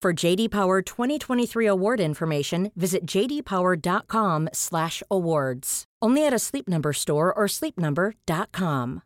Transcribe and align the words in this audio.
For 0.00 0.12
JD 0.12 0.50
Power 0.50 0.80
2023 0.80 1.66
award 1.66 2.00
information, 2.00 2.70
visit 2.76 3.04
jdpower.com/awards. 3.04 5.84
Only 6.00 6.24
at 6.24 6.32
a 6.32 6.38
Sleep 6.38 6.68
Number 6.68 6.92
store 6.92 7.36
or 7.36 7.48
sleepnumber.com. 7.48 9.00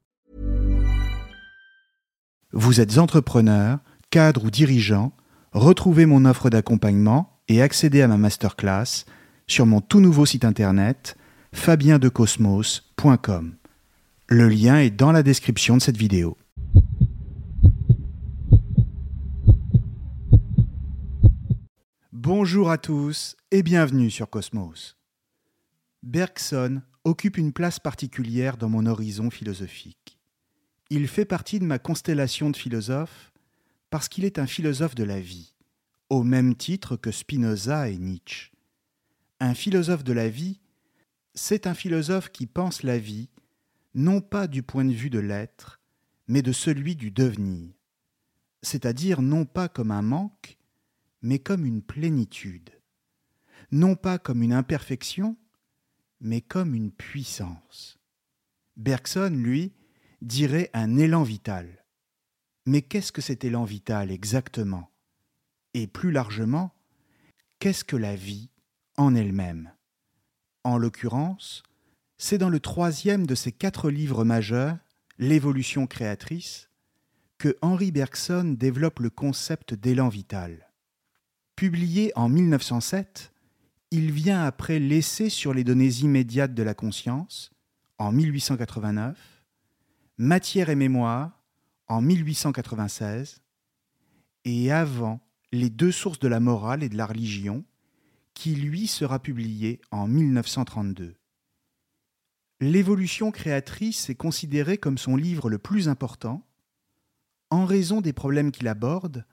Vous 2.52 2.82
êtes 2.82 2.98
entrepreneur, 2.98 3.78
cadre 4.10 4.44
ou 4.44 4.50
dirigeant, 4.50 5.12
retrouvez 5.52 6.04
mon 6.04 6.26
offre 6.26 6.50
d'accompagnement 6.50 7.38
et 7.48 7.62
accédez 7.62 8.02
à 8.02 8.08
ma 8.08 8.18
masterclass 8.18 9.06
sur 9.46 9.64
mon 9.64 9.80
tout 9.80 10.00
nouveau 10.00 10.26
site 10.26 10.44
internet 10.44 11.16
fabiendecosmos.com. 11.54 13.54
Le 14.28 14.48
lien 14.48 14.76
est 14.76 14.90
dans 14.90 15.12
la 15.12 15.22
description 15.22 15.78
de 15.78 15.82
cette 15.82 15.96
vidéo. 15.96 16.36
Bonjour 22.24 22.70
à 22.70 22.78
tous 22.78 23.36
et 23.50 23.64
bienvenue 23.64 24.08
sur 24.08 24.30
Cosmos. 24.30 24.96
Bergson 26.04 26.80
occupe 27.02 27.36
une 27.36 27.52
place 27.52 27.80
particulière 27.80 28.56
dans 28.56 28.68
mon 28.68 28.86
horizon 28.86 29.28
philosophique. 29.28 30.20
Il 30.88 31.08
fait 31.08 31.24
partie 31.24 31.58
de 31.58 31.64
ma 31.64 31.80
constellation 31.80 32.50
de 32.50 32.56
philosophes 32.56 33.32
parce 33.90 34.08
qu'il 34.08 34.24
est 34.24 34.38
un 34.38 34.46
philosophe 34.46 34.94
de 34.94 35.02
la 35.02 35.18
vie, 35.18 35.52
au 36.10 36.22
même 36.22 36.54
titre 36.54 36.94
que 36.94 37.10
Spinoza 37.10 37.88
et 37.88 37.98
Nietzsche. 37.98 38.52
Un 39.40 39.54
philosophe 39.54 40.04
de 40.04 40.12
la 40.12 40.28
vie, 40.28 40.60
c'est 41.34 41.66
un 41.66 41.74
philosophe 41.74 42.30
qui 42.30 42.46
pense 42.46 42.84
la 42.84 42.98
vie 42.98 43.30
non 43.96 44.20
pas 44.20 44.46
du 44.46 44.62
point 44.62 44.84
de 44.84 44.94
vue 44.94 45.10
de 45.10 45.18
l'être, 45.18 45.80
mais 46.28 46.42
de 46.42 46.52
celui 46.52 46.94
du 46.94 47.10
devenir, 47.10 47.72
c'est-à-dire 48.62 49.22
non 49.22 49.44
pas 49.44 49.68
comme 49.68 49.90
un 49.90 50.02
manque, 50.02 50.56
mais 51.22 51.38
comme 51.38 51.64
une 51.64 51.82
plénitude, 51.82 52.70
non 53.70 53.96
pas 53.96 54.18
comme 54.18 54.42
une 54.42 54.52
imperfection, 54.52 55.36
mais 56.20 56.40
comme 56.40 56.74
une 56.74 56.92
puissance. 56.92 57.98
Bergson, 58.76 59.30
lui, 59.34 59.72
dirait 60.20 60.70
un 60.72 60.96
élan 60.96 61.22
vital. 61.22 61.84
Mais 62.66 62.82
qu'est-ce 62.82 63.12
que 63.12 63.22
cet 63.22 63.44
élan 63.44 63.64
vital 63.64 64.10
exactement? 64.10 64.90
Et 65.74 65.86
plus 65.86 66.12
largement, 66.12 66.74
qu'est-ce 67.58 67.84
que 67.84 67.96
la 67.96 68.14
vie 68.14 68.50
en 68.96 69.14
elle-même? 69.14 69.72
En 70.64 70.78
l'occurrence, 70.78 71.62
c'est 72.18 72.38
dans 72.38 72.50
le 72.50 72.60
troisième 72.60 73.26
de 73.26 73.34
ces 73.34 73.50
quatre 73.50 73.90
livres 73.90 74.24
majeurs, 74.24 74.78
L'évolution 75.18 75.86
créatrice, 75.86 76.70
que 77.38 77.56
Henri 77.60 77.92
Bergson 77.92 78.56
développe 78.58 78.98
le 78.98 79.10
concept 79.10 79.74
d'élan 79.74 80.08
vital. 80.08 80.71
Publié 81.62 82.10
en 82.16 82.28
1907, 82.28 83.32
il 83.92 84.10
vient 84.10 84.42
après 84.42 84.80
l'essai 84.80 85.28
sur 85.28 85.54
les 85.54 85.62
données 85.62 86.00
immédiates 86.00 86.54
de 86.54 86.62
la 86.64 86.74
conscience, 86.74 87.52
en 87.98 88.10
1889, 88.10 89.16
Matière 90.18 90.70
et 90.70 90.74
mémoire, 90.74 91.40
en 91.86 92.02
1896, 92.02 93.42
et 94.44 94.72
avant 94.72 95.20
Les 95.52 95.70
deux 95.70 95.92
sources 95.92 96.18
de 96.18 96.26
la 96.26 96.40
morale 96.40 96.82
et 96.82 96.88
de 96.88 96.96
la 96.96 97.06
religion, 97.06 97.64
qui 98.34 98.56
lui 98.56 98.88
sera 98.88 99.20
publié 99.20 99.80
en 99.92 100.08
1932. 100.08 101.14
L'évolution 102.58 103.30
créatrice 103.30 104.10
est 104.10 104.16
considérée 104.16 104.78
comme 104.78 104.98
son 104.98 105.14
livre 105.14 105.48
le 105.48 105.58
plus 105.58 105.88
important, 105.88 106.44
en 107.50 107.66
raison 107.66 108.00
des 108.00 108.12
problèmes 108.12 108.50
qu'il 108.50 108.66
aborde 108.66 109.24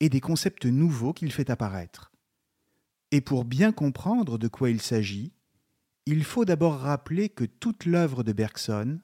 et 0.00 0.08
des 0.08 0.20
concepts 0.20 0.66
nouveaux 0.66 1.12
qu'il 1.12 1.32
fait 1.32 1.50
apparaître. 1.50 2.12
Et 3.10 3.20
pour 3.20 3.44
bien 3.44 3.72
comprendre 3.72 4.38
de 4.38 4.48
quoi 4.48 4.70
il 4.70 4.80
s'agit, 4.80 5.32
il 6.06 6.24
faut 6.24 6.44
d'abord 6.44 6.78
rappeler 6.78 7.28
que 7.28 7.44
toute 7.44 7.86
l'œuvre 7.86 8.22
de 8.22 8.32
Bergson 8.32 8.98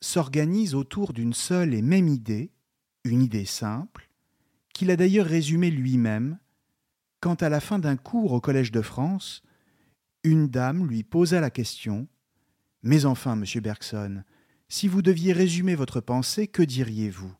s'organise 0.00 0.74
autour 0.74 1.12
d'une 1.12 1.32
seule 1.32 1.74
et 1.74 1.82
même 1.82 2.08
idée, 2.08 2.52
une 3.04 3.22
idée 3.22 3.44
simple, 3.44 4.08
qu'il 4.72 4.90
a 4.90 4.96
d'ailleurs 4.96 5.26
résumée 5.26 5.70
lui-même, 5.70 6.38
quand 7.20 7.42
à 7.42 7.48
la 7.48 7.60
fin 7.60 7.78
d'un 7.78 7.96
cours 7.96 8.32
au 8.32 8.40
Collège 8.40 8.70
de 8.70 8.82
France, 8.82 9.42
une 10.22 10.48
dame 10.48 10.86
lui 10.86 11.02
posa 11.02 11.40
la 11.40 11.50
question 11.50 12.06
Mais 12.82 13.04
enfin, 13.04 13.34
monsieur 13.34 13.60
Bergson, 13.60 14.22
si 14.68 14.86
vous 14.86 15.02
deviez 15.02 15.32
résumer 15.32 15.74
votre 15.74 16.00
pensée, 16.00 16.46
que 16.46 16.62
diriez-vous 16.62 17.34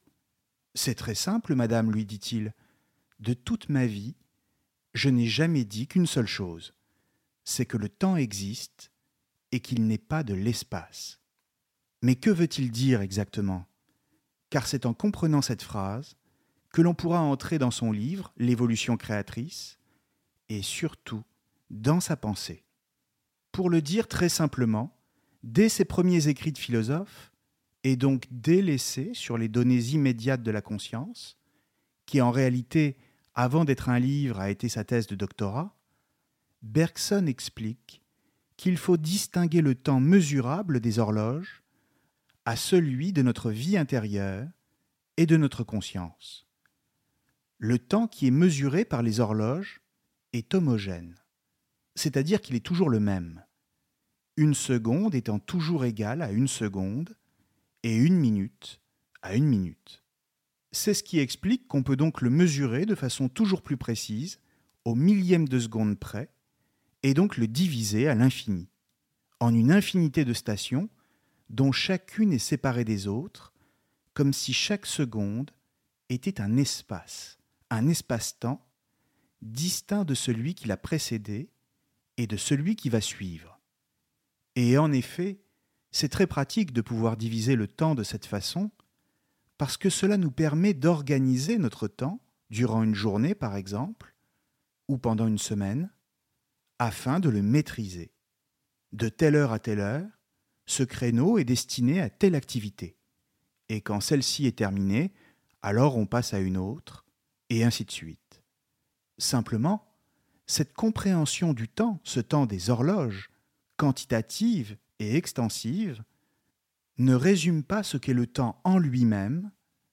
C'est 0.74 0.96
très 0.96 1.14
simple, 1.14 1.54
madame, 1.54 1.92
lui 1.92 2.04
dit-il 2.04 2.54
de 3.20 3.34
toute 3.34 3.68
ma 3.68 3.86
vie, 3.86 4.14
je 4.94 5.08
n'ai 5.08 5.26
jamais 5.26 5.64
dit 5.64 5.86
qu'une 5.86 6.06
seule 6.06 6.26
chose, 6.26 6.74
c'est 7.44 7.66
que 7.66 7.76
le 7.76 7.88
temps 7.88 8.16
existe 8.16 8.90
et 9.52 9.60
qu'il 9.60 9.86
n'est 9.86 9.98
pas 9.98 10.22
de 10.22 10.34
l'espace. 10.34 11.20
Mais 12.02 12.14
que 12.14 12.30
veut-il 12.30 12.70
dire 12.70 13.00
exactement? 13.00 13.66
Car 14.50 14.66
c'est 14.66 14.86
en 14.86 14.94
comprenant 14.94 15.42
cette 15.42 15.62
phrase 15.62 16.16
que 16.72 16.82
l'on 16.82 16.94
pourra 16.94 17.20
entrer 17.20 17.58
dans 17.58 17.70
son 17.70 17.92
livre, 17.92 18.32
L'évolution 18.36 18.96
créatrice, 18.96 19.78
et 20.48 20.62
surtout 20.62 21.24
dans 21.70 22.00
sa 22.00 22.16
pensée. 22.16 22.64
Pour 23.52 23.70
le 23.70 23.82
dire 23.82 24.08
très 24.08 24.28
simplement, 24.28 24.96
dès 25.42 25.68
ses 25.68 25.84
premiers 25.84 26.28
écrits 26.28 26.52
de 26.52 26.58
philosophe, 26.58 27.32
et 27.84 27.96
donc 27.96 28.26
l'essai 28.46 29.12
sur 29.14 29.38
les 29.38 29.48
données 29.48 29.78
immédiates 29.78 30.42
de 30.42 30.50
la 30.50 30.62
conscience, 30.62 31.38
qui 32.06 32.20
en 32.20 32.30
réalité 32.30 32.96
avant 33.38 33.64
d'être 33.64 33.88
un 33.88 34.00
livre, 34.00 34.40
a 34.40 34.50
été 34.50 34.68
sa 34.68 34.82
thèse 34.82 35.06
de 35.06 35.14
doctorat, 35.14 35.72
Bergson 36.62 37.26
explique 37.28 38.02
qu'il 38.56 38.76
faut 38.76 38.96
distinguer 38.96 39.60
le 39.60 39.76
temps 39.76 40.00
mesurable 40.00 40.80
des 40.80 40.98
horloges 40.98 41.62
à 42.46 42.56
celui 42.56 43.12
de 43.12 43.22
notre 43.22 43.52
vie 43.52 43.76
intérieure 43.76 44.48
et 45.18 45.24
de 45.24 45.36
notre 45.36 45.62
conscience. 45.62 46.48
Le 47.58 47.78
temps 47.78 48.08
qui 48.08 48.26
est 48.26 48.32
mesuré 48.32 48.84
par 48.84 49.02
les 49.02 49.20
horloges 49.20 49.82
est 50.32 50.52
homogène, 50.52 51.14
c'est-à-dire 51.94 52.40
qu'il 52.40 52.56
est 52.56 52.66
toujours 52.66 52.90
le 52.90 52.98
même, 52.98 53.44
une 54.36 54.54
seconde 54.54 55.14
étant 55.14 55.38
toujours 55.38 55.84
égale 55.84 56.22
à 56.22 56.32
une 56.32 56.48
seconde 56.48 57.16
et 57.84 57.94
une 57.94 58.16
minute 58.16 58.80
à 59.22 59.36
une 59.36 59.46
minute. 59.46 60.02
C'est 60.80 60.94
ce 60.94 61.02
qui 61.02 61.18
explique 61.18 61.66
qu'on 61.66 61.82
peut 61.82 61.96
donc 61.96 62.20
le 62.20 62.30
mesurer 62.30 62.86
de 62.86 62.94
façon 62.94 63.28
toujours 63.28 63.62
plus 63.62 63.76
précise, 63.76 64.38
au 64.84 64.94
millième 64.94 65.48
de 65.48 65.58
seconde 65.58 65.98
près, 65.98 66.30
et 67.02 67.14
donc 67.14 67.36
le 67.36 67.48
diviser 67.48 68.06
à 68.06 68.14
l'infini, 68.14 68.68
en 69.40 69.52
une 69.52 69.72
infinité 69.72 70.24
de 70.24 70.32
stations 70.32 70.88
dont 71.50 71.72
chacune 71.72 72.32
est 72.32 72.38
séparée 72.38 72.84
des 72.84 73.08
autres, 73.08 73.52
comme 74.14 74.32
si 74.32 74.52
chaque 74.52 74.86
seconde 74.86 75.50
était 76.10 76.40
un 76.40 76.56
espace, 76.56 77.38
un 77.70 77.88
espace-temps, 77.88 78.64
distinct 79.42 80.04
de 80.04 80.14
celui 80.14 80.54
qui 80.54 80.68
l'a 80.68 80.76
précédé 80.76 81.50
et 82.18 82.28
de 82.28 82.36
celui 82.36 82.76
qui 82.76 82.88
va 82.88 83.00
suivre. 83.00 83.58
Et 84.54 84.78
en 84.78 84.92
effet, 84.92 85.40
c'est 85.90 86.08
très 86.08 86.28
pratique 86.28 86.72
de 86.72 86.82
pouvoir 86.82 87.16
diviser 87.16 87.56
le 87.56 87.66
temps 87.66 87.96
de 87.96 88.04
cette 88.04 88.26
façon, 88.26 88.70
parce 89.58 89.76
que 89.76 89.90
cela 89.90 90.16
nous 90.16 90.30
permet 90.30 90.72
d'organiser 90.72 91.58
notre 91.58 91.88
temps, 91.88 92.20
durant 92.50 92.82
une 92.82 92.94
journée 92.94 93.34
par 93.34 93.56
exemple, 93.56 94.14
ou 94.88 94.96
pendant 94.96 95.26
une 95.26 95.38
semaine, 95.38 95.90
afin 96.78 97.20
de 97.20 97.28
le 97.28 97.42
maîtriser. 97.42 98.12
De 98.92 99.08
telle 99.08 99.34
heure 99.34 99.52
à 99.52 99.58
telle 99.58 99.80
heure, 99.80 100.08
ce 100.64 100.82
créneau 100.82 101.38
est 101.38 101.44
destiné 101.44 102.00
à 102.00 102.08
telle 102.08 102.34
activité. 102.34 102.96
Et 103.68 103.80
quand 103.80 104.00
celle-ci 104.00 104.46
est 104.46 104.56
terminée, 104.56 105.12
alors 105.60 105.98
on 105.98 106.06
passe 106.06 106.32
à 106.32 106.38
une 106.38 106.56
autre, 106.56 107.04
et 107.50 107.64
ainsi 107.64 107.84
de 107.84 107.90
suite. 107.90 108.42
Simplement, 109.18 109.84
cette 110.46 110.72
compréhension 110.72 111.52
du 111.52 111.68
temps, 111.68 112.00
ce 112.04 112.20
temps 112.20 112.46
des 112.46 112.70
horloges, 112.70 113.30
quantitative 113.76 114.78
et 114.98 115.16
extensive, 115.16 116.02
ne 116.98 117.14
résume 117.14 117.62
pas 117.62 117.82
ce 117.82 117.96
qu'est 117.96 118.12
le 118.12 118.26
temps 118.26 118.60
en 118.64 118.78
lui-même, 118.78 119.50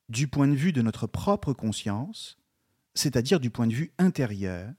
du 0.09 0.27
point 0.27 0.47
de 0.47 0.55
vue 0.55 0.73
de 0.73 0.81
notre 0.81 1.07
propre 1.07 1.53
conscience, 1.53 2.37
c'est-à-dire 2.93 3.39
du 3.39 3.49
point 3.49 3.67
de 3.67 3.73
vue 3.73 3.91
intérieur, 3.97 4.71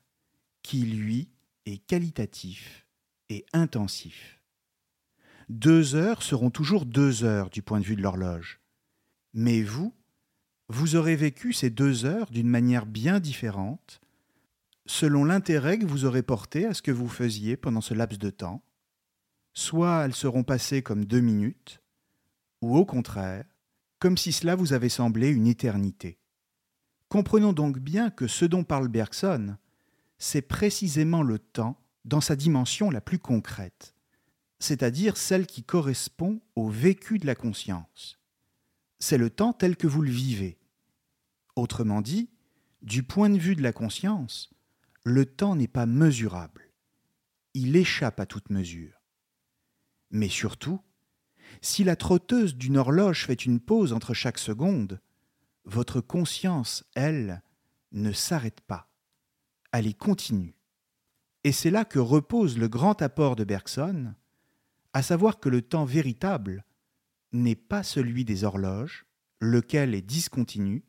qui, 0.62 0.82
lui, 0.82 1.30
est 1.66 1.78
qualitatif 1.78 2.86
et 3.28 3.44
intensif. 3.52 4.40
Deux 5.48 5.94
heures 5.94 6.22
seront 6.22 6.50
toujours 6.50 6.86
deux 6.86 7.24
heures 7.24 7.50
du 7.50 7.62
point 7.62 7.80
de 7.80 7.84
vue 7.84 7.96
de 7.96 8.02
l'horloge. 8.02 8.60
Mais 9.32 9.62
vous, 9.62 9.94
vous 10.68 10.96
aurez 10.96 11.14
vécu 11.14 11.52
ces 11.52 11.70
deux 11.70 12.04
heures 12.04 12.30
d'une 12.30 12.48
manière 12.48 12.86
bien 12.86 13.20
différente, 13.20 14.00
selon 14.86 15.24
l'intérêt 15.24 15.78
que 15.78 15.86
vous 15.86 16.04
aurez 16.04 16.22
porté 16.22 16.66
à 16.66 16.74
ce 16.74 16.82
que 16.82 16.90
vous 16.90 17.08
faisiez 17.08 17.56
pendant 17.56 17.80
ce 17.80 17.94
laps 17.94 18.18
de 18.18 18.30
temps. 18.30 18.64
Soit 19.54 20.04
elles 20.04 20.14
seront 20.14 20.42
passées 20.42 20.82
comme 20.82 21.04
deux 21.04 21.20
minutes, 21.20 21.80
ou 22.60 22.76
au 22.76 22.84
contraire, 22.84 23.44
comme 23.98 24.16
si 24.16 24.32
cela 24.32 24.54
vous 24.54 24.72
avait 24.72 24.88
semblé 24.88 25.28
une 25.28 25.46
éternité. 25.46 26.18
Comprenons 27.08 27.52
donc 27.52 27.78
bien 27.78 28.10
que 28.10 28.26
ce 28.26 28.44
dont 28.44 28.64
parle 28.64 28.88
Bergson, 28.88 29.56
c'est 30.18 30.42
précisément 30.42 31.22
le 31.22 31.38
temps 31.38 31.80
dans 32.04 32.20
sa 32.20 32.36
dimension 32.36 32.90
la 32.90 33.00
plus 33.00 33.18
concrète, 33.18 33.94
c'est-à-dire 34.58 35.16
celle 35.16 35.46
qui 35.46 35.62
correspond 35.62 36.40
au 36.54 36.68
vécu 36.68 37.18
de 37.18 37.26
la 37.26 37.34
conscience. 37.34 38.18
C'est 38.98 39.18
le 39.18 39.30
temps 39.30 39.52
tel 39.52 39.76
que 39.76 39.86
vous 39.86 40.02
le 40.02 40.10
vivez. 40.10 40.58
Autrement 41.54 42.00
dit, 42.00 42.30
du 42.82 43.02
point 43.02 43.30
de 43.30 43.38
vue 43.38 43.56
de 43.56 43.62
la 43.62 43.72
conscience, 43.72 44.50
le 45.04 45.26
temps 45.26 45.54
n'est 45.54 45.68
pas 45.68 45.86
mesurable. 45.86 46.72
Il 47.54 47.76
échappe 47.76 48.20
à 48.20 48.26
toute 48.26 48.50
mesure. 48.50 49.02
Mais 50.10 50.28
surtout, 50.28 50.80
si 51.62 51.84
la 51.84 51.96
trotteuse 51.96 52.56
d'une 52.56 52.76
horloge 52.76 53.26
fait 53.26 53.44
une 53.44 53.60
pause 53.60 53.92
entre 53.92 54.14
chaque 54.14 54.38
seconde, 54.38 55.00
votre 55.64 56.00
conscience, 56.00 56.84
elle, 56.94 57.42
ne 57.92 58.12
s'arrête 58.12 58.60
pas. 58.60 58.88
Elle 59.72 59.86
est 59.86 59.98
continue. 59.98 60.54
Et 61.44 61.52
c'est 61.52 61.70
là 61.70 61.84
que 61.84 61.98
repose 61.98 62.58
le 62.58 62.68
grand 62.68 63.02
apport 63.02 63.36
de 63.36 63.44
Bergson, 63.44 64.14
à 64.92 65.02
savoir 65.02 65.38
que 65.38 65.48
le 65.48 65.62
temps 65.62 65.84
véritable 65.84 66.64
n'est 67.32 67.56
pas 67.56 67.82
celui 67.82 68.24
des 68.24 68.44
horloges, 68.44 69.06
lequel 69.40 69.94
est 69.94 70.02
discontinu, 70.02 70.84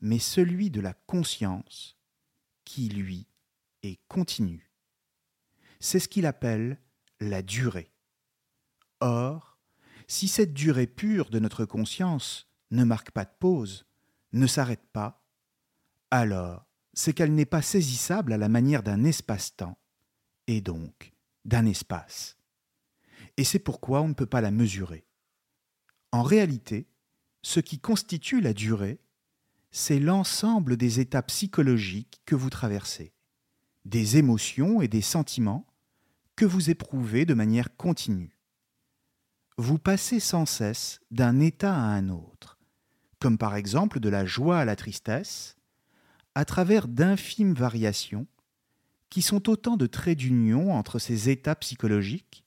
mais 0.00 0.18
celui 0.18 0.70
de 0.70 0.80
la 0.80 0.92
conscience, 0.92 1.96
qui, 2.64 2.88
lui, 2.88 3.26
est 3.82 3.98
continu. 4.08 4.70
C'est 5.80 6.00
ce 6.00 6.08
qu'il 6.08 6.26
appelle 6.26 6.78
la 7.20 7.42
durée. 7.42 7.90
Or, 9.00 9.55
si 10.06 10.28
cette 10.28 10.52
durée 10.52 10.86
pure 10.86 11.30
de 11.30 11.38
notre 11.38 11.64
conscience 11.64 12.48
ne 12.70 12.84
marque 12.84 13.10
pas 13.10 13.24
de 13.24 13.30
pause, 13.38 13.86
ne 14.32 14.46
s'arrête 14.46 14.86
pas, 14.92 15.24
alors 16.10 16.66
c'est 16.94 17.12
qu'elle 17.12 17.34
n'est 17.34 17.44
pas 17.44 17.62
saisissable 17.62 18.32
à 18.32 18.38
la 18.38 18.48
manière 18.48 18.82
d'un 18.82 19.04
espace-temps, 19.04 19.78
et 20.46 20.60
donc 20.60 21.12
d'un 21.44 21.66
espace. 21.66 22.36
Et 23.36 23.44
c'est 23.44 23.58
pourquoi 23.58 24.00
on 24.00 24.08
ne 24.08 24.14
peut 24.14 24.26
pas 24.26 24.40
la 24.40 24.50
mesurer. 24.50 25.06
En 26.12 26.22
réalité, 26.22 26.88
ce 27.42 27.60
qui 27.60 27.78
constitue 27.78 28.40
la 28.40 28.52
durée, 28.52 29.00
c'est 29.70 30.00
l'ensemble 30.00 30.76
des 30.76 31.00
états 31.00 31.22
psychologiques 31.22 32.22
que 32.24 32.34
vous 32.34 32.50
traversez, 32.50 33.12
des 33.84 34.16
émotions 34.16 34.80
et 34.80 34.88
des 34.88 35.02
sentiments 35.02 35.66
que 36.34 36.44
vous 36.44 36.70
éprouvez 36.70 37.24
de 37.26 37.34
manière 37.34 37.76
continue 37.76 38.35
vous 39.58 39.78
passez 39.78 40.20
sans 40.20 40.46
cesse 40.46 41.00
d'un 41.10 41.40
état 41.40 41.74
à 41.74 41.78
un 41.78 42.08
autre, 42.08 42.58
comme 43.18 43.38
par 43.38 43.56
exemple 43.56 44.00
de 44.00 44.08
la 44.08 44.26
joie 44.26 44.58
à 44.58 44.64
la 44.64 44.76
tristesse, 44.76 45.56
à 46.34 46.44
travers 46.44 46.88
d'infimes 46.88 47.54
variations 47.54 48.26
qui 49.08 49.22
sont 49.22 49.48
autant 49.48 49.76
de 49.76 49.86
traits 49.86 50.18
d'union 50.18 50.74
entre 50.74 50.98
ces 50.98 51.30
états 51.30 51.54
psychologiques 51.54 52.44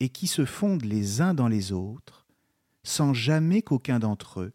et 0.00 0.08
qui 0.08 0.26
se 0.26 0.44
fondent 0.44 0.84
les 0.84 1.20
uns 1.20 1.34
dans 1.34 1.48
les 1.48 1.72
autres 1.72 2.26
sans 2.82 3.14
jamais 3.14 3.62
qu'aucun 3.62 3.98
d'entre 3.98 4.40
eux 4.40 4.52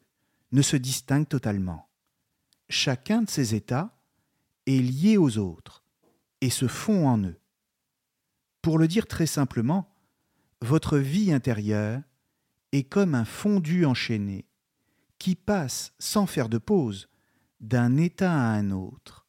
ne 0.52 0.62
se 0.62 0.76
distingue 0.76 1.28
totalement. 1.28 1.90
Chacun 2.70 3.24
de 3.24 3.30
ces 3.30 3.56
états 3.56 3.98
est 4.68 4.81
lié 4.81 5.18
aux 5.18 5.38
autres 5.38 5.84
et 6.42 6.50
se 6.50 6.68
fond 6.68 7.08
en 7.08 7.20
eux. 7.24 7.40
Pour 8.62 8.78
le 8.78 8.88
dire 8.88 9.08
très 9.08 9.26
simplement, 9.26 9.89
votre 10.62 10.98
vie 10.98 11.32
intérieure 11.32 12.02
est 12.72 12.84
comme 12.84 13.16
un 13.16 13.26
fondu 13.26 13.86
enchaîné 13.86 14.46
qui 15.18 15.36
passe 15.36 15.94
sans 16.00 16.26
faire 16.26 16.50
de 16.50 16.58
pause 16.58 17.10
d'un 17.60 17.98
état 17.98 18.32
à 18.32 18.54
un 18.54 18.72
autre, 18.72 19.28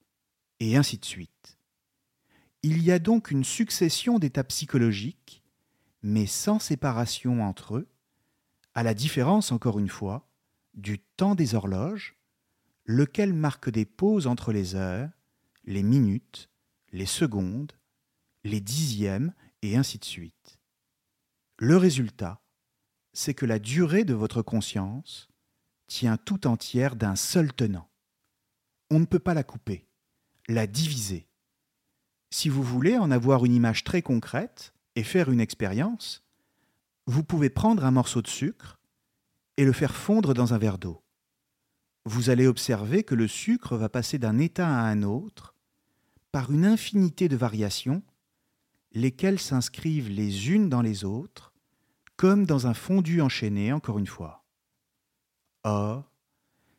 et 0.60 0.76
ainsi 0.76 0.98
de 0.98 1.04
suite. 1.04 1.58
Il 2.62 2.82
y 2.82 2.92
a 2.92 2.98
donc 2.98 3.30
une 3.30 3.44
succession 3.44 4.18
d'états 4.18 4.44
psychologiques, 4.44 5.42
mais 6.02 6.26
sans 6.26 6.58
séparation 6.58 7.42
entre 7.42 7.76
eux, 7.76 7.88
à 8.74 8.82
la 8.82 8.94
différence, 8.94 9.50
encore 9.50 9.78
une 9.78 9.88
fois, 9.88 10.28
du 10.74 11.00
temps 11.00 11.34
des 11.34 11.54
horloges, 11.54 12.16
lequel 12.84 13.32
marque 13.32 13.70
des 13.70 13.84
pauses 13.84 14.26
entre 14.26 14.52
les 14.52 14.74
heures, 14.74 15.10
les 15.64 15.82
minutes, 15.82 16.48
les 16.92 17.06
secondes, 17.06 17.72
les 18.44 18.60
dixièmes, 18.60 19.34
et 19.62 19.76
ainsi 19.76 19.98
de 19.98 20.04
suite. 20.04 20.59
Le 21.62 21.76
résultat, 21.76 22.40
c'est 23.12 23.34
que 23.34 23.44
la 23.44 23.58
durée 23.58 24.04
de 24.04 24.14
votre 24.14 24.40
conscience 24.40 25.28
tient 25.88 26.16
tout 26.16 26.46
entière 26.46 26.96
d'un 26.96 27.16
seul 27.16 27.52
tenant. 27.52 27.90
On 28.90 28.98
ne 28.98 29.04
peut 29.04 29.18
pas 29.18 29.34
la 29.34 29.42
couper, 29.42 29.86
la 30.48 30.66
diviser. 30.66 31.28
Si 32.30 32.48
vous 32.48 32.62
voulez 32.62 32.96
en 32.96 33.10
avoir 33.10 33.44
une 33.44 33.54
image 33.54 33.84
très 33.84 34.00
concrète 34.00 34.72
et 34.96 35.02
faire 35.02 35.30
une 35.30 35.38
expérience, 35.38 36.24
vous 37.04 37.24
pouvez 37.24 37.50
prendre 37.50 37.84
un 37.84 37.90
morceau 37.90 38.22
de 38.22 38.28
sucre 38.28 38.80
et 39.58 39.66
le 39.66 39.72
faire 39.74 39.94
fondre 39.94 40.32
dans 40.32 40.54
un 40.54 40.58
verre 40.58 40.78
d'eau. 40.78 41.04
Vous 42.06 42.30
allez 42.30 42.46
observer 42.46 43.04
que 43.04 43.14
le 43.14 43.28
sucre 43.28 43.76
va 43.76 43.90
passer 43.90 44.16
d'un 44.16 44.38
état 44.38 44.66
à 44.66 44.84
un 44.84 45.02
autre 45.02 45.54
par 46.32 46.52
une 46.52 46.64
infinité 46.64 47.28
de 47.28 47.36
variations, 47.36 48.02
lesquelles 48.92 49.38
s'inscrivent 49.38 50.08
les 50.08 50.48
unes 50.48 50.70
dans 50.70 50.80
les 50.80 51.04
autres 51.04 51.49
comme 52.20 52.44
dans 52.44 52.66
un 52.66 52.74
fondu 52.74 53.22
enchaîné, 53.22 53.72
encore 53.72 53.98
une 53.98 54.06
fois. 54.06 54.44
Or, 55.64 56.12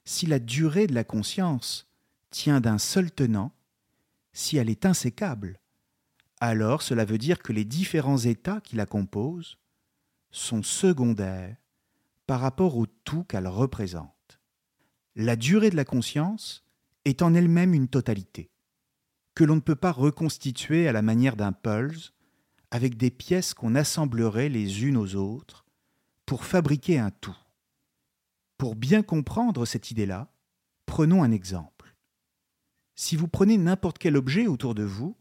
si 0.05 0.27
la 0.27 0.37
durée 0.37 0.85
de 0.85 0.93
la 0.93 1.03
conscience 1.03 1.89
tient 2.29 2.61
d'un 2.61 2.77
seul 2.77 3.09
tenant, 3.09 3.51
si 4.33 4.57
elle 4.57 4.69
est 4.69 4.85
insécable, 4.85 5.59
alors 6.39 6.83
cela 6.83 7.05
veut 7.05 7.17
dire 7.17 7.39
que 7.39 7.53
les 7.53 7.65
différents 7.65 8.19
états 8.19 8.61
qui 8.61 8.75
la 8.75 8.85
composent 8.85 9.57
sont 10.29 10.61
secondaires 10.61 11.57
par 12.27 12.39
rapport 12.39 12.77
au 12.77 12.85
tout 12.85 13.23
qu'elle 13.23 13.47
représente. 13.47 14.39
La 15.15 15.35
durée 15.35 15.71
de 15.71 15.75
la 15.75 15.85
conscience 15.85 16.63
est 17.03 17.23
en 17.23 17.33
elle-même 17.33 17.73
une 17.73 17.87
totalité, 17.87 18.51
que 19.33 19.43
l'on 19.43 19.55
ne 19.55 19.61
peut 19.61 19.75
pas 19.75 19.91
reconstituer 19.91 20.87
à 20.87 20.91
la 20.91 21.01
manière 21.01 21.35
d'un 21.35 21.51
pulse 21.51 22.13
avec 22.71 22.97
des 22.97 23.11
pièces 23.11 23.53
qu'on 23.53 23.75
assemblerait 23.75 24.49
les 24.49 24.85
unes 24.85 24.97
aux 24.97 25.15
autres 25.15 25.65
pour 26.25 26.45
fabriquer 26.45 26.97
un 26.97 27.11
tout. 27.11 27.37
Pour 28.57 28.75
bien 28.75 29.03
comprendre 29.03 29.65
cette 29.65 29.91
idée-là, 29.91 30.31
prenons 30.85 31.23
un 31.23 31.31
exemple. 31.31 31.95
Si 32.95 33.15
vous 33.15 33.27
prenez 33.27 33.57
n'importe 33.57 33.97
quel 33.97 34.15
objet 34.15 34.47
autour 34.47 34.75
de 34.75 34.83
vous, 34.83 35.17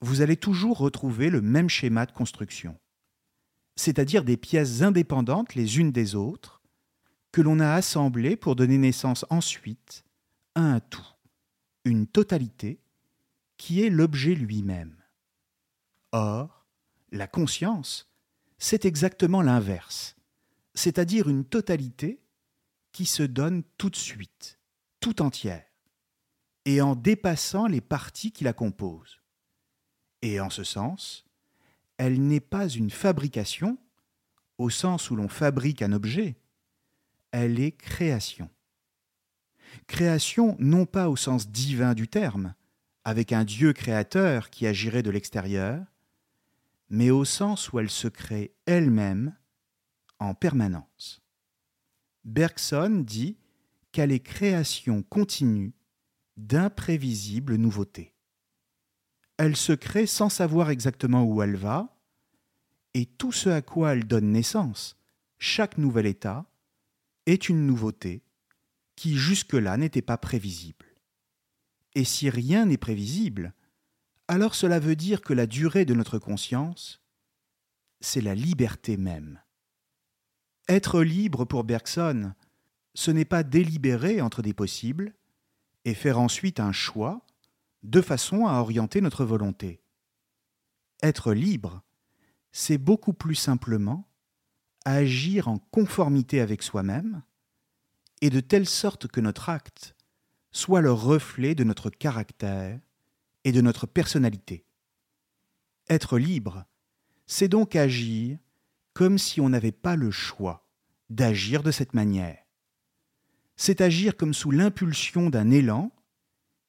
vous 0.00 0.20
allez 0.20 0.36
toujours 0.36 0.78
retrouver 0.78 1.30
le 1.30 1.40
même 1.40 1.68
schéma 1.68 2.06
de 2.06 2.12
construction, 2.12 2.78
c'est-à-dire 3.76 4.24
des 4.24 4.36
pièces 4.36 4.82
indépendantes 4.82 5.54
les 5.54 5.78
unes 5.78 5.92
des 5.92 6.14
autres, 6.14 6.62
que 7.32 7.42
l'on 7.42 7.60
a 7.60 7.72
assemblées 7.72 8.36
pour 8.36 8.56
donner 8.56 8.78
naissance 8.78 9.26
ensuite 9.28 10.04
à 10.54 10.62
un 10.62 10.80
tout, 10.80 11.06
une 11.84 12.06
totalité, 12.06 12.80
qui 13.58 13.82
est 13.82 13.90
l'objet 13.90 14.34
lui-même. 14.34 14.96
Or, 16.12 16.66
la 17.12 17.26
conscience, 17.26 18.10
c'est 18.58 18.84
exactement 18.84 19.42
l'inverse, 19.42 20.16
c'est-à-dire 20.74 21.28
une 21.28 21.44
totalité 21.44 22.22
qui 22.92 23.06
se 23.06 23.22
donne 23.22 23.62
tout 23.76 23.90
de 23.90 23.96
suite, 23.96 24.58
tout 25.00 25.20
entière. 25.22 25.64
et 26.66 26.80
en 26.80 26.96
dépassant 26.96 27.68
les 27.68 27.80
parties 27.80 28.32
qui 28.32 28.42
la 28.42 28.52
composent. 28.52 29.20
Et 30.20 30.40
en 30.40 30.50
ce 30.50 30.64
sens, 30.64 31.24
elle 31.96 32.20
n'est 32.20 32.40
pas 32.40 32.68
une 32.68 32.90
fabrication, 32.90 33.78
au 34.58 34.68
sens 34.68 35.10
où 35.10 35.16
l'on 35.16 35.28
fabrique 35.28 35.80
un 35.80 35.92
objet, 35.92 36.36
elle 37.30 37.60
est 37.60 37.70
création. 37.70 38.50
Création 39.86 40.56
non 40.58 40.86
pas 40.86 41.08
au 41.08 41.16
sens 41.16 41.48
divin 41.48 41.94
du 41.94 42.08
terme, 42.08 42.54
avec 43.04 43.32
un 43.32 43.44
Dieu 43.44 43.72
créateur 43.72 44.50
qui 44.50 44.66
agirait 44.66 45.04
de 45.04 45.10
l'extérieur, 45.10 45.84
mais 46.88 47.10
au 47.10 47.24
sens 47.24 47.72
où 47.72 47.78
elle 47.78 47.90
se 47.90 48.08
crée 48.08 48.54
elle-même 48.66 49.34
en 50.18 50.34
permanence. 50.34 51.22
Bergson 52.24 53.02
dit 53.06 53.38
qu'elle 53.92 54.12
est 54.12 54.20
création 54.20 55.02
continue 55.02 55.74
d'imprévisibles 56.36 57.56
nouveautés. 57.56 58.14
Elle 59.38 59.56
se 59.56 59.72
crée 59.72 60.06
sans 60.06 60.28
savoir 60.28 60.70
exactement 60.70 61.24
où 61.24 61.42
elle 61.42 61.56
va, 61.56 61.96
et 62.94 63.06
tout 63.06 63.32
ce 63.32 63.48
à 63.48 63.62
quoi 63.62 63.92
elle 63.92 64.06
donne 64.06 64.32
naissance, 64.32 64.96
chaque 65.38 65.76
nouvel 65.76 66.06
état, 66.06 66.46
est 67.26 67.48
une 67.48 67.66
nouveauté 67.66 68.22
qui 68.94 69.16
jusque-là 69.16 69.76
n'était 69.76 70.02
pas 70.02 70.16
prévisible. 70.16 70.86
Et 71.94 72.04
si 72.04 72.30
rien 72.30 72.66
n'est 72.66 72.78
prévisible, 72.78 73.52
alors 74.28 74.54
cela 74.54 74.80
veut 74.80 74.96
dire 74.96 75.20
que 75.20 75.32
la 75.32 75.46
durée 75.46 75.84
de 75.84 75.94
notre 75.94 76.18
conscience, 76.18 77.02
c'est 78.00 78.20
la 78.20 78.34
liberté 78.34 78.96
même. 78.96 79.40
Être 80.68 81.02
libre 81.02 81.44
pour 81.44 81.64
Bergson, 81.64 82.34
ce 82.94 83.10
n'est 83.10 83.24
pas 83.24 83.42
délibérer 83.42 84.20
entre 84.20 84.42
des 84.42 84.54
possibles 84.54 85.14
et 85.84 85.94
faire 85.94 86.18
ensuite 86.18 86.58
un 86.58 86.72
choix 86.72 87.24
de 87.82 88.00
façon 88.00 88.46
à 88.46 88.54
orienter 88.54 89.00
notre 89.00 89.24
volonté. 89.24 89.80
Être 91.02 91.32
libre, 91.32 91.82
c'est 92.50 92.78
beaucoup 92.78 93.12
plus 93.12 93.34
simplement 93.36 94.08
agir 94.84 95.48
en 95.48 95.58
conformité 95.58 96.40
avec 96.40 96.62
soi-même, 96.62 97.22
et 98.22 98.30
de 98.30 98.40
telle 98.40 98.66
sorte 98.66 99.08
que 99.08 99.20
notre 99.20 99.48
acte 99.48 99.94
soit 100.52 100.80
le 100.80 100.92
reflet 100.92 101.54
de 101.54 101.64
notre 101.64 101.90
caractère 101.90 102.80
et 103.46 103.52
de 103.52 103.60
notre 103.60 103.86
personnalité. 103.86 104.66
Être 105.88 106.18
libre, 106.18 106.64
c'est 107.26 107.46
donc 107.46 107.76
agir 107.76 108.38
comme 108.92 109.18
si 109.18 109.40
on 109.40 109.48
n'avait 109.48 109.70
pas 109.70 109.94
le 109.94 110.10
choix 110.10 110.68
d'agir 111.10 111.62
de 111.62 111.70
cette 111.70 111.94
manière. 111.94 112.42
C'est 113.54 113.80
agir 113.80 114.16
comme 114.16 114.34
sous 114.34 114.50
l'impulsion 114.50 115.30
d'un 115.30 115.52
élan 115.52 115.92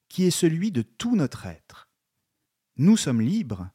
qui 0.07 0.25
est 0.25 0.31
celui 0.31 0.71
de 0.71 0.83
tout 0.83 1.15
notre 1.15 1.47
être. 1.47 1.89
Nous 2.77 2.95
sommes 2.95 3.21
libres 3.21 3.71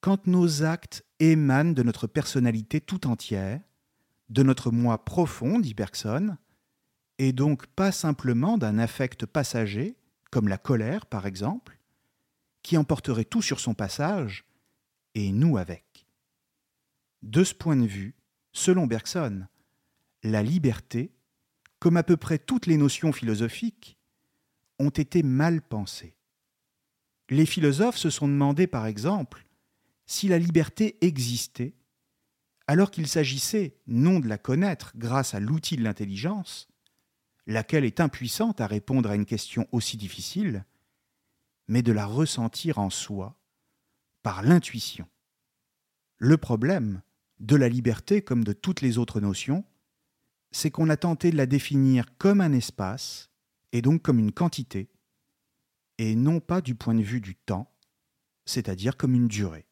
quand 0.00 0.26
nos 0.26 0.62
actes 0.62 1.04
émanent 1.18 1.72
de 1.72 1.82
notre 1.82 2.06
personnalité 2.06 2.80
tout 2.80 3.06
entière, 3.06 3.60
de 4.30 4.42
notre 4.42 4.70
moi 4.70 5.04
profond, 5.04 5.58
dit 5.58 5.74
Bergson, 5.74 6.38
et 7.18 7.34
donc 7.34 7.66
pas 7.66 7.92
simplement 7.92 8.56
d'un 8.56 8.78
affect 8.78 9.26
passager, 9.26 9.98
comme 10.30 10.48
la 10.48 10.56
colère 10.56 11.04
par 11.04 11.26
exemple, 11.26 11.79
qui 12.62 12.76
emporterait 12.76 13.24
tout 13.24 13.42
sur 13.42 13.60
son 13.60 13.74
passage, 13.74 14.44
et 15.14 15.32
nous 15.32 15.56
avec. 15.56 16.06
De 17.22 17.44
ce 17.44 17.54
point 17.54 17.76
de 17.76 17.86
vue, 17.86 18.14
selon 18.52 18.86
Bergson, 18.86 19.46
la 20.22 20.42
liberté, 20.42 21.12
comme 21.78 21.96
à 21.96 22.02
peu 22.02 22.16
près 22.16 22.38
toutes 22.38 22.66
les 22.66 22.76
notions 22.76 23.12
philosophiques, 23.12 23.98
ont 24.78 24.90
été 24.90 25.22
mal 25.22 25.62
pensées. 25.62 26.14
Les 27.28 27.46
philosophes 27.46 27.96
se 27.96 28.10
sont 28.10 28.28
demandé, 28.28 28.66
par 28.66 28.86
exemple, 28.86 29.46
si 30.06 30.28
la 30.28 30.38
liberté 30.38 30.98
existait, 31.00 31.74
alors 32.66 32.90
qu'il 32.90 33.06
s'agissait 33.06 33.76
non 33.86 34.20
de 34.20 34.28
la 34.28 34.38
connaître 34.38 34.92
grâce 34.96 35.34
à 35.34 35.40
l'outil 35.40 35.76
de 35.76 35.82
l'intelligence, 35.82 36.68
laquelle 37.46 37.84
est 37.84 38.00
impuissante 38.00 38.60
à 38.60 38.66
répondre 38.66 39.10
à 39.10 39.14
une 39.14 39.26
question 39.26 39.68
aussi 39.72 39.96
difficile, 39.96 40.64
mais 41.70 41.82
de 41.82 41.92
la 41.92 42.04
ressentir 42.04 42.78
en 42.78 42.90
soi 42.90 43.38
par 44.24 44.42
l'intuition. 44.42 45.06
Le 46.18 46.36
problème 46.36 47.00
de 47.38 47.54
la 47.54 47.68
liberté 47.68 48.22
comme 48.22 48.42
de 48.42 48.52
toutes 48.52 48.80
les 48.80 48.98
autres 48.98 49.20
notions, 49.20 49.64
c'est 50.50 50.72
qu'on 50.72 50.90
a 50.90 50.96
tenté 50.96 51.30
de 51.30 51.36
la 51.36 51.46
définir 51.46 52.18
comme 52.18 52.40
un 52.40 52.52
espace, 52.52 53.30
et 53.70 53.82
donc 53.82 54.02
comme 54.02 54.18
une 54.18 54.32
quantité, 54.32 54.90
et 55.98 56.16
non 56.16 56.40
pas 56.40 56.60
du 56.60 56.74
point 56.74 56.96
de 56.96 57.02
vue 57.02 57.20
du 57.20 57.36
temps, 57.36 57.72
c'est-à-dire 58.46 58.96
comme 58.96 59.14
une 59.14 59.28
durée. 59.28 59.68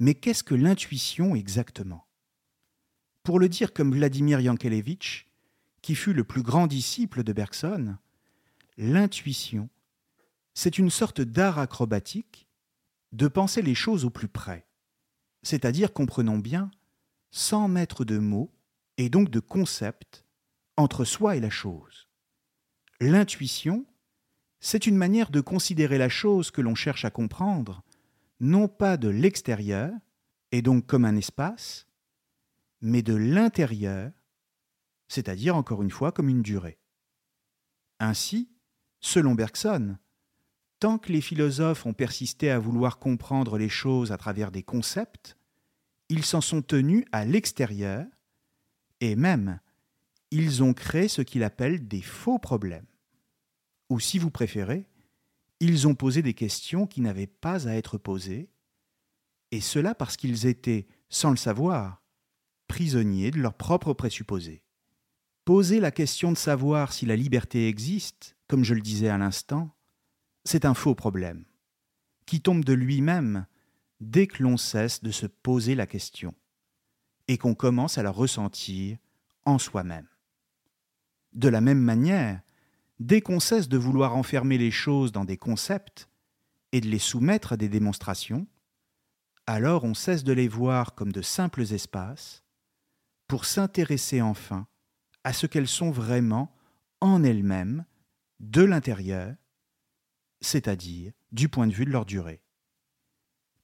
Mais 0.00 0.14
qu'est-ce 0.14 0.42
que 0.42 0.56
l'intuition 0.56 1.36
exactement? 1.36 2.04
Pour 3.22 3.38
le 3.38 3.48
dire 3.48 3.72
comme 3.72 3.94
Vladimir 3.94 4.40
Yankelevitch, 4.40 5.28
qui 5.82 5.94
fut 5.94 6.14
le 6.14 6.24
plus 6.24 6.42
grand 6.42 6.66
disciple 6.66 7.22
de 7.22 7.32
Bergson, 7.32 7.96
l'intuition, 8.76 9.70
c'est 10.54 10.78
une 10.78 10.90
sorte 10.90 11.20
d'art 11.20 11.58
acrobatique 11.58 12.48
de 13.12 13.28
penser 13.28 13.62
les 13.62 13.74
choses 13.74 14.04
au 14.04 14.10
plus 14.10 14.28
près, 14.28 14.66
c'est-à-dire, 15.42 15.92
comprenons 15.92 16.38
bien, 16.38 16.70
sans 17.30 17.68
mettre 17.68 18.04
de 18.04 18.18
mots 18.18 18.52
et 18.96 19.08
donc 19.08 19.30
de 19.30 19.40
concepts 19.40 20.24
entre 20.76 21.04
soi 21.04 21.36
et 21.36 21.40
la 21.40 21.50
chose. 21.50 22.08
L'intuition, 23.00 23.86
c'est 24.60 24.86
une 24.86 24.96
manière 24.96 25.30
de 25.30 25.40
considérer 25.40 25.98
la 25.98 26.08
chose 26.08 26.50
que 26.50 26.60
l'on 26.60 26.74
cherche 26.74 27.04
à 27.04 27.10
comprendre, 27.10 27.82
non 28.40 28.68
pas 28.68 28.96
de 28.96 29.08
l'extérieur, 29.08 29.92
et 30.52 30.62
donc 30.62 30.86
comme 30.86 31.04
un 31.04 31.16
espace, 31.16 31.88
mais 32.80 33.02
de 33.02 33.14
l'intérieur, 33.14 34.12
c'est-à-dire 35.08 35.56
encore 35.56 35.82
une 35.82 35.90
fois 35.90 36.12
comme 36.12 36.28
une 36.28 36.42
durée. 36.42 36.78
Ainsi, 37.98 38.50
selon 39.00 39.34
Bergson, 39.34 39.96
tant 40.82 40.98
que 40.98 41.12
les 41.12 41.20
philosophes 41.20 41.86
ont 41.86 41.92
persisté 41.92 42.50
à 42.50 42.58
vouloir 42.58 42.98
comprendre 42.98 43.56
les 43.56 43.68
choses 43.68 44.10
à 44.10 44.16
travers 44.16 44.50
des 44.50 44.64
concepts, 44.64 45.36
ils 46.08 46.24
s'en 46.24 46.40
sont 46.40 46.60
tenus 46.60 47.04
à 47.12 47.24
l'extérieur, 47.24 48.04
et 49.00 49.14
même, 49.14 49.60
ils 50.32 50.64
ont 50.64 50.74
créé 50.74 51.06
ce 51.06 51.22
qu'il 51.22 51.44
appelle 51.44 51.86
des 51.86 52.02
faux 52.02 52.40
problèmes. 52.40 52.88
Ou 53.90 54.00
si 54.00 54.18
vous 54.18 54.32
préférez, 54.32 54.88
ils 55.60 55.86
ont 55.86 55.94
posé 55.94 56.20
des 56.20 56.34
questions 56.34 56.88
qui 56.88 57.00
n'avaient 57.00 57.28
pas 57.28 57.68
à 57.68 57.74
être 57.74 57.96
posées, 57.96 58.50
et 59.52 59.60
cela 59.60 59.94
parce 59.94 60.16
qu'ils 60.16 60.46
étaient, 60.46 60.88
sans 61.08 61.30
le 61.30 61.36
savoir, 61.36 62.02
prisonniers 62.66 63.30
de 63.30 63.38
leurs 63.38 63.56
propres 63.56 63.92
présupposés. 63.92 64.64
Poser 65.44 65.78
la 65.78 65.92
question 65.92 66.32
de 66.32 66.36
savoir 66.36 66.92
si 66.92 67.06
la 67.06 67.14
liberté 67.14 67.68
existe, 67.68 68.36
comme 68.48 68.64
je 68.64 68.74
le 68.74 68.80
disais 68.80 69.10
à 69.10 69.18
l'instant, 69.18 69.76
c'est 70.44 70.64
un 70.64 70.74
faux 70.74 70.94
problème, 70.94 71.44
qui 72.26 72.40
tombe 72.40 72.64
de 72.64 72.72
lui-même 72.72 73.46
dès 74.00 74.26
que 74.26 74.42
l'on 74.42 74.56
cesse 74.56 75.02
de 75.02 75.10
se 75.10 75.26
poser 75.26 75.74
la 75.74 75.86
question, 75.86 76.34
et 77.28 77.38
qu'on 77.38 77.54
commence 77.54 77.98
à 77.98 78.02
la 78.02 78.10
ressentir 78.10 78.98
en 79.44 79.58
soi-même. 79.58 80.08
De 81.32 81.48
la 81.48 81.60
même 81.60 81.80
manière, 81.80 82.40
dès 82.98 83.20
qu'on 83.20 83.40
cesse 83.40 83.68
de 83.68 83.78
vouloir 83.78 84.16
enfermer 84.16 84.58
les 84.58 84.70
choses 84.70 85.12
dans 85.12 85.24
des 85.24 85.36
concepts 85.36 86.08
et 86.72 86.80
de 86.80 86.88
les 86.88 86.98
soumettre 86.98 87.52
à 87.52 87.56
des 87.56 87.68
démonstrations, 87.68 88.46
alors 89.46 89.84
on 89.84 89.94
cesse 89.94 90.24
de 90.24 90.32
les 90.32 90.48
voir 90.48 90.94
comme 90.94 91.12
de 91.12 91.22
simples 91.22 91.72
espaces 91.72 92.44
pour 93.26 93.44
s'intéresser 93.44 94.20
enfin 94.20 94.66
à 95.24 95.32
ce 95.32 95.46
qu'elles 95.46 95.68
sont 95.68 95.90
vraiment 95.90 96.54
en 97.00 97.24
elles-mêmes, 97.24 97.84
de 98.40 98.62
l'intérieur, 98.62 99.34
c'est-à-dire 100.42 101.12
du 101.32 101.48
point 101.48 101.66
de 101.66 101.72
vue 101.72 101.84
de 101.84 101.90
leur 101.90 102.04
durée. 102.04 102.42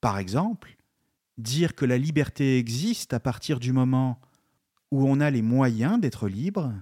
Par 0.00 0.18
exemple, 0.18 0.76
dire 1.36 1.74
que 1.74 1.84
la 1.84 1.98
liberté 1.98 2.58
existe 2.58 3.12
à 3.12 3.20
partir 3.20 3.60
du 3.60 3.72
moment 3.72 4.20
où 4.90 5.06
on 5.06 5.20
a 5.20 5.30
les 5.30 5.42
moyens 5.42 6.00
d'être 6.00 6.28
libre, 6.28 6.72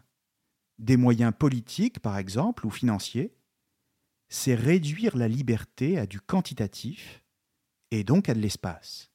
des 0.79 0.97
moyens 0.97 1.33
politiques 1.37 2.01
par 2.01 2.19
exemple 2.19 2.67
ou 2.67 2.71
financiers, 2.71 3.35
c'est 4.29 4.55
réduire 4.55 5.17
la 5.17 5.29
liberté 5.29 5.99
à 5.99 6.07
du 6.07 6.21
quantitatif 6.21 7.23
et 7.91 8.05
donc 8.05 8.29
à 8.29 8.35
de 8.35 8.41
l'espace. 8.41 9.11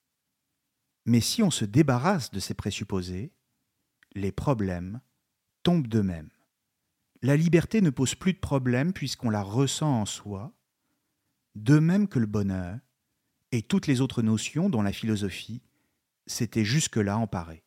Mais 1.06 1.22
si 1.22 1.44
on 1.44 1.52
se 1.52 1.66
débarrasse 1.66 2.32
de 2.32 2.40
ces 2.40 2.54
présupposés, 2.54 3.34
les 4.14 4.32
problèmes 4.32 5.02
tombe 5.64 5.88
d'eux-mêmes. 5.88 6.30
La 7.22 7.36
liberté 7.36 7.82
ne 7.82 7.90
pose 7.90 8.16
plus 8.16 8.34
de 8.34 8.40
problème 8.40 8.94
puisqu'on 8.94 9.30
la 9.30 9.44
ressent 9.44 10.02
en 10.02 10.06
soi, 10.06 10.54
de 11.56 11.80
même 11.80 12.08
que 12.08 12.20
le 12.20 12.26
bonheur 12.26 12.80
et 13.52 13.62
toutes 13.62 13.88
les 13.88 14.02
autres 14.02 14.22
notions 14.22 14.70
dont 14.70 14.82
la 14.82 14.94
philosophie 14.94 15.62
s'était 16.26 16.66
jusque-là 16.66 17.18
emparée. 17.18 17.64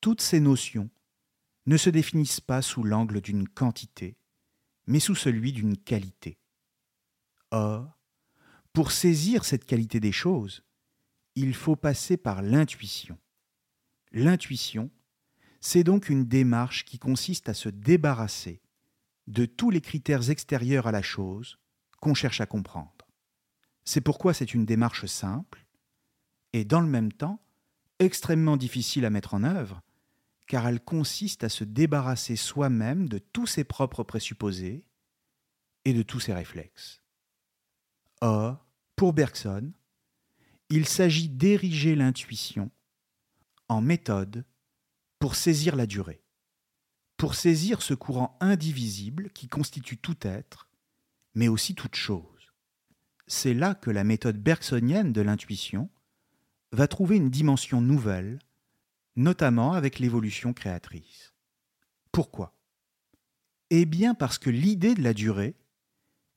Toutes 0.00 0.20
ces 0.20 0.40
notions 0.40 0.90
ne 1.66 1.76
se 1.76 1.90
définissent 1.90 2.40
pas 2.40 2.62
sous 2.62 2.82
l'angle 2.82 3.20
d'une 3.20 3.48
quantité, 3.48 4.16
mais 4.86 5.00
sous 5.00 5.14
celui 5.14 5.52
d'une 5.52 5.76
qualité. 5.76 6.38
Or, 7.50 7.98
pour 8.72 8.92
saisir 8.92 9.44
cette 9.44 9.64
qualité 9.64 10.00
des 10.00 10.12
choses, 10.12 10.64
il 11.34 11.54
faut 11.54 11.76
passer 11.76 12.16
par 12.16 12.42
l'intuition. 12.42 13.18
L'intuition, 14.12 14.90
c'est 15.60 15.84
donc 15.84 16.08
une 16.08 16.24
démarche 16.24 16.84
qui 16.84 16.98
consiste 16.98 17.48
à 17.48 17.54
se 17.54 17.68
débarrasser 17.68 18.60
de 19.26 19.44
tous 19.44 19.70
les 19.70 19.80
critères 19.80 20.30
extérieurs 20.30 20.86
à 20.86 20.92
la 20.92 21.02
chose 21.02 21.58
qu'on 22.00 22.14
cherche 22.14 22.40
à 22.40 22.46
comprendre. 22.46 23.06
C'est 23.84 24.00
pourquoi 24.00 24.34
c'est 24.34 24.54
une 24.54 24.66
démarche 24.66 25.06
simple 25.06 25.66
et 26.52 26.64
dans 26.64 26.80
le 26.80 26.86
même 26.86 27.12
temps 27.12 27.40
extrêmement 27.98 28.56
difficile 28.56 29.04
à 29.04 29.10
mettre 29.10 29.34
en 29.34 29.44
œuvre, 29.44 29.82
car 30.46 30.66
elle 30.66 30.82
consiste 30.82 31.44
à 31.44 31.48
se 31.48 31.64
débarrasser 31.64 32.34
soi-même 32.34 33.08
de 33.08 33.18
tous 33.18 33.46
ses 33.46 33.64
propres 33.64 34.02
présupposés 34.02 34.84
et 35.84 35.92
de 35.92 36.02
tous 36.02 36.20
ses 36.20 36.32
réflexes. 36.32 37.02
Or, 38.20 38.66
pour 38.96 39.12
Bergson, 39.12 39.72
il 40.70 40.86
s'agit 40.86 41.28
d'ériger 41.28 41.94
l'intuition 41.94 42.70
en 43.68 43.80
méthode 43.80 44.44
pour 45.18 45.34
saisir 45.34 45.76
la 45.76 45.86
durée, 45.86 46.24
pour 47.16 47.34
saisir 47.34 47.82
ce 47.82 47.94
courant 47.94 48.36
indivisible 48.40 49.30
qui 49.30 49.48
constitue 49.48 49.98
tout 49.98 50.16
être, 50.22 50.69
mais 51.34 51.48
aussi 51.48 51.74
toute 51.74 51.96
chose. 51.96 52.24
C'est 53.26 53.54
là 53.54 53.74
que 53.74 53.90
la 53.90 54.04
méthode 54.04 54.38
bergsonienne 54.38 55.12
de 55.12 55.20
l'intuition 55.20 55.88
va 56.72 56.88
trouver 56.88 57.16
une 57.16 57.30
dimension 57.30 57.80
nouvelle, 57.80 58.38
notamment 59.16 59.72
avec 59.72 59.98
l'évolution 59.98 60.52
créatrice. 60.52 61.34
Pourquoi? 62.12 62.56
Eh 63.70 63.84
bien 63.84 64.14
parce 64.14 64.38
que 64.38 64.50
l'idée 64.50 64.94
de 64.94 65.02
la 65.02 65.14
durée 65.14 65.54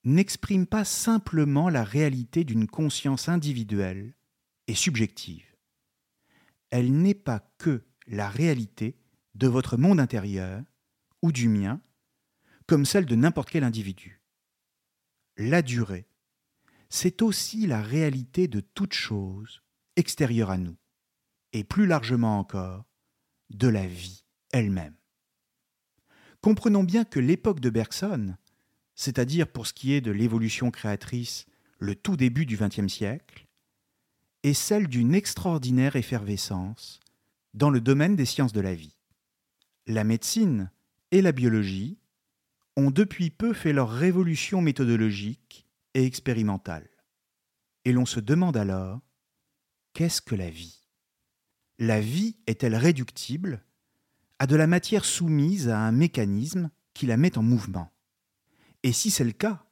n'exprime 0.04 0.68
pas 0.68 0.86
simplement 0.86 1.70
la 1.70 1.84
réalité 1.84 2.44
d'une 2.44 2.68
conscience 2.68 3.30
individuelle 3.30 4.14
et 4.68 4.76
subjective. 4.76 5.46
Elle 6.70 6.92
n'est 6.92 7.14
pas 7.14 7.48
que 7.58 7.84
la 8.08 8.30
réalité 8.30 8.98
de 9.36 9.48
votre 9.48 9.78
monde 9.78 10.00
intérieur 10.00 10.62
ou 11.22 11.32
du 11.32 11.48
mien, 11.48 11.82
comme 12.68 12.86
celle 12.86 13.06
de 13.06 13.16
n'importe 13.16 13.50
quel 13.50 13.64
individu. 13.64 14.23
La 15.38 15.64
durée, 15.64 16.06
c'est 16.90 17.24
aussi 17.24 17.66
la 17.66 17.82
réalité 17.82 18.48
de 18.48 18.60
toute 18.60 18.94
chose 18.94 19.64
extérieure 19.96 20.52
à 20.52 20.60
nous, 20.60 20.78
et 21.54 21.64
plus 21.64 21.88
largement 21.88 22.38
encore, 22.38 22.86
de 23.50 23.68
la 23.68 23.88
vie 23.88 24.24
elle-même. 24.52 24.96
Comprenons 26.42 26.84
bien 26.84 27.04
que 27.04 27.20
l'époque 27.20 27.60
de 27.60 27.72
Bergson, 27.72 28.36
c'est-à-dire 28.94 29.48
pour 29.48 29.66
ce 29.66 29.74
qui 29.74 29.94
est 29.94 30.02
de 30.02 30.12
l'évolution 30.12 30.70
créatrice, 30.70 31.48
le 31.80 31.96
tout 31.96 32.16
début 32.16 32.46
du 32.46 32.56
XXe 32.56 32.88
siècle, 32.88 33.48
est 34.44 34.54
celle 34.54 34.88
d'une 34.88 35.16
extraordinaire 35.16 35.96
effervescence 35.96 37.00
dans 37.56 37.72
le 37.72 37.82
domaine 37.82 38.16
des 38.16 38.26
sciences 38.26 38.54
de 38.54 38.62
la 38.62 38.76
vie. 38.76 39.00
La 39.88 40.04
médecine 40.04 40.70
et 41.12 41.22
la 41.22 41.32
biologie 41.32 41.98
ont 42.76 42.92
depuis 42.92 43.30
peu 43.30 43.54
fait 43.54 43.74
leur 43.74 43.90
révolution 43.90 44.62
méthodologique 44.62 45.68
et 45.94 46.06
expérimentale. 46.06 46.90
Et 47.86 47.92
l'on 47.92 48.06
se 48.06 48.20
demande 48.20 48.58
alors, 48.58 49.02
qu'est-ce 49.94 50.22
que 50.22 50.36
la 50.36 50.50
vie? 50.50 50.88
La 51.80 52.02
vie 52.02 52.38
est-elle 52.48 52.76
réductible 52.76 53.64
à 54.40 54.48
de 54.48 54.56
la 54.56 54.68
matière 54.68 55.06
soumise 55.06 55.70
à 55.70 55.80
un 55.80 55.92
mécanisme 55.92 56.70
qui 56.94 57.06
la 57.06 57.18
met 57.18 57.38
en 57.38 57.44
mouvement? 57.44 57.92
Et 58.84 58.92
si 58.92 59.12
c'est 59.12 59.24
le 59.24 59.32
cas, 59.32 59.66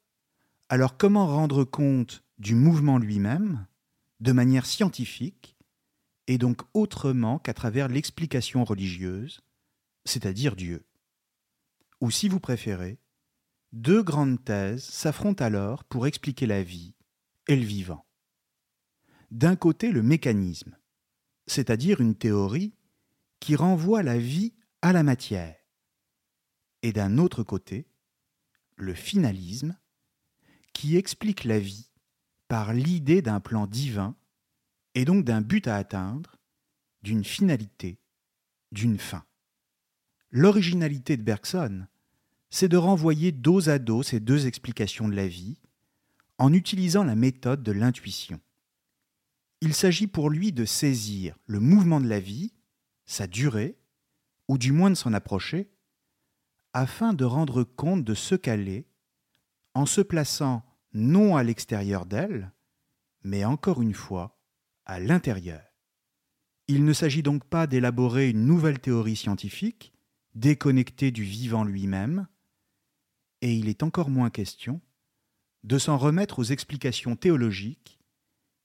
alors 0.70 0.98
comment 0.98 1.27
rendre 1.27 1.63
compte 1.63 2.24
du 2.38 2.55
mouvement 2.55 2.98
lui-même 2.98 3.67
de 4.20 4.31
manière 4.31 4.65
scientifique 4.65 5.58
et 6.27 6.37
donc 6.37 6.61
autrement 6.74 7.40
qu'à 7.40 7.53
travers 7.53 7.87
l'explication 7.87 8.64
religieuse, 8.64 9.42
c'est-à-dire 10.05 10.55
Dieu? 10.55 10.85
Ou 12.01 12.09
si 12.09 12.27
vous 12.27 12.40
préférez, 12.40 13.00
deux 13.72 14.03
grandes 14.03 14.44
thèses 14.44 14.83
s'affrontent 14.83 15.44
alors 15.44 15.83
pour 15.83 16.07
expliquer 16.07 16.48
la 16.48 16.64
vie 16.64 16.96
et 17.48 17.55
le 17.55 17.64
vivant. 17.64 18.05
D'un 19.29 19.55
côté, 19.55 19.92
le 19.92 20.01
mécanisme, 20.01 20.75
c'est-à-dire 21.48 22.01
une 22.01 22.16
théorie 22.16 22.74
qui 23.40 23.55
renvoie 23.55 24.03
la 24.03 24.18
vie 24.18 24.53
à 24.81 24.92
la 24.94 25.03
matière, 25.03 25.55
et 26.81 26.92
d'un 26.92 27.18
autre 27.18 27.44
côté, 27.44 27.87
le 28.75 28.94
finalisme, 28.94 29.77
qui 30.74 30.98
explique 30.98 31.44
la 31.44 31.59
vie 31.59 31.92
par 32.48 32.74
l'idée 32.74 33.22
d'un 33.22 33.40
plan 33.40 33.68
divin 33.68 34.16
et 34.96 35.05
donc 35.05 35.24
d'un 35.24 35.42
but 35.42 35.68
à 35.68 35.75
atteindre, 35.75 36.37
d'une 37.03 37.24
finalité, 37.24 38.00
d'une 38.72 38.98
fin. 38.98 39.24
L'originalité 40.33 41.17
de 41.17 41.24
Bergson, 41.24 41.87
c'est 42.50 42.70
de 42.70 42.77
renvoyer 42.77 43.33
dos 43.33 43.67
à 43.67 43.79
dos 43.79 44.01
ces 44.01 44.22
deux 44.22 44.48
explications 44.48 45.09
de 45.09 45.15
la 45.15 45.27
vie 45.27 45.57
en 46.37 46.53
utilisant 46.53 47.03
la 47.03 47.15
méthode 47.15 47.63
de 47.63 47.74
l'intuition. 47.74 48.39
Il 49.59 49.74
s'agit 49.74 50.07
pour 50.07 50.29
lui 50.29 50.53
de 50.53 50.63
saisir 50.63 51.37
le 51.48 51.59
mouvement 51.59 52.00
de 52.00 52.07
la 52.07 52.22
vie, 52.22 52.53
sa 53.05 53.27
durée, 53.27 53.77
ou 54.48 54.57
du 54.57 54.72
moins 54.72 54.89
de 54.89 54.96
s'en 54.96 55.13
approcher, 55.13 55.70
afin 56.74 57.13
de 57.13 57.25
rendre 57.25 57.63
compte 57.63 58.05
de 58.05 58.13
ce 58.13 58.35
qu'elle 58.35 58.70
est, 58.70 58.87
en 59.74 59.85
se 59.85 60.01
plaçant 60.01 60.63
non 60.94 61.35
à 61.35 61.44
l'extérieur 61.44 62.05
d'elle, 62.05 62.53
mais 63.24 63.44
encore 63.44 63.81
une 63.81 63.94
fois 63.94 64.39
à 64.85 65.00
l'intérieur. 65.00 65.61
Il 66.67 66.85
ne 66.85 66.94
s'agit 66.94 67.22
donc 67.22 67.44
pas 67.44 67.67
d'élaborer 67.67 68.29
une 68.29 68.46
nouvelle 68.46 68.79
théorie 68.79 69.17
scientifique, 69.17 69.94
déconnectée 70.35 71.11
du 71.11 71.24
vivant 71.24 71.63
lui-même, 71.63 72.27
et 73.41 73.53
il 73.53 73.70
est 73.70 73.83
encore 73.83 74.09
moins 74.09 74.29
question 74.29 74.81
de 75.63 75.77
s'en 75.77 75.98
remettre 75.98 76.39
aux 76.39 76.44
explications 76.44 77.15
théologiques 77.15 78.00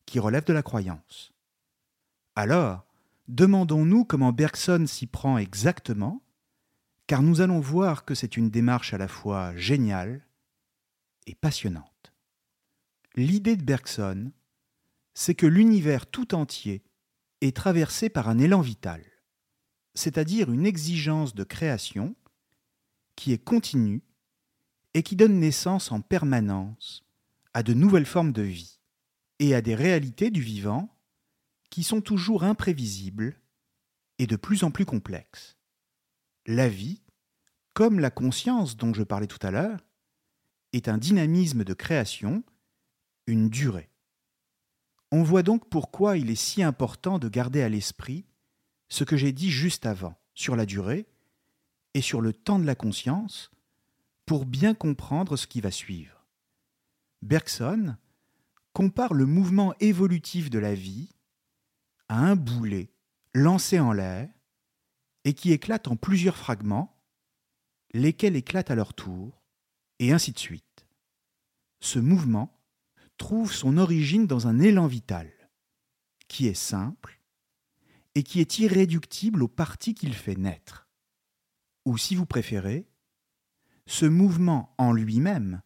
qui 0.06 0.18
relèvent 0.18 0.44
de 0.44 0.52
la 0.52 0.62
croyance. 0.62 1.32
Alors, 2.34 2.86
demandons-nous 3.28 4.04
comment 4.04 4.32
Bergson 4.32 4.84
s'y 4.86 5.06
prend 5.06 5.38
exactement 5.38 6.22
car 7.06 7.22
nous 7.22 7.40
allons 7.40 7.60
voir 7.60 8.04
que 8.04 8.14
c'est 8.14 8.36
une 8.36 8.50
démarche 8.50 8.92
à 8.92 8.98
la 8.98 9.08
fois 9.08 9.54
géniale 9.56 10.26
et 11.26 11.34
passionnante. 11.34 12.12
L'idée 13.14 13.56
de 13.56 13.62
Bergson, 13.62 14.32
c'est 15.14 15.34
que 15.34 15.46
l'univers 15.46 16.06
tout 16.06 16.34
entier 16.34 16.82
est 17.40 17.56
traversé 17.56 18.08
par 18.08 18.28
un 18.28 18.38
élan 18.38 18.60
vital, 18.60 19.02
c'est-à-dire 19.96 20.52
une 20.52 20.66
exigence 20.66 21.34
de 21.34 21.42
création 21.42 22.14
qui 23.16 23.32
est 23.32 23.42
continue 23.42 24.02
et 24.94 25.02
qui 25.02 25.16
donne 25.16 25.40
naissance 25.40 25.90
en 25.90 26.00
permanence 26.00 27.04
à 27.54 27.64
de 27.64 27.74
nouvelles 27.74 28.06
formes 28.06 28.32
de 28.32 28.42
vie 28.42 28.78
et 29.40 29.54
à 29.54 29.60
des 29.60 29.74
réalités 29.74 30.30
du 30.30 30.40
vivant 30.40 30.88
qui 31.70 31.82
sont 31.82 32.00
toujours 32.00 32.44
imprévisibles 32.44 33.40
et 34.18 34.28
de 34.28 34.36
plus 34.36 34.62
en 34.62 34.70
plus 34.70 34.84
complexes 34.84 35.56
la 36.46 36.68
vie, 36.68 37.02
comme 37.74 38.00
la 38.00 38.10
conscience 38.10 38.76
dont 38.76 38.94
je 38.94 39.02
parlais 39.02 39.26
tout 39.26 39.44
à 39.44 39.50
l'heure, 39.50 39.80
est 40.72 40.88
un 40.88 40.98
dynamisme 40.98 41.64
de 41.64 41.74
création, 41.74 42.44
une 43.26 43.48
durée. 43.48 43.90
On 45.12 45.22
voit 45.22 45.42
donc 45.42 45.68
pourquoi 45.68 46.16
il 46.16 46.30
est 46.30 46.34
si 46.34 46.62
important 46.62 47.18
de 47.18 47.28
garder 47.28 47.62
à 47.62 47.68
l'esprit 47.68 48.24
ce 48.88 49.04
que 49.04 49.16
j'ai 49.16 49.32
dit 49.32 49.50
juste 49.50 49.86
avant 49.86 50.18
sur 50.34 50.56
la 50.56 50.66
durée 50.66 51.06
et 51.94 52.00
sur 52.00 52.20
le 52.20 52.32
temps 52.32 52.58
de 52.58 52.66
la 52.66 52.74
conscience 52.74 53.50
pour 54.26 54.44
bien 54.44 54.74
comprendre 54.74 55.36
ce 55.36 55.46
qui 55.46 55.60
va 55.60 55.70
suivre. 55.70 56.26
Bergson 57.22 57.96
compare 58.72 59.14
le 59.14 59.26
mouvement 59.26 59.74
évolutif 59.80 60.50
de 60.50 60.58
la 60.58 60.74
vie 60.74 61.08
à 62.08 62.18
un 62.18 62.36
boulet 62.36 62.92
lancé 63.34 63.80
en 63.80 63.92
l'air 63.92 64.28
et 65.24 65.34
qui 65.34 65.52
éclatent 65.52 65.88
en 65.88 65.96
plusieurs 65.96 66.36
fragments, 66.36 67.02
lesquels 67.92 68.36
éclatent 68.36 68.70
à 68.70 68.76
leur 68.76 68.94
tour, 68.94 69.42
et 69.98 70.12
ainsi 70.12 70.32
de 70.32 70.38
suite. 70.38 70.86
Ce 71.80 71.98
mouvement 71.98 72.60
trouve 73.16 73.52
son 73.52 73.78
origine 73.78 74.26
dans 74.26 74.46
un 74.46 74.60
élan 74.60 74.86
vital, 74.86 75.32
qui 76.28 76.46
est 76.46 76.54
simple 76.54 77.15
et 78.16 78.22
qui 78.22 78.40
est 78.40 78.58
irréductible 78.58 79.42
aux 79.42 79.48
parties 79.48 79.94
qu'il 79.94 80.14
fait 80.14 80.38
naître. 80.38 80.88
Ou 81.84 81.98
si 81.98 82.14
vous 82.14 82.24
préférez, 82.24 82.88
ce 83.84 84.06
mouvement 84.06 84.74
en 84.78 84.90
lui-même 84.92 85.60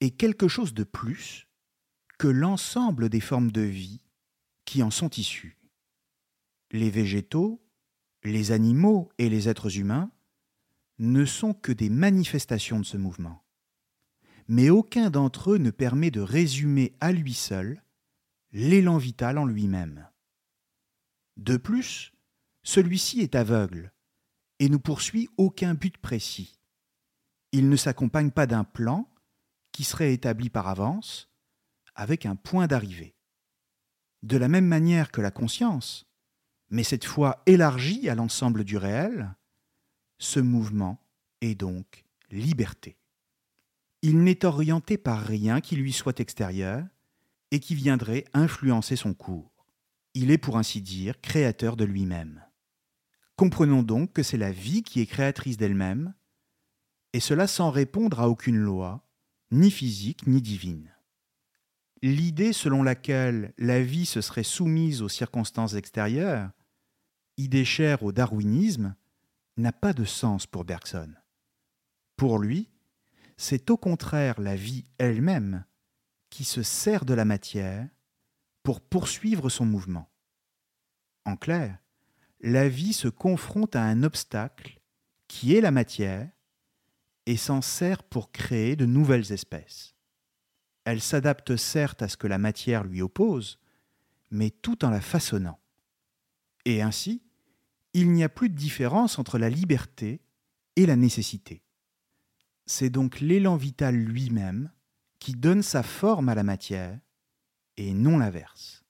est 0.00 0.10
quelque 0.10 0.48
chose 0.48 0.74
de 0.74 0.82
plus 0.82 1.46
que 2.18 2.26
l'ensemble 2.26 3.08
des 3.08 3.20
formes 3.20 3.52
de 3.52 3.60
vie 3.60 4.02
qui 4.64 4.82
en 4.82 4.90
sont 4.90 5.08
issues. 5.10 5.56
Les 6.72 6.90
végétaux, 6.90 7.64
les 8.24 8.50
animaux 8.50 9.08
et 9.18 9.28
les 9.28 9.48
êtres 9.48 9.78
humains 9.78 10.10
ne 10.98 11.24
sont 11.24 11.54
que 11.54 11.70
des 11.70 11.90
manifestations 11.90 12.80
de 12.80 12.84
ce 12.84 12.96
mouvement. 12.96 13.44
mais 14.48 14.68
aucun 14.68 15.10
d'entre 15.10 15.52
eux 15.52 15.58
ne 15.58 15.70
permet 15.70 16.10
de 16.10 16.20
résumer 16.20 16.96
à 17.00 17.12
lui 17.12 17.34
seul 17.34 17.84
l'élan 18.52 18.98
vital 18.98 19.38
en 19.38 19.46
lui-même. 19.46 20.08
De 21.36 21.56
plus, 21.56 22.12
celui-ci 22.62 23.20
est 23.20 23.34
aveugle 23.34 23.92
et 24.58 24.68
ne 24.68 24.76
poursuit 24.76 25.28
aucun 25.36 25.74
but 25.74 25.96
précis. 25.98 26.58
Il 27.52 27.68
ne 27.68 27.76
s'accompagne 27.76 28.30
pas 28.30 28.46
d'un 28.46 28.64
plan 28.64 29.08
qui 29.72 29.84
serait 29.84 30.12
établi 30.12 30.50
par 30.50 30.68
avance 30.68 31.28
avec 31.94 32.26
un 32.26 32.36
point 32.36 32.66
d'arrivée. 32.66 33.14
De 34.22 34.36
la 34.36 34.48
même 34.48 34.66
manière 34.66 35.10
que 35.10 35.20
la 35.20 35.30
conscience, 35.30 36.06
mais 36.70 36.84
cette 36.84 37.04
fois 37.04 37.42
élargie 37.46 38.08
à 38.08 38.14
l'ensemble 38.14 38.64
du 38.64 38.76
réel, 38.76 39.34
ce 40.18 40.40
mouvement 40.40 41.04
est 41.40 41.54
donc 41.54 42.04
liberté. 42.30 42.96
Il 44.00 44.22
n'est 44.22 44.44
orienté 44.44 44.96
par 44.96 45.22
rien 45.22 45.60
qui 45.60 45.76
lui 45.76 45.92
soit 45.92 46.20
extérieur 46.20 46.84
et 47.50 47.60
qui 47.60 47.74
viendrait 47.74 48.24
influencer 48.32 48.96
son 48.96 49.14
cours. 49.14 49.51
Il 50.14 50.30
est 50.30 50.38
pour 50.38 50.58
ainsi 50.58 50.82
dire 50.82 51.20
créateur 51.20 51.76
de 51.76 51.84
lui-même. 51.84 52.44
Comprenons 53.36 53.82
donc 53.82 54.12
que 54.12 54.22
c'est 54.22 54.36
la 54.36 54.52
vie 54.52 54.82
qui 54.82 55.00
est 55.00 55.06
créatrice 55.06 55.56
d'elle-même, 55.56 56.14
et 57.12 57.20
cela 57.20 57.46
sans 57.46 57.70
répondre 57.70 58.20
à 58.20 58.28
aucune 58.28 58.58
loi, 58.58 59.06
ni 59.50 59.70
physique 59.70 60.26
ni 60.26 60.40
divine. 60.42 60.90
L'idée 62.02 62.52
selon 62.52 62.82
laquelle 62.82 63.54
la 63.58 63.82
vie 63.82 64.06
se 64.06 64.20
serait 64.20 64.42
soumise 64.42 65.02
aux 65.02 65.08
circonstances 65.08 65.74
extérieures, 65.74 66.50
idée 67.36 67.64
chère 67.64 68.02
au 68.02 68.12
darwinisme, 68.12 68.94
n'a 69.56 69.72
pas 69.72 69.92
de 69.92 70.04
sens 70.04 70.46
pour 70.46 70.64
Bergson. 70.64 71.12
Pour 72.16 72.38
lui, 72.38 72.68
c'est 73.36 73.70
au 73.70 73.76
contraire 73.76 74.40
la 74.40 74.56
vie 74.56 74.84
elle-même 74.98 75.64
qui 76.30 76.44
se 76.44 76.62
sert 76.62 77.04
de 77.04 77.14
la 77.14 77.24
matière 77.24 77.88
pour 78.62 78.80
poursuivre 78.80 79.48
son 79.48 79.66
mouvement. 79.66 80.10
En 81.24 81.36
clair, 81.36 81.78
la 82.40 82.68
vie 82.68 82.92
se 82.92 83.08
confronte 83.08 83.76
à 83.76 83.82
un 83.82 84.02
obstacle 84.02 84.80
qui 85.28 85.54
est 85.54 85.60
la 85.60 85.70
matière 85.70 86.28
et 87.26 87.36
s'en 87.36 87.62
sert 87.62 88.02
pour 88.02 88.32
créer 88.32 88.76
de 88.76 88.86
nouvelles 88.86 89.32
espèces. 89.32 89.94
Elle 90.84 91.00
s'adapte 91.00 91.56
certes 91.56 92.02
à 92.02 92.08
ce 92.08 92.16
que 92.16 92.26
la 92.26 92.38
matière 92.38 92.82
lui 92.84 93.02
oppose, 93.02 93.60
mais 94.30 94.50
tout 94.50 94.84
en 94.84 94.90
la 94.90 95.00
façonnant. 95.00 95.60
Et 96.64 96.82
ainsi, 96.82 97.22
il 97.94 98.10
n'y 98.10 98.24
a 98.24 98.28
plus 98.28 98.48
de 98.48 98.56
différence 98.56 99.18
entre 99.18 99.38
la 99.38 99.50
liberté 99.50 100.22
et 100.76 100.86
la 100.86 100.96
nécessité. 100.96 101.62
C'est 102.66 102.90
donc 102.90 103.20
l'élan 103.20 103.56
vital 103.56 103.94
lui-même 103.94 104.70
qui 105.18 105.34
donne 105.34 105.62
sa 105.62 105.82
forme 105.82 106.28
à 106.28 106.34
la 106.34 106.42
matière, 106.42 106.98
et 107.76 107.94
non 107.94 108.18
l'inverse. 108.18 108.84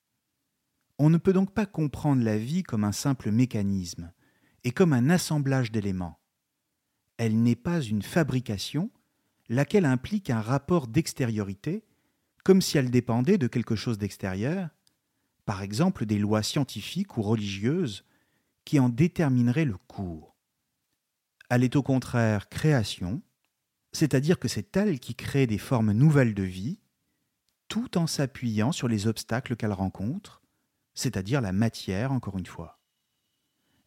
On 0.99 1.11
ne 1.11 1.19
peut 1.19 1.33
donc 1.33 1.53
pas 1.53 1.67
comprendre 1.67 2.23
la 2.23 2.39
vie 2.39 2.63
comme 2.63 2.85
un 2.85 2.93
simple 2.93 3.31
mécanisme, 3.31 4.13
et 4.65 4.71
comme 4.73 4.93
un 4.93 5.11
assemblage 5.11 5.73
d'éléments. 5.73 6.21
Elle 7.17 7.43
n'est 7.43 7.57
pas 7.57 7.81
une 7.81 8.03
fabrication, 8.03 8.91
laquelle 9.49 9.85
implique 9.85 10.31
un 10.31 10.41
rapport 10.41 10.87
d'extériorité, 10.87 11.85
comme 12.45 12.63
si 12.63 12.79
elle 12.79 12.91
dépendait 12.91 13.39
de 13.39 13.47
quelque 13.47 13.77
chose 13.77 13.99
d'extérieur, 13.99 14.71
par 15.45 15.63
exemple 15.63 16.07
des 16.07 16.19
lois 16.19 16.43
scientifiques 16.43 17.17
ou 17.17 17.23
religieuses, 17.23 18.05
qui 18.65 18.79
en 18.79 18.89
détermineraient 18.89 19.65
le 19.65 19.77
cours. 19.77 20.37
Elle 21.51 21.65
est 21.65 21.77
au 21.77 21.83
contraire 21.83 22.49
création, 22.49 23.23
c'est-à-dire 23.93 24.39
que 24.39 24.49
c'est 24.49 24.77
elle 24.77 25.01
qui 25.01 25.15
crée 25.15 25.47
des 25.47 25.59
formes 25.59 25.93
nouvelles 25.93 26.35
de 26.35 26.45
vie, 26.45 26.79
tout 27.73 27.97
en 27.97 28.07
s'appuyant 28.07 28.71
sur 28.71 28.87
les 28.87 29.07
obstacles 29.07 29.57
qu'elle 29.57 29.73
rencontre, 29.73 30.43
c'est-à-dire 30.93 31.41
la 31.41 31.53
matière 31.53 32.13
encore 32.13 32.37
une 32.37 32.45
fois. 32.45 32.79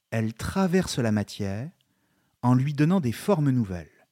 Elle 0.09 0.33
traverse 0.33 0.97
la 0.97 1.11
matière 1.11 1.69
en 2.41 2.55
lui 2.55 2.73
donnant 2.73 2.99
des 2.99 3.11
formes 3.11 3.51
nouvelles. 3.51 4.07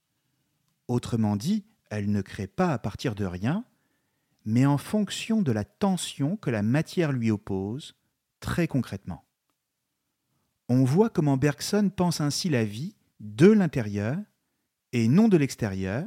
Autrement 0.88 1.36
dit, 1.36 1.66
elle 1.90 2.12
ne 2.12 2.22
crée 2.22 2.46
pas 2.46 2.72
à 2.72 2.78
partir 2.78 3.16
de 3.16 3.26
rien, 3.26 3.66
mais 4.46 4.68
en 4.68 4.78
fonction 4.78 5.42
de 5.42 5.52
la 5.52 5.66
tension 5.66 6.38
que 6.38 6.52
la 6.52 6.62
matière 6.62 7.12
lui 7.12 7.32
oppose, 7.32 7.96
très 8.42 8.68
concrètement. 8.68 9.26
On 10.70 10.84
voit 10.84 11.10
comment 11.10 11.38
Bergson 11.38 11.90
pense 11.90 12.22
ainsi 12.22 12.48
la 12.48 12.64
vie 12.64 12.96
de 13.20 13.48
l'intérieur 13.48 14.20
et 14.92 15.08
non 15.08 15.30
de 15.30 15.38
l'extérieur, 15.38 16.06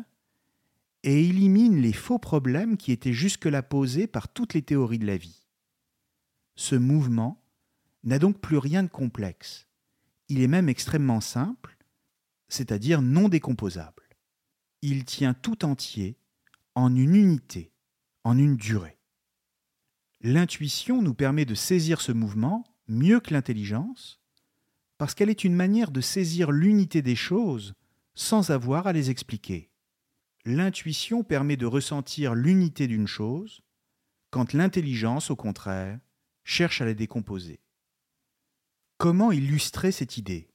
et 1.07 1.25
élimine 1.25 1.81
les 1.81 1.93
faux 1.93 2.19
problèmes 2.19 2.77
qui 2.77 2.91
étaient 2.91 3.13
jusque-là 3.13 3.63
posés 3.63 4.09
par 4.09 4.29
toutes 4.29 4.55
les 4.55 4.63
théories 4.63 4.99
de 4.99 5.07
la 5.07 5.17
vie. 5.17 5.47
Ce 6.57 6.75
mouvement 6.75 7.41
n'a 8.03 8.19
donc 8.19 8.41
plus 8.41 8.59
rien 8.59 8.83
de 8.83 8.89
complexe. 8.89 9.69
Il 10.29 10.43
est 10.43 10.49
même 10.49 10.69
extrêmement 10.69 11.21
simple, 11.21 11.79
c'est-à-dire 12.49 13.03
non 13.03 13.29
décomposable. 13.29 14.03
Il 14.83 15.05
tient 15.05 15.33
tout 15.33 15.65
entier 15.65 16.19
en 16.75 16.95
une 16.97 17.15
unité, 17.15 17.71
en 18.25 18.37
une 18.37 18.57
durée. 18.57 18.99
L'intuition 20.23 21.03
nous 21.03 21.15
permet 21.15 21.45
de 21.45 21.55
saisir 21.55 22.01
ce 22.01 22.11
mouvement 22.11 22.65
mieux 22.89 23.21
que 23.21 23.33
l'intelligence, 23.33 24.21
parce 24.99 25.15
qu'elle 25.15 25.31
est 25.31 25.45
une 25.45 25.55
manière 25.55 25.93
de 25.93 26.01
saisir 26.01 26.51
l'unité 26.51 27.01
des 27.01 27.15
choses 27.15 27.75
sans 28.17 28.51
avoir 28.51 28.89
à 28.89 28.93
les 28.93 29.11
expliquer. 29.11 29.71
L'intuition 30.49 31.25
permet 31.25 31.57
de 31.57 31.67
ressentir 31.67 32.37
l'unité 32.37 32.87
d'une 32.87 33.09
chose, 33.09 33.63
quand 34.31 34.53
l'intelligence, 34.53 35.33
au 35.33 35.35
contraire, 35.35 35.99
cherche 36.45 36.81
à 36.81 36.85
la 36.85 36.95
décomposer. 36.95 37.59
Comment 38.97 39.33
illustrer 39.33 39.91
cette 39.91 40.19
idée? 40.19 40.49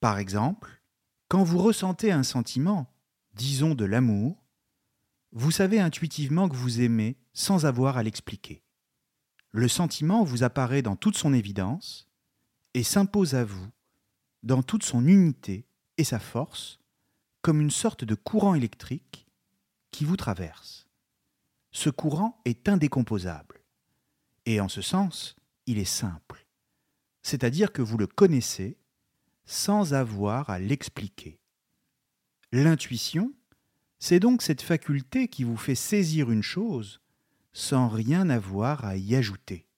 Par 0.00 0.18
exemple, 0.18 0.82
quand 1.28 1.44
vous 1.44 1.58
ressentez 1.58 2.10
un 2.10 2.22
sentiment, 2.22 2.90
disons 3.34 3.74
de 3.74 3.84
l'amour, 3.84 4.42
vous 5.32 5.50
savez 5.50 5.78
intuitivement 5.78 6.48
que 6.48 6.56
vous 6.56 6.80
aimez 6.80 7.18
sans 7.34 7.66
avoir 7.66 7.98
à 7.98 8.02
l'expliquer. 8.02 8.62
Le 9.50 9.68
sentiment 9.68 10.24
vous 10.24 10.42
apparaît 10.42 10.80
dans 10.80 10.96
toute 10.96 11.18
son 11.18 11.34
évidence 11.34 12.08
et 12.72 12.82
s'impose 12.82 13.34
à 13.34 13.44
vous 13.44 13.68
dans 14.42 14.62
toute 14.62 14.84
son 14.84 15.06
unité 15.06 15.68
et 15.98 16.04
sa 16.04 16.18
force 16.18 16.80
comme 17.46 17.60
une 17.60 17.70
sorte 17.70 18.02
de 18.02 18.16
courant 18.16 18.56
électrique 18.56 19.28
qui 19.92 20.04
vous 20.04 20.16
traverse. 20.16 20.88
Ce 21.70 21.90
courant 21.90 22.40
est 22.44 22.68
indécomposable. 22.68 23.62
Et 24.46 24.60
en 24.60 24.68
ce 24.68 24.82
sens, 24.82 25.36
il 25.66 25.78
est 25.78 25.84
simple. 25.84 26.44
C'est-à-dire 27.22 27.70
que 27.70 27.82
vous 27.82 27.98
le 27.98 28.08
connaissez 28.08 28.76
sans 29.44 29.94
avoir 29.94 30.50
à 30.50 30.58
l'expliquer. 30.58 31.38
L'intuition, 32.50 33.32
c'est 34.00 34.18
donc 34.18 34.42
cette 34.42 34.62
faculté 34.62 35.28
qui 35.28 35.44
vous 35.44 35.56
fait 35.56 35.76
saisir 35.76 36.32
une 36.32 36.42
chose 36.42 37.00
sans 37.52 37.86
rien 37.86 38.28
avoir 38.28 38.84
à 38.84 38.96
y 38.96 39.14
ajouter. 39.14 39.68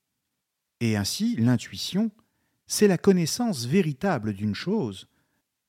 Et 0.81 0.97
ainsi, 0.97 1.37
l'intuition, 1.37 2.13
c'est 2.67 2.89
la 2.89 2.97
connaissance 2.97 3.67
véritable 3.67 4.33
d'une 4.33 4.55
chose 4.55 5.07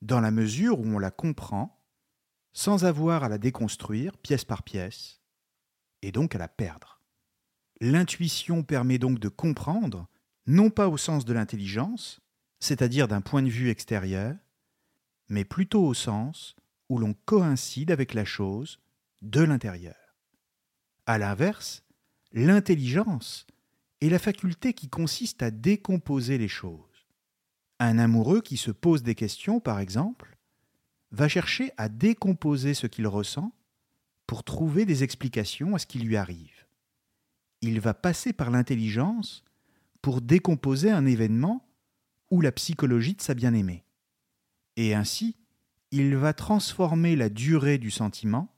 dans 0.01 0.21
la 0.21 0.31
mesure 0.31 0.79
où 0.79 0.85
on 0.85 0.97
la 0.97 1.11
comprend 1.11 1.75
sans 2.53 2.85
avoir 2.85 3.23
à 3.23 3.29
la 3.29 3.37
déconstruire 3.37 4.17
pièce 4.17 4.45
par 4.45 4.63
pièce, 4.63 5.21
et 6.01 6.11
donc 6.11 6.35
à 6.35 6.37
la 6.37 6.47
perdre. 6.47 7.01
L'intuition 7.81 8.63
permet 8.63 8.97
donc 8.97 9.19
de 9.19 9.29
comprendre, 9.29 10.07
non 10.47 10.69
pas 10.69 10.89
au 10.89 10.97
sens 10.97 11.25
de 11.25 11.33
l'intelligence, 11.33 12.19
c'est-à-dire 12.59 13.07
d'un 13.07 13.21
point 13.21 13.41
de 13.41 13.49
vue 13.49 13.69
extérieur, 13.69 14.35
mais 15.29 15.45
plutôt 15.45 15.85
au 15.85 15.93
sens 15.93 16.55
où 16.89 16.97
l'on 16.97 17.13
coïncide 17.25 17.91
avec 17.91 18.13
la 18.13 18.25
chose 18.25 18.79
de 19.21 19.41
l'intérieur. 19.41 19.95
À 21.05 21.17
l'inverse, 21.17 21.83
l'intelligence 22.33 23.45
est 24.01 24.09
la 24.09 24.19
faculté 24.19 24.73
qui 24.73 24.89
consiste 24.89 25.43
à 25.43 25.51
décomposer 25.51 26.37
les 26.37 26.47
choses. 26.47 27.07
Un 27.79 27.99
amoureux 27.99 28.41
qui 28.41 28.57
se 28.57 28.71
pose 28.71 29.03
des 29.03 29.15
questions, 29.15 29.59
par 29.59 29.79
exemple, 29.79 30.37
va 31.11 31.27
chercher 31.27 31.71
à 31.77 31.89
décomposer 31.89 32.73
ce 32.73 32.87
qu'il 32.87 33.07
ressent 33.07 33.51
pour 34.27 34.43
trouver 34.43 34.85
des 34.85 35.03
explications 35.03 35.75
à 35.75 35.79
ce 35.79 35.87
qui 35.87 35.99
lui 35.99 36.15
arrive. 36.17 36.67
Il 37.61 37.79
va 37.79 37.93
passer 37.93 38.31
par 38.31 38.51
l'intelligence 38.51 39.43
pour 40.01 40.21
décomposer 40.21 40.91
un 40.91 41.05
événement 41.05 41.67
ou 42.31 42.41
la 42.41 42.51
psychologie 42.51 43.15
de 43.15 43.21
sa 43.21 43.33
bien-aimée. 43.33 43.83
Et 44.75 44.93
ainsi, 44.93 45.35
il 45.91 46.15
va 46.15 46.33
transformer 46.33 47.15
la 47.15 47.29
durée 47.29 47.79
du 47.79 47.91
sentiment 47.91 48.55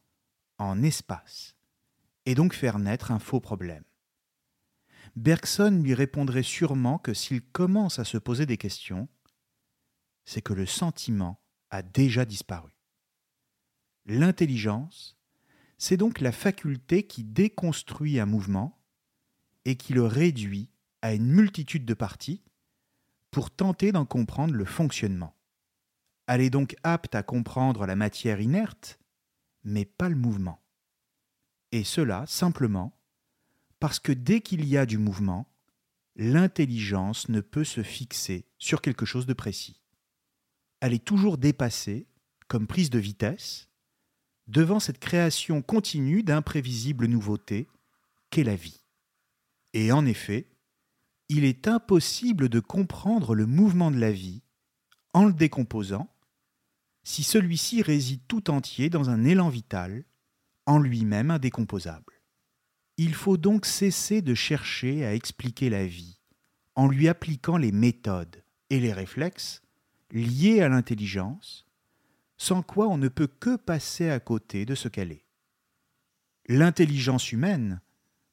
en 0.58 0.84
espace, 0.84 1.56
et 2.26 2.36
donc 2.36 2.54
faire 2.54 2.78
naître 2.78 3.12
un 3.12 3.20
faux 3.20 3.40
problème. 3.40 3.84
Bergson 5.16 5.82
lui 5.84 5.94
répondrait 5.94 6.44
sûrement 6.44 6.98
que 6.98 7.14
s'il 7.14 7.42
commence 7.42 8.00
à 8.00 8.04
se 8.04 8.18
poser 8.18 8.46
des 8.46 8.58
questions, 8.58 9.08
c'est 10.26 10.42
que 10.42 10.54
le 10.54 10.66
sentiment 10.66 11.41
a 11.72 11.82
déjà 11.82 12.26
disparu. 12.26 12.72
L'intelligence, 14.06 15.18
C'est 15.78 15.98
donc 15.98 16.20
la 16.20 16.32
faculté 16.32 17.08
qui 17.08 17.24
déconstruit 17.24 18.20
un 18.20 18.28
mouvement 18.28 18.80
et 19.66 19.78
qui 19.78 19.94
le 19.94 20.06
réduit 20.06 20.70
à 21.02 21.16
une 21.16 21.26
multitude 21.26 21.86
de 21.86 21.96
parties 21.96 22.44
pour 23.32 23.50
tenter 23.50 23.92
d'en 23.92 24.06
comprendre 24.06 24.54
le 24.54 24.66
fonctionnement. 24.66 25.36
Elle 26.28 26.42
est 26.42 26.52
donc 26.52 26.76
apte 26.84 27.16
à 27.16 27.24
comprendre 27.24 27.88
la 27.88 27.96
matière 27.96 28.42
inerte, 28.42 29.00
mais 29.64 29.86
pas 29.86 30.08
le 30.08 30.16
mouvement. 30.16 30.62
Et 31.72 31.84
cela 31.84 32.26
simplement 32.28 32.96
parce 33.80 34.00
que 34.00 34.12
dès 34.12 34.42
qu'il 34.42 34.66
y 34.66 34.78
a 34.78 34.86
du 34.86 35.00
mouvement, 35.00 35.52
l'intelligence 36.16 37.28
ne 37.30 37.42
peut 37.42 37.64
se 37.64 37.82
fixer 37.82 38.46
sur 38.60 38.82
quelque 38.82 39.06
chose 39.06 39.26
de 39.26 39.34
précis. 39.34 39.81
Elle 40.82 40.94
est 40.94 41.06
toujours 41.06 41.38
dépassée, 41.38 42.08
comme 42.48 42.68
prise 42.68 42.90
de 42.90 43.00
vitesse, 43.00 43.70
devant 44.48 44.80
cette 44.80 45.00
création 45.00 45.62
continue 45.62 46.24
d'imprévisibles 46.24 47.06
nouveautés 47.06 47.70
qu'est 48.30 48.44
la 48.44 48.56
vie. 48.56 48.84
Et 49.74 49.92
en 49.92 50.06
effet, 50.06 50.50
il 51.30 51.46
est 51.46 51.68
impossible 51.68 52.50
de 52.50 52.60
comprendre 52.60 53.36
le 53.36 53.46
mouvement 53.46 53.92
de 53.92 54.00
la 54.00 54.12
vie 54.12 54.44
en 55.14 55.26
le 55.26 55.34
décomposant 55.34 56.10
si 57.04 57.24
celui-ci 57.24 57.82
réside 57.82 58.22
tout 58.28 58.50
entier 58.52 58.90
dans 58.90 59.10
un 59.10 59.24
élan 59.24 59.50
vital, 59.50 60.04
en 60.66 60.78
lui-même 60.78 61.32
indécomposable. 61.32 62.22
Il 62.98 63.14
faut 63.16 63.38
donc 63.38 63.66
cesser 63.66 64.22
de 64.22 64.36
chercher 64.36 65.06
à 65.06 65.16
expliquer 65.16 65.70
la 65.70 65.86
vie 65.86 66.20
en 66.76 66.88
lui 66.88 67.08
appliquant 67.08 67.58
les 67.58 67.72
méthodes 67.72 68.44
et 68.70 68.80
les 68.80 68.94
réflexes 68.94 69.61
liés 70.12 70.62
à 70.62 70.70
l'intelligence, 70.70 71.66
sans 72.38 72.64
quoi 72.64 72.88
on 72.88 72.98
ne 72.98 73.08
peut 73.08 73.28
que 73.28 73.56
passer 73.56 74.10
à 74.10 74.20
côté 74.20 74.66
de 74.66 74.76
ce 74.76 74.88
qu'elle 74.88 75.12
est. 75.12 75.26
L'intelligence 76.48 77.32
humaine 77.32 77.82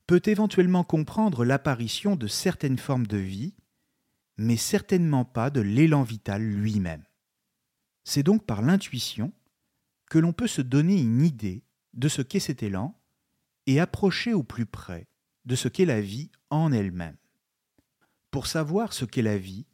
peut 0.06 0.22
éventuellement 0.24 0.84
comprendre 0.84 1.44
l'apparition 1.44 2.16
de 2.16 2.26
certaines 2.26 2.78
formes 2.78 3.06
de 3.06 3.18
vie, 3.18 3.54
mais 4.38 4.56
certainement 4.56 5.24
pas 5.24 5.50
de 5.50 5.60
l'élan 5.60 6.02
vital 6.02 6.42
lui-même. 6.42 7.04
C'est 8.04 8.22
donc 8.22 8.46
par 8.46 8.62
l'intuition 8.62 9.32
que 10.08 10.18
l'on 10.18 10.32
peut 10.32 10.46
se 10.46 10.62
donner 10.62 10.98
une 10.98 11.22
idée 11.22 11.62
de 11.92 12.08
ce 12.08 12.22
qu'est 12.22 12.40
cet 12.40 12.62
élan 12.62 12.98
et 13.66 13.80
approcher 13.80 14.32
au 14.32 14.42
plus 14.42 14.64
près 14.64 15.06
de 15.44 15.54
ce 15.54 15.68
qu'est 15.68 15.84
la 15.84 16.00
vie 16.00 16.30
en 16.48 16.72
elle-même. 16.72 17.16
Pour 18.30 18.46
savoir 18.46 18.94
ce 18.94 19.04
qu'est 19.04 19.22
la 19.22 19.36
vie, 19.36 19.66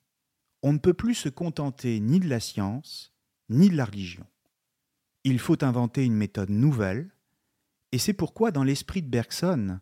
on 0.64 0.72
ne 0.72 0.78
peut 0.78 0.94
plus 0.94 1.14
se 1.14 1.28
contenter 1.28 2.00
ni 2.00 2.20
de 2.20 2.28
la 2.28 2.40
science, 2.40 3.12
ni 3.50 3.68
de 3.68 3.76
la 3.76 3.84
religion. 3.84 4.26
Il 5.22 5.38
faut 5.38 5.62
inventer 5.62 6.06
une 6.06 6.16
méthode 6.16 6.48
nouvelle, 6.48 7.14
et 7.92 7.98
c'est 7.98 8.14
pourquoi 8.14 8.50
dans 8.50 8.64
l'esprit 8.64 9.02
de 9.02 9.10
Bergson, 9.10 9.78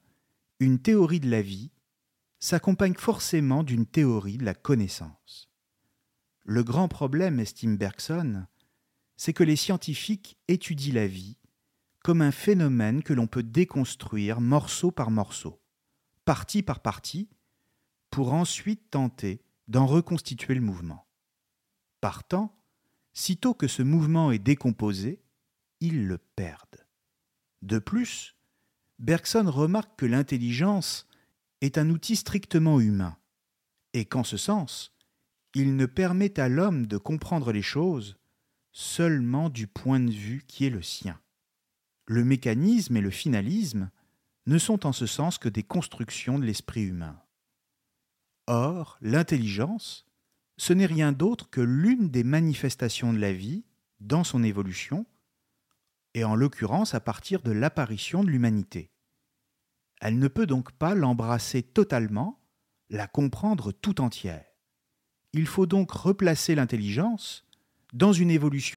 une 0.59 0.81
théorie 0.81 1.21
de 1.21 1.31
la 1.31 1.41
vie 1.41 1.71
s'accompagne 2.41 2.97
forcément 2.97 3.63
d'une 3.63 3.87
théorie 3.87 4.39
de 4.39 4.45
la 4.45 4.55
connaissance. 4.55 5.49
Le 6.43 6.65
grand 6.65 6.89
problème, 6.89 7.39
estime 7.39 7.77
Bergson, 7.77 8.45
c'est 9.17 9.33
que 9.33 9.45
les 9.45 9.55
scientifiques 9.55 10.37
étudient 10.49 10.95
la 10.95 11.07
vie 11.07 11.39
comme 12.03 12.23
un 12.23 12.33
phénomène 12.33 13.05
que 13.05 13.13
l'on 13.13 13.29
peut 13.29 13.45
déconstruire 13.45 14.41
morceau 14.41 14.91
par 14.91 15.13
morceau, 15.13 15.63
partie 16.25 16.65
par 16.65 16.81
partie, 16.81 17.31
pour 18.11 18.33
ensuite 18.33 18.91
tenter 18.91 19.45
d'en 19.69 19.87
reconstituer 19.87 20.55
le 20.55 20.61
mouvement. 20.61 21.07
Partant, 22.01 22.59
sitôt 23.13 23.55
que 23.55 23.69
ce 23.69 23.83
mouvement 23.83 24.33
est 24.33 24.39
décomposé, 24.39 25.23
ils 25.81 26.07
le 26.07 26.19
perdent. 26.19 26.87
De 27.63 27.79
plus, 27.79 28.37
Bergson 28.99 29.51
remarque 29.51 29.99
que 29.99 30.07
l'intelligence 30.07 31.09
est 31.61 31.79
un 31.79 31.91
outil 31.91 32.17
strictement 32.17 32.81
humain, 32.81 33.17
et 33.93 34.05
qu'en 34.05 34.25
ce 34.25 34.37
sens, 34.37 34.93
il 35.55 35.77
ne 35.77 35.87
permet 35.87 36.41
à 36.41 36.49
l'homme 36.49 36.87
de 36.87 36.97
comprendre 36.97 37.53
les 37.53 37.63
choses 37.63 38.17
seulement 38.73 39.51
du 39.51 39.67
point 39.67 40.01
de 40.01 40.11
vue 40.11 40.45
qui 40.47 40.65
est 40.65 40.71
le 40.71 40.83
sien. 40.83 41.21
Le 42.07 42.25
mécanisme 42.25 42.97
et 42.97 43.01
le 43.01 43.11
finalisme 43.11 43.91
ne 44.47 44.59
sont 44.59 44.87
en 44.87 44.93
ce 44.93 45.07
sens 45.07 45.39
que 45.39 45.49
des 45.49 45.63
constructions 45.63 46.39
de 46.39 46.45
l'esprit 46.45 46.83
humain. 46.83 47.21
Or, 48.47 48.99
l'intelligence, 49.01 50.05
ce 50.57 50.73
n'est 50.73 50.87
rien 50.87 51.13
d'autre 51.13 51.49
que 51.51 51.61
l'une 51.61 52.09
des 52.09 52.25
manifestations 52.25 53.13
de 53.13 53.19
la 53.19 53.33
vie 53.33 53.65
dans 54.01 54.25
son 54.25 54.43
évolution, 54.43 55.07
et 56.15 56.25
en 56.25 56.35
l'occurrence 56.35 56.95
à 56.95 57.01
partir 57.01 57.43
de 57.43 57.53
l'apparition 57.53 58.23
de 58.23 58.31
l'humanité. 58.31 58.91
Elle 60.01 60.19
ne 60.19 60.29
peut 60.29 60.47
donc 60.47 60.73
pas 60.73 60.95
l'embrasser 60.95 61.63
totalement, 61.63 62.41
la 62.91 63.07
comprendre 63.07 63.73
tout 63.73 64.01
entière. 64.01 64.45
Il 65.33 65.47
faut 65.47 65.67
donc 65.67 65.93
replacer 65.93 66.55
l'intelligence 66.55 67.47
dans 67.93 68.13
une 68.13 68.31
évolution 68.31 68.77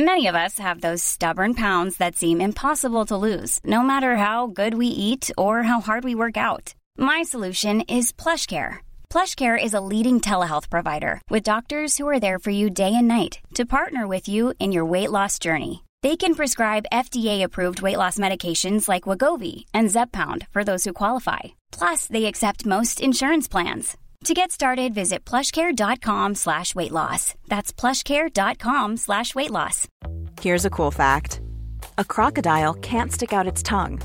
Many 0.00 0.28
of 0.28 0.36
us 0.36 0.60
have 0.60 0.80
those 0.80 1.02
stubborn 1.02 1.56
pounds 1.56 1.96
that 1.98 2.14
seem 2.14 2.40
impossible 2.40 3.04
to 3.06 3.16
lose, 3.16 3.58
no 3.64 3.82
matter 3.82 4.16
how 4.16 4.46
good 4.46 4.74
we 4.74 4.86
eat 4.86 5.32
or 5.36 5.64
how 5.64 5.80
hard 5.80 6.04
we 6.04 6.14
work 6.14 6.36
out. 6.36 6.72
My 7.00 7.22
solution 7.22 7.82
is 7.82 8.10
PlushCare. 8.10 8.78
PlushCare 9.08 9.56
is 9.56 9.72
a 9.72 9.80
leading 9.80 10.20
telehealth 10.20 10.68
provider 10.68 11.20
with 11.30 11.44
doctors 11.44 11.96
who 11.96 12.08
are 12.08 12.18
there 12.18 12.40
for 12.40 12.50
you 12.50 12.70
day 12.70 12.92
and 12.92 13.06
night 13.06 13.38
to 13.54 13.64
partner 13.64 14.08
with 14.08 14.28
you 14.28 14.52
in 14.58 14.72
your 14.72 14.84
weight 14.84 15.12
loss 15.12 15.38
journey. 15.38 15.84
They 16.02 16.16
can 16.16 16.34
prescribe 16.34 16.90
FDA-approved 16.92 17.82
weight 17.82 17.98
loss 17.98 18.18
medications 18.18 18.88
like 18.88 19.04
Wagovi 19.04 19.64
and 19.72 19.88
Zepbound 19.88 20.48
for 20.50 20.64
those 20.64 20.82
who 20.82 20.92
qualify. 20.92 21.54
Plus, 21.70 22.08
they 22.08 22.24
accept 22.24 22.66
most 22.66 23.00
insurance 23.00 23.46
plans. 23.46 23.96
To 24.24 24.34
get 24.34 24.50
started, 24.50 24.92
visit 24.92 25.24
plushcare.com 25.24 26.34
slash 26.34 26.74
weight 26.74 26.90
loss. 26.92 27.34
That's 27.46 27.72
plushcare.com 27.72 28.96
slash 28.96 29.36
weight 29.36 29.52
loss. 29.52 29.86
Here's 30.40 30.64
a 30.64 30.70
cool 30.70 30.90
fact 30.90 31.40
a 31.96 32.04
crocodile 32.04 32.74
can't 32.74 33.12
stick 33.12 33.32
out 33.32 33.46
its 33.46 33.62
tongue. 33.62 34.00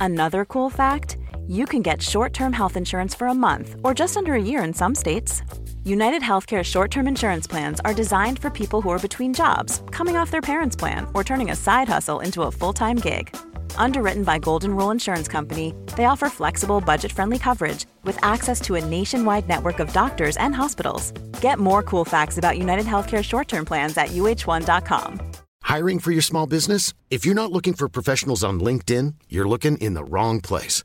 Another 0.00 0.44
cool 0.44 0.70
fact 0.70 1.16
you 1.52 1.66
can 1.66 1.82
get 1.82 2.00
short 2.00 2.32
term 2.32 2.52
health 2.52 2.76
insurance 2.76 3.14
for 3.14 3.26
a 3.28 3.34
month 3.34 3.76
or 3.84 3.92
just 3.92 4.16
under 4.16 4.32
a 4.34 4.42
year 4.42 4.64
in 4.64 4.72
some 4.72 4.94
states. 4.94 5.42
United 5.84 6.22
Healthcare 6.22 6.64
short 6.64 6.90
term 6.90 7.06
insurance 7.06 7.46
plans 7.46 7.80
are 7.84 7.92
designed 7.94 8.38
for 8.38 8.48
people 8.48 8.80
who 8.80 8.88
are 8.90 8.98
between 9.06 9.34
jobs, 9.34 9.82
coming 9.90 10.16
off 10.16 10.30
their 10.30 10.40
parents' 10.40 10.76
plan, 10.76 11.06
or 11.12 11.22
turning 11.22 11.50
a 11.50 11.56
side 11.56 11.88
hustle 11.88 12.20
into 12.20 12.42
a 12.42 12.50
full 12.50 12.72
time 12.72 12.96
gig. 12.96 13.36
Underwritten 13.76 14.24
by 14.24 14.38
Golden 14.38 14.74
Rule 14.74 14.90
Insurance 14.90 15.28
Company, 15.28 15.74
they 15.96 16.06
offer 16.06 16.28
flexible, 16.28 16.80
budget 16.80 17.12
friendly 17.12 17.38
coverage 17.38 17.84
with 18.04 18.18
access 18.24 18.60
to 18.62 18.76
a 18.76 18.84
nationwide 18.84 19.48
network 19.48 19.78
of 19.78 19.92
doctors 19.92 20.36
and 20.38 20.54
hospitals. 20.54 21.10
Get 21.40 21.58
more 21.58 21.82
cool 21.82 22.04
facts 22.04 22.38
about 22.38 22.56
United 22.58 22.86
Healthcare 22.86 23.22
short 23.22 23.48
term 23.48 23.64
plans 23.66 23.96
at 23.98 24.08
uh1.com. 24.08 25.32
Hiring 25.62 26.00
for 26.00 26.12
your 26.12 26.22
small 26.22 26.46
business? 26.46 26.94
If 27.10 27.24
you're 27.26 27.34
not 27.34 27.52
looking 27.52 27.74
for 27.74 27.88
professionals 27.88 28.42
on 28.44 28.60
LinkedIn, 28.60 29.14
you're 29.28 29.48
looking 29.48 29.76
in 29.78 29.94
the 29.94 30.04
wrong 30.04 30.40
place. 30.40 30.84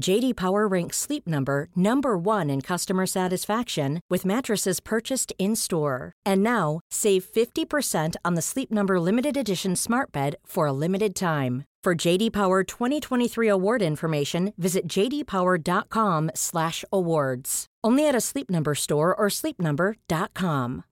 JD 0.00 0.36
Power 0.36 0.66
ranks 0.66 0.96
Sleep 0.96 1.26
Number 1.26 1.68
number 1.76 2.16
1 2.16 2.48
in 2.50 2.62
customer 2.62 3.06
satisfaction 3.06 4.00
with 4.08 4.24
mattresses 4.24 4.80
purchased 4.80 5.32
in-store. 5.38 6.12
And 6.24 6.42
now, 6.42 6.80
save 6.90 7.24
50% 7.24 8.16
on 8.24 8.34
the 8.34 8.42
Sleep 8.42 8.72
Number 8.72 8.98
limited 8.98 9.36
edition 9.36 9.76
Smart 9.76 10.10
Bed 10.10 10.34
for 10.44 10.66
a 10.66 10.72
limited 10.72 11.14
time. 11.14 11.64
For 11.84 11.94
JD 11.94 12.32
Power 12.32 12.64
2023 12.64 13.48
award 13.48 13.82
information, 13.82 14.54
visit 14.56 14.86
jdpower.com/awards. 14.86 17.66
Only 17.84 18.08
at 18.08 18.14
a 18.14 18.20
Sleep 18.20 18.48
Number 18.48 18.76
store 18.76 19.12
or 19.14 19.28
sleepnumber.com. 19.28 20.84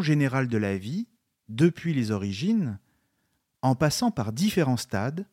générale 0.00 0.48
de 0.48 0.58
la 0.58 0.78
vie, 0.78 1.06
depuis 1.48 1.92
les 1.92 2.10
origines, 2.10 2.78
en 3.62 3.74
passant 3.74 4.10
par 4.10 4.32
différents 4.32 4.80
stades 4.80 5.26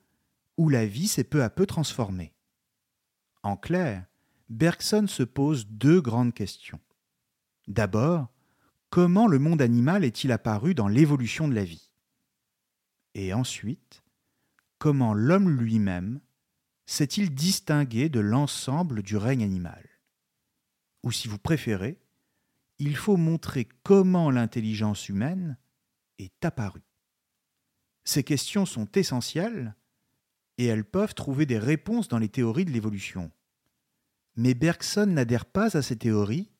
où 0.58 0.70
la 0.70 0.86
vie 0.86 1.08
s'est 1.08 1.24
peu 1.24 1.44
à 1.44 1.50
peu 1.50 1.66
transformée. 1.66 2.34
En 3.44 3.58
clair, 3.58 4.06
Bergson 4.50 5.08
se 5.08 5.24
pose 5.24 5.68
deux 5.68 6.02
grandes 6.02 6.34
questions. 6.34 6.80
D'abord, 7.68 8.30
comment 8.90 9.28
le 9.28 9.40
monde 9.40 9.62
animal 9.62 10.04
est-il 10.04 10.32
apparu 10.32 10.76
dans 10.76 10.88
l'évolution 10.88 11.48
de 11.48 11.56
la 11.56 11.64
vie? 11.64 11.92
Et 13.14 13.34
ensuite, 13.34 14.04
comment 14.78 15.14
l'homme 15.14 15.50
lui-même 15.50 16.22
s'est-il 16.86 17.34
distingué 17.34 18.10
de 18.10 18.20
l'ensemble 18.20 19.02
du 19.02 19.18
règne 19.18 19.44
animal? 19.44 19.84
Ou 21.04 21.12
si 21.12 21.28
vous 21.28 21.40
préférez, 21.40 22.00
il 22.78 22.96
faut 22.96 23.18
montrer 23.18 23.68
comment 23.84 24.30
l'intelligence 24.32 25.08
humaine 25.08 25.58
est 26.20 26.44
apparue. 26.44 26.84
Ces 28.04 28.24
questions 28.24 28.66
sont 28.66 28.92
essentielles 28.92 29.76
et 30.58 30.66
elles 30.66 30.86
peuvent 30.86 31.14
trouver 31.14 31.46
des 31.46 31.60
réponses 31.60 32.08
dans 32.08 32.20
les 32.20 32.30
théories 32.30 32.66
de 32.66 32.72
l'évolution. 32.72 33.32
Mais 34.36 34.54
Bergson 34.54 35.06
n'adhère 35.08 35.46
pas 35.46 35.78
à 35.78 35.82
ces 35.82 35.98
théories 35.98 36.52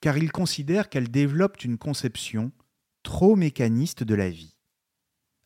car 0.00 0.18
il 0.18 0.30
considère 0.30 0.88
qu'elles 0.88 1.10
développent 1.10 1.64
une 1.64 1.78
conception 1.78 2.52
trop 3.02 3.36
mécaniste 3.36 4.02
de 4.02 4.14
la 4.14 4.28
vie. 4.28 4.56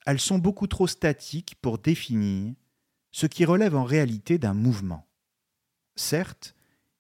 Elles 0.07 0.21
sont 0.21 0.39
beaucoup 0.39 0.67
trop 0.67 0.87
statiques 0.87 1.57
pour 1.61 1.79
définir 1.79 2.55
ce 3.13 3.27
qui 3.27 3.45
relève 3.45 3.77
en 3.77 3.85
réalité 3.85 4.39
d'un 4.39 4.55
mouvement. 4.55 5.07
Certes, 5.97 6.55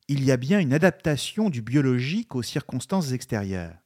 il 0.09 0.25
y 0.25 0.33
a 0.33 0.37
bien 0.37 0.59
une 0.59 0.73
adaptation 0.73 1.51
du 1.51 1.62
biologique 1.62 2.35
aux 2.35 2.43
circonstances 2.43 3.12
extérieures, 3.12 3.77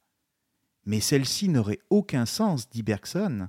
mais 0.85 0.99
celle-ci 0.99 1.49
n'aurait 1.49 1.79
aucun 1.89 2.25
sens, 2.25 2.69
dit 2.69 2.83
Bergson, 2.83 3.47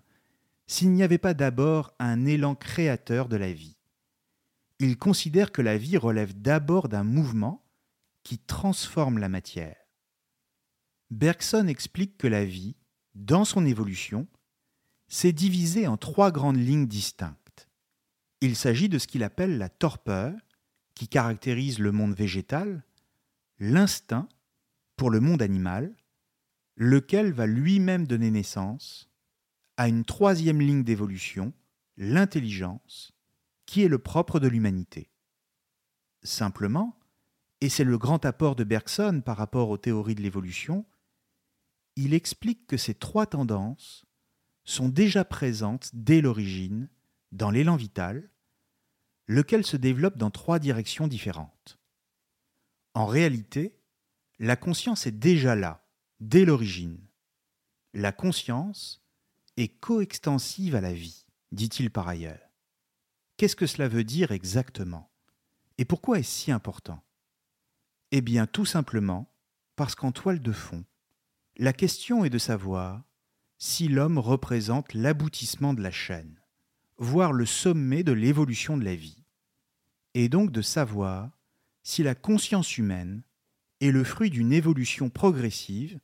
s'il 0.66 0.92
n'y 0.92 1.02
avait 1.02 1.18
pas 1.18 1.34
d'abord 1.34 1.94
un 1.98 2.26
élan 2.26 2.54
créateur 2.54 3.28
de 3.28 3.36
la 3.36 3.52
vie. 3.52 3.76
Il 4.78 4.98
considère 4.98 5.52
que 5.52 5.62
la 5.62 5.78
vie 5.78 5.96
relève 5.96 6.40
d'abord 6.40 6.88
d'un 6.88 7.04
mouvement 7.04 7.64
qui 8.22 8.38
transforme 8.38 9.18
la 9.18 9.28
matière. 9.28 9.76
Bergson 11.10 11.68
explique 11.68 12.18
que 12.18 12.26
la 12.26 12.44
vie, 12.44 12.74
dans 13.14 13.44
son 13.44 13.64
évolution, 13.64 14.26
s'est 15.08 15.32
divisée 15.32 15.86
en 15.86 15.96
trois 15.96 16.32
grandes 16.32 16.58
lignes 16.58 16.88
distinctes. 16.88 17.68
Il 18.40 18.56
s'agit 18.56 18.88
de 18.88 18.98
ce 18.98 19.06
qu'il 19.06 19.22
appelle 19.22 19.56
la 19.56 19.68
torpeur, 19.68 20.34
qui 20.94 21.08
caractérise 21.08 21.78
le 21.78 21.92
monde 21.92 22.14
végétal, 22.14 22.82
l'instinct, 23.58 24.28
pour 24.96 25.10
le 25.10 25.20
monde 25.20 25.42
animal, 25.42 25.94
lequel 26.74 27.32
va 27.32 27.46
lui-même 27.46 28.06
donner 28.06 28.30
naissance 28.30 29.08
à 29.76 29.88
une 29.88 30.04
troisième 30.04 30.60
ligne 30.60 30.84
d'évolution, 30.84 31.52
l'intelligence, 31.96 33.12
qui 33.66 33.82
est 33.82 33.88
le 33.88 33.98
propre 33.98 34.40
de 34.40 34.48
l'humanité. 34.48 35.10
Simplement, 36.22 36.98
et 37.60 37.68
c'est 37.68 37.84
le 37.84 37.98
grand 37.98 38.24
apport 38.24 38.56
de 38.56 38.64
Bergson 38.64 39.22
par 39.24 39.36
rapport 39.36 39.70
aux 39.70 39.78
théories 39.78 40.14
de 40.14 40.22
l'évolution, 40.22 40.86
il 41.96 42.14
explique 42.14 42.66
que 42.66 42.76
ces 42.76 42.94
trois 42.94 43.26
tendances 43.26 44.04
sont 44.64 44.88
déjà 44.88 45.24
présentes 45.24 45.90
dès 45.94 46.20
l'origine 46.20 46.88
dans 47.32 47.50
l'élan 47.50 47.76
vital, 47.76 48.30
lequel 49.26 49.64
se 49.64 49.76
développe 49.76 50.18
dans 50.18 50.30
trois 50.30 50.58
directions 50.58 51.08
différentes. 51.08 51.78
En 52.94 53.06
réalité, 53.06 53.78
la 54.38 54.56
conscience 54.56 55.06
est 55.06 55.18
déjà 55.18 55.54
là, 55.54 55.86
dès 56.20 56.44
l'origine. 56.44 56.98
La 57.94 58.12
conscience 58.12 59.05
est 59.56 59.68
coextensive 59.68 60.74
à 60.74 60.80
la 60.80 60.92
vie, 60.92 61.26
dit-il 61.52 61.90
par 61.90 62.08
ailleurs. 62.08 62.50
Qu'est-ce 63.36 63.56
que 63.56 63.66
cela 63.66 63.88
veut 63.88 64.04
dire 64.04 64.32
exactement? 64.32 65.10
Et 65.78 65.84
pourquoi 65.84 66.18
est-ce 66.18 66.30
si 66.30 66.52
important? 66.52 67.02
Eh 68.12 68.20
bien 68.20 68.46
tout 68.46 68.64
simplement 68.64 69.30
parce 69.76 69.94
qu'en 69.94 70.12
toile 70.12 70.40
de 70.40 70.52
fond, 70.52 70.84
la 71.56 71.72
question 71.72 72.24
est 72.24 72.30
de 72.30 72.38
savoir 72.38 73.02
si 73.58 73.88
l'homme 73.88 74.18
représente 74.18 74.94
l'aboutissement 74.94 75.74
de 75.74 75.82
la 75.82 75.90
chaîne, 75.90 76.40
voire 76.98 77.32
le 77.32 77.46
sommet 77.46 78.02
de 78.02 78.12
l'évolution 78.12 78.76
de 78.76 78.84
la 78.84 78.94
vie, 78.94 79.24
et 80.14 80.28
donc 80.28 80.50
de 80.50 80.62
savoir 80.62 81.30
si 81.82 82.02
la 82.02 82.14
conscience 82.14 82.78
humaine 82.78 83.22
est 83.80 83.90
le 83.90 84.04
fruit 84.04 84.30
d'une 84.30 84.52
évolution 84.52 85.10
progressive 85.10 86.00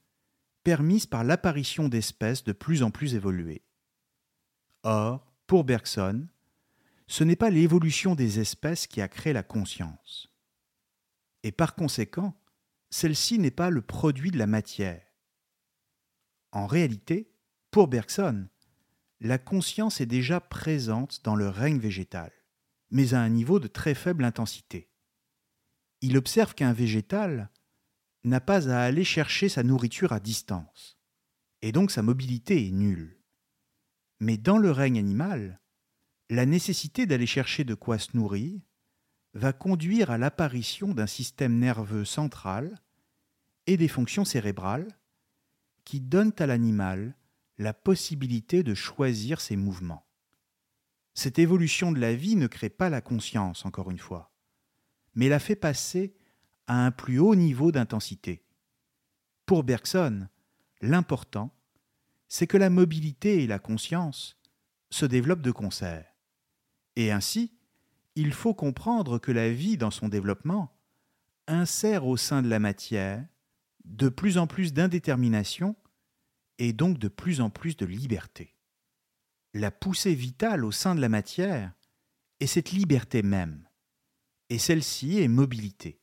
permise 0.64 1.06
par 1.06 1.24
l'apparition 1.24 1.88
d'espèces 1.88 2.44
de 2.44 2.52
plus 2.52 2.82
en 2.82 2.90
plus 2.90 3.14
évoluées. 3.14 3.62
Or, 4.82 5.32
pour 5.46 5.64
Bergson, 5.64 6.26
ce 7.06 7.24
n'est 7.24 7.36
pas 7.36 7.50
l'évolution 7.50 8.14
des 8.14 8.40
espèces 8.40 8.86
qui 8.86 9.00
a 9.00 9.08
créé 9.08 9.32
la 9.32 9.42
conscience. 9.42 10.28
Et 11.42 11.52
par 11.52 11.74
conséquent, 11.74 12.34
celle-ci 12.90 13.38
n'est 13.38 13.50
pas 13.50 13.70
le 13.70 13.82
produit 13.82 14.30
de 14.30 14.38
la 14.38 14.46
matière, 14.46 15.02
en 16.52 16.66
réalité, 16.66 17.32
pour 17.70 17.88
Bergson, 17.88 18.46
la 19.20 19.38
conscience 19.38 20.00
est 20.00 20.06
déjà 20.06 20.40
présente 20.40 21.22
dans 21.24 21.34
le 21.34 21.48
règne 21.48 21.78
végétal, 21.78 22.30
mais 22.90 23.14
à 23.14 23.20
un 23.20 23.30
niveau 23.30 23.58
de 23.58 23.68
très 23.68 23.94
faible 23.94 24.24
intensité. 24.24 24.90
Il 26.02 26.18
observe 26.18 26.54
qu'un 26.54 26.74
végétal 26.74 27.50
n'a 28.24 28.40
pas 28.40 28.68
à 28.70 28.82
aller 28.82 29.04
chercher 29.04 29.48
sa 29.48 29.62
nourriture 29.62 30.12
à 30.12 30.20
distance, 30.20 30.98
et 31.60 31.72
donc 31.72 31.90
sa 31.90 32.02
mobilité 32.02 32.66
est 32.66 32.70
nulle. 32.70 33.18
Mais 34.20 34.36
dans 34.36 34.58
le 34.58 34.70
règne 34.70 34.98
animal, 34.98 35.60
la 36.30 36.46
nécessité 36.46 37.06
d'aller 37.06 37.26
chercher 37.26 37.64
de 37.64 37.74
quoi 37.74 37.98
se 37.98 38.16
nourrir 38.16 38.60
va 39.34 39.52
conduire 39.52 40.10
à 40.10 40.18
l'apparition 40.18 40.94
d'un 40.94 41.06
système 41.06 41.58
nerveux 41.58 42.04
central 42.04 42.78
et 43.66 43.76
des 43.76 43.88
fonctions 43.88 44.24
cérébrales 44.24 44.88
qui 45.84 46.00
donnent 46.00 46.34
à 46.38 46.46
l'animal 46.46 47.16
la 47.58 47.74
possibilité 47.74 48.62
de 48.62 48.74
choisir 48.74 49.40
ses 49.40 49.56
mouvements. 49.56 50.06
Cette 51.14 51.38
évolution 51.38 51.92
de 51.92 52.00
la 52.00 52.14
vie 52.14 52.36
ne 52.36 52.46
crée 52.46 52.70
pas 52.70 52.88
la 52.88 53.00
conscience, 53.00 53.66
encore 53.66 53.90
une 53.90 53.98
fois, 53.98 54.32
mais 55.14 55.28
la 55.28 55.38
fait 55.38 55.56
passer 55.56 56.14
à 56.66 56.86
un 56.86 56.90
plus 56.90 57.18
haut 57.18 57.34
niveau 57.34 57.72
d'intensité. 57.72 58.44
Pour 59.46 59.64
Bergson, 59.64 60.28
l'important, 60.80 61.54
c'est 62.28 62.46
que 62.46 62.56
la 62.56 62.70
mobilité 62.70 63.42
et 63.42 63.46
la 63.46 63.58
conscience 63.58 64.38
se 64.90 65.06
développent 65.06 65.42
de 65.42 65.50
concert. 65.50 66.06
Et 66.96 67.10
ainsi, 67.10 67.52
il 68.14 68.32
faut 68.32 68.54
comprendre 68.54 69.18
que 69.18 69.32
la 69.32 69.50
vie, 69.50 69.76
dans 69.76 69.90
son 69.90 70.08
développement, 70.08 70.74
insère 71.46 72.06
au 72.06 72.16
sein 72.16 72.42
de 72.42 72.48
la 72.48 72.58
matière 72.58 73.26
de 73.84 74.08
plus 74.08 74.38
en 74.38 74.46
plus 74.46 74.72
d'indétermination 74.72 75.76
et 76.58 76.72
donc 76.72 76.98
de 76.98 77.08
plus 77.08 77.40
en 77.40 77.50
plus 77.50 77.76
de 77.76 77.86
liberté. 77.86 78.54
La 79.54 79.70
poussée 79.70 80.14
vitale 80.14 80.64
au 80.64 80.72
sein 80.72 80.94
de 80.94 81.00
la 81.00 81.08
matière 81.08 81.72
est 82.40 82.46
cette 82.46 82.72
liberté 82.72 83.22
même, 83.22 83.68
et 84.48 84.58
celle-ci 84.58 85.20
est 85.20 85.28
mobilité. 85.28 86.01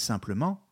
Simplement, 0.00 0.66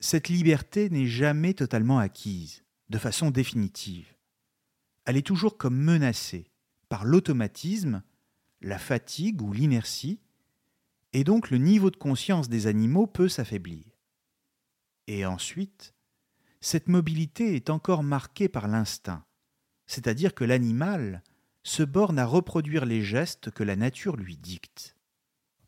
cette 0.00 0.28
liberté 0.28 0.90
n'est 0.90 1.06
jamais 1.06 1.54
totalement 1.54 1.98
acquise, 1.98 2.62
de 2.90 2.98
façon 2.98 3.30
définitive. 3.30 4.14
Elle 5.06 5.16
est 5.16 5.26
toujours 5.26 5.56
comme 5.56 5.78
menacée 5.78 6.50
par 6.90 7.06
l'automatisme, 7.06 8.02
la 8.60 8.78
fatigue 8.78 9.40
ou 9.40 9.54
l'inertie, 9.54 10.20
et 11.14 11.24
donc 11.24 11.48
le 11.48 11.56
niveau 11.56 11.90
de 11.90 11.96
conscience 11.96 12.50
des 12.50 12.66
animaux 12.66 13.06
peut 13.06 13.30
s'affaiblir. 13.30 13.86
Et 15.06 15.24
ensuite, 15.24 15.94
cette 16.60 16.88
mobilité 16.88 17.56
est 17.56 17.70
encore 17.70 18.02
marquée 18.02 18.50
par 18.50 18.68
l'instinct, 18.68 19.24
c'est-à-dire 19.86 20.34
que 20.34 20.44
l'animal 20.44 21.22
se 21.62 21.82
borne 21.82 22.18
à 22.18 22.26
reproduire 22.26 22.84
les 22.84 23.00
gestes 23.00 23.50
que 23.50 23.64
la 23.64 23.76
nature 23.76 24.16
lui 24.16 24.36
dicte. 24.36 24.96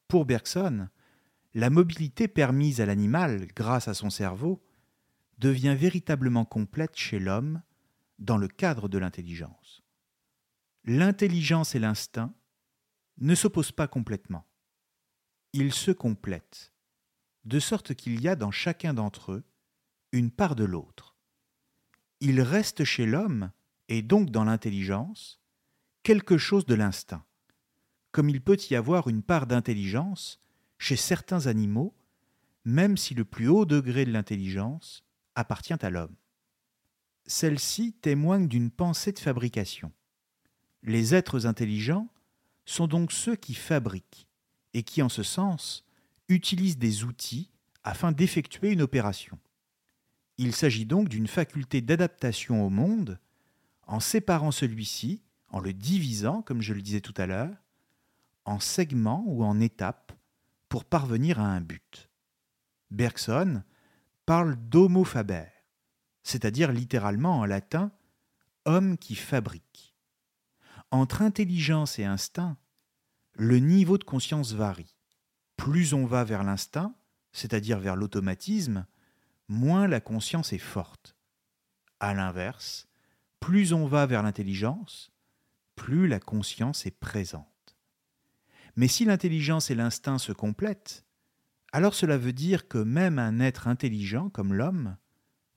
Pour 0.09 0.27
Bergson, 0.27 0.91
la 1.55 1.71
mobilité 1.71 2.29
permise 2.29 2.81
à 2.81 2.87
l'animal 2.87 3.47
grâce 3.55 3.89
à 3.89 3.95
son 3.95 4.11
cerveau 4.11 4.63
devient 5.39 5.77
véritablement 5.79 6.45
complète 6.45 6.97
chez 6.97 7.19
l'homme 7.19 7.63
dans 8.19 8.39
le 8.39 8.49
cadre 8.49 8.89
de 8.89 8.99
l'intelligence. 8.99 9.83
L'intelligence 10.85 11.75
et 11.75 11.79
l'instinct 11.79 12.35
ne 13.19 13.35
s'opposent 13.35 13.73
pas 13.73 13.89
complètement. 13.89 14.47
Ils 15.53 15.73
se 15.73 15.91
complètent, 15.91 16.73
de 17.45 17.61
sorte 17.61 17.95
qu'il 17.95 18.21
y 18.21 18.29
a 18.29 18.37
dans 18.37 18.51
chacun 18.51 18.95
d'entre 18.95 19.33
eux 19.33 19.45
une 20.13 20.31
part 20.31 20.57
de 20.57 20.65
l'autre. 20.65 21.17
Il 22.21 22.41
reste 22.41 22.85
chez 22.85 23.05
l'homme, 23.05 23.51
et 23.89 24.03
donc 24.03 24.31
dans 24.31 24.45
l'intelligence, 24.45 25.41
quelque 26.03 26.39
chose 26.39 26.67
de 26.67 26.75
l'instinct, 26.75 27.25
comme 28.11 28.29
il 28.29 28.41
peut 28.41 28.59
y 28.71 28.75
avoir 28.75 29.09
une 29.09 29.23
part 29.23 29.47
d'intelligence 29.47 30.41
chez 30.83 30.97
certains 30.97 31.47
animaux, 31.47 31.95
même 32.64 32.97
si 32.97 33.14
le 33.14 33.24
plus 33.24 33.47
haut 33.47 33.64
degré 33.64 34.05
de 34.05 34.11
l'intelligence 34.11 35.05
appartient 35.37 35.76
à 35.80 35.91
l'homme. 35.91 36.16
Celle-ci 37.24 37.93
témoigne 37.93 38.49
d'une 38.49 38.72
pensée 38.72 39.12
de 39.12 39.20
fabrication. 39.20 39.93
Les 40.83 41.14
êtres 41.14 41.47
intelligents 41.47 42.09
sont 42.64 42.89
donc 42.89 43.12
ceux 43.12 43.37
qui 43.37 43.55
fabriquent 43.55 44.26
et 44.74 44.83
qui, 44.83 45.03
en 45.03 45.09
ce 45.09 45.22
sens, 45.22 45.87
utilisent 46.28 46.78
des 46.78 47.05
outils 47.05 47.53
afin 47.85 48.11
d'effectuer 48.11 48.72
une 48.72 48.83
opération. 48.83 49.39
Il 50.37 50.53
s'agit 50.53 50.85
donc 50.85 51.09
d'une 51.09 51.28
faculté 51.28 51.80
d'adaptation 51.80 52.66
au 52.66 52.70
monde 52.70 53.20
en 53.87 54.01
séparant 54.01 54.51
celui-ci, 54.51 55.22
en 55.51 55.61
le 55.61 55.72
divisant, 55.72 56.43
comme 56.43 56.61
je 56.61 56.74
le 56.74 56.83
disais 56.83 57.01
tout 57.01 57.14
à 57.18 57.26
l'heure, 57.26 57.55
en 58.45 58.59
segments 58.59 59.22
ou 59.28 59.45
en 59.45 59.61
étapes 59.61 60.12
pour 60.73 60.87
parvenir 60.87 61.39
à 61.39 61.45
un 61.45 61.61
but. 61.61 62.09
Bergson 62.91 63.62
parle 64.25 64.57
d'homo 64.57 65.05
faber, 65.05 65.45
c'est-à-dire 66.23 66.73
littéralement 66.73 67.41
en 67.41 67.45
latin 67.45 67.93
homme 68.64 68.97
qui 68.97 69.14
fabrique. 69.14 69.95
Entre 70.91 71.20
intelligence 71.20 71.99
et 71.99 72.07
instinct, 72.07 72.57
le 73.35 73.59
niveau 73.59 73.99
de 73.99 74.05
conscience 74.05 74.55
varie. 74.55 74.97
Plus 75.59 75.93
on 75.93 76.07
va 76.07 76.25
vers 76.25 76.43
l'instinct, 76.43 76.95
c'est-à-dire 77.33 77.79
vers 77.79 77.95
l'automatisme, 77.95 78.87
moins 79.49 79.87
la 79.87 80.01
conscience 80.01 80.55
est 80.55 80.59
forte. 80.59 81.18
À 82.01 82.14
l'inverse, 82.14 82.89
plus 83.41 83.75
on 83.75 83.87
va 83.87 84.07
vers 84.07 84.23
l'intelligence, 84.23 85.12
plus 85.77 86.09
la 86.09 86.18
conscience 86.18 86.87
est 86.87 86.99
présente. 86.99 87.52
Mais 88.77 88.89
si 88.89 89.05
l'intelligence 89.05 89.70
et 89.70 89.75
l'instinct 89.75 90.18
se 90.18 90.33
complètent, 90.33 91.05
alors 91.73 91.95
cela 91.95 92.18
veut 92.18 92.33
dire 92.33 92.68
que 92.68 92.79
même 92.79 93.18
un 93.18 93.41
être 93.41 93.68
intelligent 93.68 94.31
comme 94.31 94.55
l'homme 94.55 94.97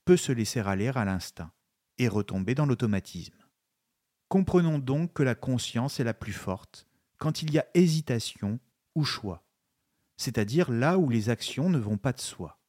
peut 0.06 0.18
se 0.18 0.32
laisser 0.32 0.60
aller 0.60 0.88
à 0.88 1.06
l'instinct 1.06 1.52
et 1.98 2.08
retomber 2.08 2.56
dans 2.56 2.66
l'automatisme. 2.66 3.38
Comprenons 4.28 4.80
donc 4.80 5.14
que 5.14 5.24
la 5.24 5.36
conscience 5.36 6.00
est 6.00 6.04
la 6.04 6.14
plus 6.14 6.34
forte 6.34 6.88
quand 7.18 7.42
il 7.42 7.52
y 7.52 7.60
a 7.60 7.66
hésitation 7.74 8.60
ou 8.96 9.04
choix, 9.04 9.46
c'est-à-dire 10.18 10.72
là 10.72 10.98
où 10.98 11.10
les 11.10 11.30
actions 11.30 11.70
ne 11.70 11.78
vont 11.78 11.98
pas 11.98 12.14
de 12.14 12.22
soi. 12.22 12.60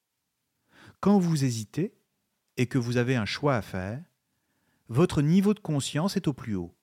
Quand 1.00 1.18
vous 1.18 1.44
hésitez 1.44 1.98
et 2.56 2.66
que 2.66 2.78
vous 2.78 2.96
avez 2.96 3.16
un 3.16 3.24
choix 3.24 3.56
à 3.56 3.62
faire, 3.62 4.02
votre 4.88 5.22
niveau 5.22 5.54
de 5.54 5.60
conscience 5.60 6.16
est 6.16 6.28
au 6.28 6.32
plus 6.32 6.54
haut. 6.54 6.76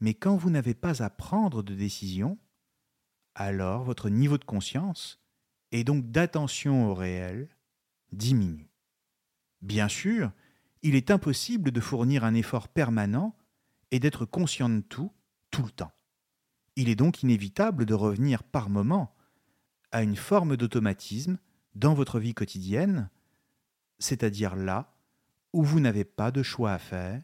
Mais 0.00 0.14
quand 0.14 0.36
vous 0.36 0.50
n'avez 0.50 0.74
pas 0.74 1.02
à 1.02 1.10
prendre 1.10 1.62
de 1.62 1.74
décision, 1.74 2.38
alors 3.34 3.84
votre 3.84 4.08
niveau 4.08 4.38
de 4.38 4.44
conscience, 4.44 5.20
et 5.70 5.84
donc 5.84 6.10
d'attention 6.10 6.90
au 6.90 6.94
réel, 6.94 7.48
diminue. 8.12 8.70
Bien 9.62 9.88
sûr, 9.88 10.32
il 10.82 10.94
est 10.94 11.10
impossible 11.10 11.70
de 11.70 11.80
fournir 11.80 12.24
un 12.24 12.34
effort 12.34 12.68
permanent 12.68 13.36
et 13.90 14.00
d'être 14.00 14.24
conscient 14.24 14.68
de 14.68 14.80
tout, 14.80 15.12
tout 15.50 15.62
le 15.62 15.70
temps. 15.70 15.92
Il 16.76 16.88
est 16.88 16.96
donc 16.96 17.22
inévitable 17.22 17.86
de 17.86 17.94
revenir 17.94 18.42
par 18.42 18.70
moment 18.70 19.14
à 19.92 20.02
une 20.02 20.16
forme 20.16 20.56
d'automatisme 20.56 21.38
dans 21.74 21.94
votre 21.94 22.18
vie 22.18 22.34
quotidienne, 22.34 23.10
c'est-à-dire 23.98 24.56
là 24.56 24.94
où 25.52 25.62
vous 25.62 25.80
n'avez 25.80 26.04
pas 26.04 26.30
de 26.30 26.42
choix 26.42 26.72
à 26.72 26.78
faire 26.78 27.22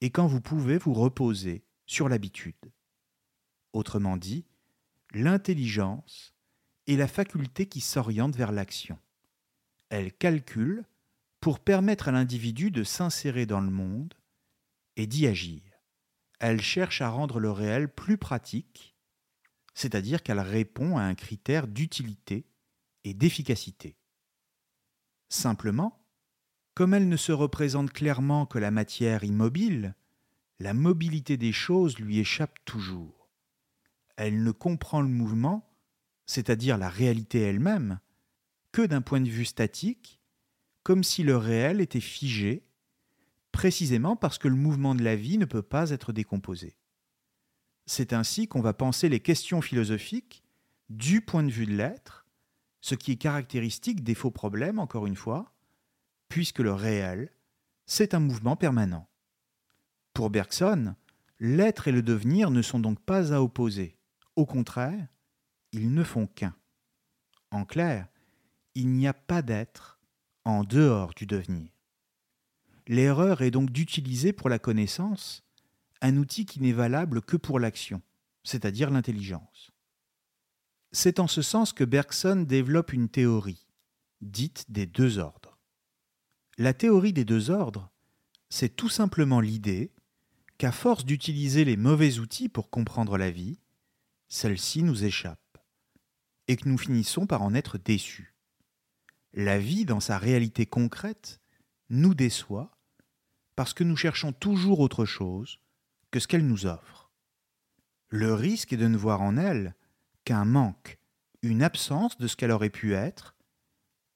et 0.00 0.10
quand 0.10 0.26
vous 0.26 0.40
pouvez 0.40 0.76
vous 0.76 0.92
reposer 0.92 1.64
sur 1.86 2.08
l'habitude. 2.08 2.72
Autrement 3.72 4.16
dit, 4.16 4.44
l'intelligence 5.14 6.34
est 6.86 6.96
la 6.96 7.08
faculté 7.08 7.66
qui 7.66 7.80
s'oriente 7.80 8.36
vers 8.36 8.52
l'action. 8.52 8.98
Elle 9.88 10.12
calcule 10.12 10.84
pour 11.40 11.60
permettre 11.60 12.08
à 12.08 12.12
l'individu 12.12 12.70
de 12.70 12.84
s'insérer 12.84 13.46
dans 13.46 13.60
le 13.60 13.70
monde 13.70 14.14
et 14.96 15.06
d'y 15.06 15.26
agir. 15.26 15.62
Elle 16.40 16.60
cherche 16.60 17.00
à 17.00 17.08
rendre 17.08 17.38
le 17.38 17.50
réel 17.50 17.88
plus 17.88 18.18
pratique, 18.18 18.94
c'est-à-dire 19.74 20.22
qu'elle 20.22 20.40
répond 20.40 20.98
à 20.98 21.02
un 21.02 21.14
critère 21.14 21.66
d'utilité 21.66 22.46
et 23.04 23.14
d'efficacité. 23.14 23.96
Simplement, 25.28 26.04
comme 26.74 26.94
elle 26.94 27.08
ne 27.08 27.16
se 27.16 27.32
représente 27.32 27.92
clairement 27.92 28.46
que 28.46 28.58
la 28.58 28.70
matière 28.70 29.24
immobile, 29.24 29.94
la 30.58 30.74
mobilité 30.74 31.36
des 31.36 31.52
choses 31.52 31.98
lui 31.98 32.18
échappe 32.18 32.58
toujours. 32.64 33.23
Elle 34.16 34.42
ne 34.42 34.50
comprend 34.52 35.00
le 35.00 35.08
mouvement, 35.08 35.68
c'est-à-dire 36.26 36.78
la 36.78 36.88
réalité 36.88 37.40
elle-même, 37.40 38.00
que 38.72 38.82
d'un 38.82 39.02
point 39.02 39.20
de 39.20 39.28
vue 39.28 39.44
statique, 39.44 40.20
comme 40.82 41.04
si 41.04 41.22
le 41.22 41.36
réel 41.36 41.80
était 41.80 42.00
figé, 42.00 42.66
précisément 43.52 44.16
parce 44.16 44.38
que 44.38 44.48
le 44.48 44.56
mouvement 44.56 44.94
de 44.94 45.02
la 45.02 45.16
vie 45.16 45.38
ne 45.38 45.44
peut 45.44 45.62
pas 45.62 45.90
être 45.90 46.12
décomposé. 46.12 46.76
C'est 47.86 48.12
ainsi 48.12 48.48
qu'on 48.48 48.60
va 48.60 48.74
penser 48.74 49.08
les 49.08 49.20
questions 49.20 49.60
philosophiques 49.60 50.42
du 50.90 51.20
point 51.20 51.42
de 51.42 51.50
vue 51.50 51.66
de 51.66 51.76
l'être, 51.76 52.26
ce 52.80 52.94
qui 52.94 53.12
est 53.12 53.16
caractéristique 53.16 54.02
des 54.02 54.14
faux 54.14 54.30
problèmes, 54.30 54.78
encore 54.78 55.06
une 55.06 55.16
fois, 55.16 55.54
puisque 56.28 56.58
le 56.58 56.72
réel, 56.72 57.30
c'est 57.86 58.14
un 58.14 58.20
mouvement 58.20 58.56
permanent. 58.56 59.08
Pour 60.12 60.30
Bergson, 60.30 60.94
l'être 61.38 61.88
et 61.88 61.92
le 61.92 62.02
devenir 62.02 62.50
ne 62.50 62.62
sont 62.62 62.78
donc 62.78 63.00
pas 63.00 63.32
à 63.32 63.40
opposer. 63.40 63.96
Au 64.36 64.46
contraire, 64.46 65.08
ils 65.72 65.92
ne 65.92 66.02
font 66.04 66.26
qu'un. 66.26 66.54
En 67.50 67.64
clair, 67.64 68.08
il 68.74 68.88
n'y 68.88 69.06
a 69.06 69.14
pas 69.14 69.42
d'être 69.42 70.00
en 70.44 70.64
dehors 70.64 71.14
du 71.14 71.26
devenir. 71.26 71.70
L'erreur 72.86 73.42
est 73.42 73.50
donc 73.50 73.70
d'utiliser 73.70 74.32
pour 74.32 74.48
la 74.48 74.58
connaissance 74.58 75.42
un 76.00 76.16
outil 76.16 76.44
qui 76.44 76.60
n'est 76.60 76.72
valable 76.72 77.22
que 77.22 77.36
pour 77.36 77.58
l'action, 77.58 78.02
c'est-à-dire 78.42 78.90
l'intelligence. 78.90 79.70
C'est 80.92 81.18
en 81.18 81.26
ce 81.26 81.40
sens 81.40 81.72
que 81.72 81.84
Bergson 81.84 82.44
développe 82.46 82.92
une 82.92 83.08
théorie, 83.08 83.66
dite 84.20 84.70
des 84.70 84.86
deux 84.86 85.18
ordres. 85.18 85.58
La 86.58 86.74
théorie 86.74 87.12
des 87.12 87.24
deux 87.24 87.50
ordres, 87.50 87.90
c'est 88.48 88.76
tout 88.76 88.88
simplement 88.88 89.40
l'idée 89.40 89.92
qu'à 90.58 90.72
force 90.72 91.04
d'utiliser 91.04 91.64
les 91.64 91.76
mauvais 91.76 92.18
outils 92.18 92.48
pour 92.48 92.70
comprendre 92.70 93.16
la 93.16 93.30
vie, 93.30 93.58
celle-ci 94.34 94.82
nous 94.82 95.04
échappe, 95.04 95.58
et 96.48 96.56
que 96.56 96.68
nous 96.68 96.76
finissons 96.76 97.24
par 97.24 97.42
en 97.42 97.54
être 97.54 97.78
déçus. 97.78 98.34
La 99.32 99.60
vie, 99.60 99.84
dans 99.84 100.00
sa 100.00 100.18
réalité 100.18 100.66
concrète, 100.66 101.40
nous 101.88 102.14
déçoit 102.14 102.76
parce 103.54 103.74
que 103.74 103.84
nous 103.84 103.94
cherchons 103.94 104.32
toujours 104.32 104.80
autre 104.80 105.04
chose 105.04 105.60
que 106.10 106.18
ce 106.18 106.26
qu'elle 106.26 106.48
nous 106.48 106.66
offre. 106.66 107.12
Le 108.08 108.34
risque 108.34 108.72
est 108.72 108.76
de 108.76 108.88
ne 108.88 108.96
voir 108.96 109.22
en 109.22 109.36
elle 109.36 109.76
qu'un 110.24 110.44
manque, 110.44 110.98
une 111.42 111.62
absence 111.62 112.18
de 112.18 112.26
ce 112.26 112.34
qu'elle 112.34 112.50
aurait 112.50 112.70
pu 112.70 112.92
être, 112.92 113.36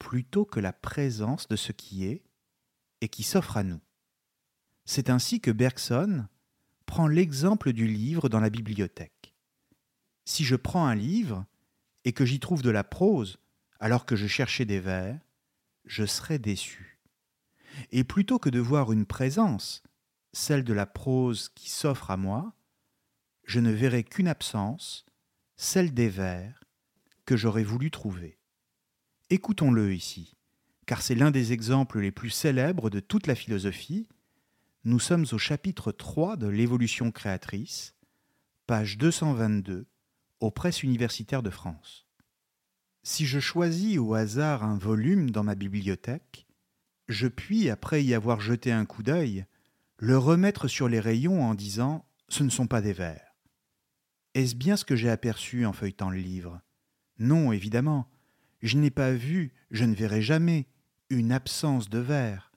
plutôt 0.01 0.45
que 0.45 0.59
la 0.59 0.73
présence 0.73 1.47
de 1.47 1.55
ce 1.55 1.71
qui 1.71 2.05
est 2.07 2.25
et 3.03 3.09
qui 3.09 3.23
s'offre 3.23 3.57
à 3.57 3.63
nous. 3.63 3.81
C'est 4.85 5.11
ainsi 5.11 5.41
que 5.41 5.53
Bergson 5.53 6.27
prend 6.87 7.07
l'exemple 7.07 7.73
du 7.73 7.87
livre 7.87 8.29
dans 8.29 8.41
la 8.41 8.51
bibliothèque. 8.51 9.18
Si 10.29 10.45
je 10.45 10.57
prends 10.57 10.85
un 10.85 10.95
livre 10.95 11.47
et 12.05 12.13
que 12.13 12.27
j'y 12.27 12.39
trouve 12.39 12.61
de 12.61 12.69
la 12.69 12.85
prose 12.85 13.39
alors 13.81 14.05
que 14.05 14.15
je 14.15 14.27
cherchais 14.27 14.67
des 14.67 14.79
vers, 14.79 15.19
je 15.87 16.05
serais 16.05 16.39
déçu. 16.39 17.01
Et 17.93 18.05
plutôt 18.05 18.39
que 18.39 18.51
de 18.51 18.61
voir 18.61 18.93
une 18.93 19.07
présence, 19.07 19.83
celle 20.35 20.65
de 20.65 20.75
la 20.75 20.85
prose 20.85 21.49
qui 21.55 21.71
s'offre 21.71 22.11
à 22.11 22.19
moi, 22.19 22.53
je 23.45 23.59
ne 23.59 23.71
verrai 23.71 24.05
qu'une 24.05 24.29
absence, 24.29 25.07
celle 25.57 25.95
des 25.95 26.11
vers 26.11 26.63
que 27.25 27.39
j'aurais 27.39 27.65
voulu 27.65 27.91
trouver. 27.91 28.39
Écoutons-le 29.31 29.95
ici 29.95 30.37
car 30.85 31.01
c'est 31.01 31.15
l'un 31.15 31.31
des 31.31 31.53
exemples 31.53 32.01
les 32.01 32.11
plus 32.11 32.31
célèbres 32.31 32.89
de 32.89 33.01
toute 33.01 33.27
la 33.27 33.35
philosophie, 33.35 34.09
nous 34.85 34.99
sommes 34.99 35.27
au 35.33 35.39
chapitre 35.39 35.91
3 35.91 36.37
de 36.37 36.49
l'évolution 36.49 37.11
créatrice, 37.11 37.95
page 38.67 38.97
222, 38.97 39.87
aux 40.41 40.51
presses 40.51 40.83
universitaires 40.83 41.43
de 41.43 41.51
France. 41.51 42.07
Si 43.03 43.27
je 43.27 43.41
choisis 43.41 43.99
au 43.99 44.15
hasard 44.15 44.63
un 44.65 44.77
volume 44.77 45.31
dans 45.31 45.43
ma 45.43 45.55
bibliothèque, 45.55 46.47
je 47.09 47.27
puis, 47.27 47.71
après 47.71 48.05
y 48.05 48.13
avoir 48.13 48.41
jeté 48.41 48.71
un 48.71 48.85
coup 48.85 49.03
d'œil, 49.03 49.47
le 49.97 50.19
remettre 50.19 50.69
sur 50.69 50.89
les 50.89 51.01
rayons 51.01 51.43
en 51.43 51.55
disant 51.55 52.07
Ce 52.29 52.43
ne 52.43 52.51
sont 52.51 52.67
pas 52.67 52.83
des 52.83 52.93
vers. 52.93 53.35
Est-ce 54.35 54.55
bien 54.55 54.77
ce 54.77 54.85
que 54.85 54.95
j'ai 54.95 55.11
aperçu 55.11 55.65
en 55.65 55.73
feuilletant 55.73 56.11
le 56.11 56.19
livre? 56.19 56.61
Non, 57.19 57.51
évidemment. 57.53 58.11
Je 58.61 58.77
n'ai 58.77 58.91
pas 58.91 59.13
vu, 59.13 59.55
je 59.71 59.85
ne 59.85 59.95
verrai 59.95 60.21
jamais, 60.21 60.67
une 61.11 61.33
absence 61.33 61.89
de 61.89 61.99
vers. 61.99 62.53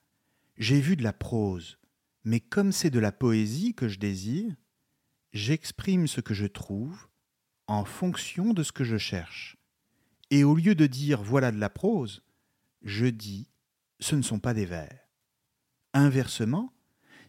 J'ai 0.58 0.82
vu 0.82 0.96
de 0.96 1.04
la 1.04 1.14
prose, 1.14 1.80
mais 2.24 2.40
comme 2.40 2.72
c'est 2.72 2.90
de 2.90 3.00
la 3.00 3.12
poésie 3.12 3.74
que 3.74 3.88
je 3.88 4.00
désire, 4.00 4.54
j'exprime 5.32 6.08
ce 6.08 6.22
que 6.22 6.34
je 6.34 6.46
trouve 6.46 7.08
en 7.72 7.86
fonction 7.86 8.54
de 8.54 8.64
ce 8.64 8.74
que 8.74 8.84
je 8.84 8.98
cherche. 8.98 9.58
Et 10.30 10.44
au 10.44 10.56
lieu 10.56 10.76
de 10.76 10.88
dire 10.88 11.22
voilà 11.22 11.52
de 11.52 11.60
la 11.60 11.70
prose, 11.70 12.22
je 12.82 13.06
dis 13.06 13.48
ce 14.00 14.16
ne 14.16 14.22
sont 14.22 14.40
pas 14.40 14.54
des 14.54 14.66
vers. 14.66 15.08
Inversement, 15.94 16.74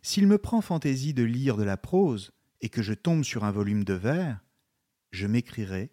s'il 0.03 0.27
me 0.27 0.39
prend 0.39 0.61
fantaisie 0.61 1.15
de 1.15 1.23
lire 1.23 1.57
de 1.57 1.63
la 1.63 1.77
prose 1.77 2.33
et 2.61 2.69
que 2.69 2.83
je 2.83 2.93
tombe 2.93 3.23
sur 3.23 3.45
un 3.45 3.53
volume 3.53 3.85
de 3.85 3.95
vers, 3.95 4.41
je 5.13 5.29
m'écrirai 5.29 5.93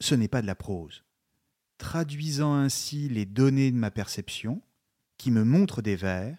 Ce 0.00 0.14
n'est 0.14 0.28
pas 0.28 0.42
de 0.42 0.46
la 0.46 0.56
prose. 0.56 1.04
Traduisant 1.76 2.54
ainsi 2.54 3.08
les 3.08 3.26
données 3.26 3.70
de 3.70 3.76
ma 3.76 3.92
perception, 3.92 4.60
qui 5.18 5.30
me 5.30 5.44
montrent 5.44 5.82
des 5.82 5.96
vers, 5.96 6.36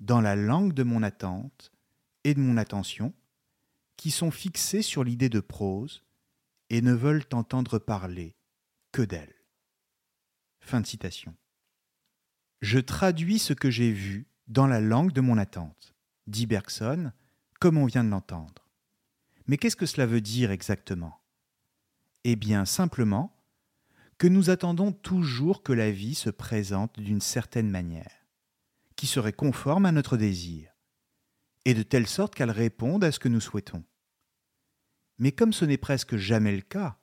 dans 0.00 0.20
la 0.20 0.34
langue 0.34 0.72
de 0.72 0.82
mon 0.82 1.04
attente 1.04 1.70
et 2.24 2.34
de 2.34 2.40
mon 2.40 2.56
attention, 2.56 3.14
qui 3.96 4.10
sont 4.10 4.32
fixés 4.32 4.82
sur 4.82 5.04
l'idée 5.04 5.28
de 5.28 5.40
prose 5.40 6.02
et 6.70 6.82
ne 6.82 6.92
veulent 6.92 7.24
entendre 7.32 7.78
parler 7.78 8.36
que 8.92 9.02
d'elle. 9.02 9.34
Fin 10.60 10.80
de 10.80 10.86
citation. 10.86 11.34
Je 12.60 12.78
traduis 12.78 13.38
ce 13.38 13.52
que 13.52 13.70
j'ai 13.70 13.92
vu 13.92 14.26
dans 14.48 14.66
la 14.66 14.80
langue 14.80 15.12
de 15.12 15.20
mon 15.20 15.38
attente, 15.38 15.94
dit 16.26 16.46
Bergson, 16.46 17.12
comme 17.60 17.78
on 17.78 17.86
vient 17.86 18.04
de 18.04 18.10
l'entendre. 18.10 18.68
Mais 19.46 19.58
qu'est-ce 19.58 19.76
que 19.76 19.86
cela 19.86 20.06
veut 20.06 20.20
dire 20.20 20.50
exactement? 20.50 21.20
Eh 22.24 22.36
bien, 22.36 22.64
simplement 22.64 23.36
que 24.18 24.26
nous 24.26 24.50
attendons 24.50 24.92
toujours 24.92 25.62
que 25.62 25.72
la 25.72 25.90
vie 25.90 26.14
se 26.14 26.30
présente 26.30 26.98
d'une 26.98 27.20
certaine 27.20 27.70
manière, 27.70 28.26
qui 28.96 29.06
serait 29.06 29.32
conforme 29.32 29.86
à 29.86 29.92
notre 29.92 30.16
désir, 30.16 30.70
et 31.64 31.74
de 31.74 31.82
telle 31.82 32.06
sorte 32.06 32.34
qu'elle 32.34 32.50
réponde 32.50 33.04
à 33.04 33.12
ce 33.12 33.18
que 33.18 33.28
nous 33.28 33.40
souhaitons. 33.40 33.84
Mais 35.18 35.32
comme 35.32 35.52
ce 35.52 35.64
n'est 35.64 35.78
presque 35.78 36.16
jamais 36.16 36.54
le 36.54 36.62
cas, 36.62 36.98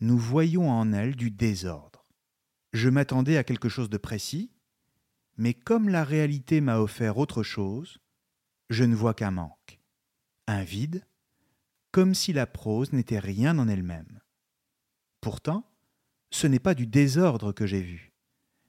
nous 0.00 0.18
voyons 0.18 0.70
en 0.70 0.92
elle 0.92 1.16
du 1.16 1.30
désordre. 1.30 2.04
Je 2.72 2.88
m'attendais 2.88 3.38
à 3.38 3.44
quelque 3.44 3.68
chose 3.68 3.88
de 3.88 3.96
précis, 3.96 4.52
mais 5.36 5.54
comme 5.54 5.88
la 5.88 6.04
réalité 6.04 6.60
m'a 6.60 6.78
offert 6.78 7.16
autre 7.16 7.42
chose, 7.42 7.98
je 8.68 8.84
ne 8.84 8.94
vois 8.94 9.14
qu'un 9.14 9.30
manque, 9.30 9.80
un 10.46 10.62
vide, 10.62 11.06
comme 11.92 12.14
si 12.14 12.32
la 12.32 12.46
prose 12.46 12.92
n'était 12.92 13.18
rien 13.18 13.58
en 13.58 13.68
elle-même. 13.68 14.20
Pourtant, 15.20 15.72
ce 16.30 16.46
n'est 16.46 16.58
pas 16.58 16.74
du 16.74 16.86
désordre 16.86 17.52
que 17.52 17.66
j'ai 17.66 17.80
vu, 17.80 18.12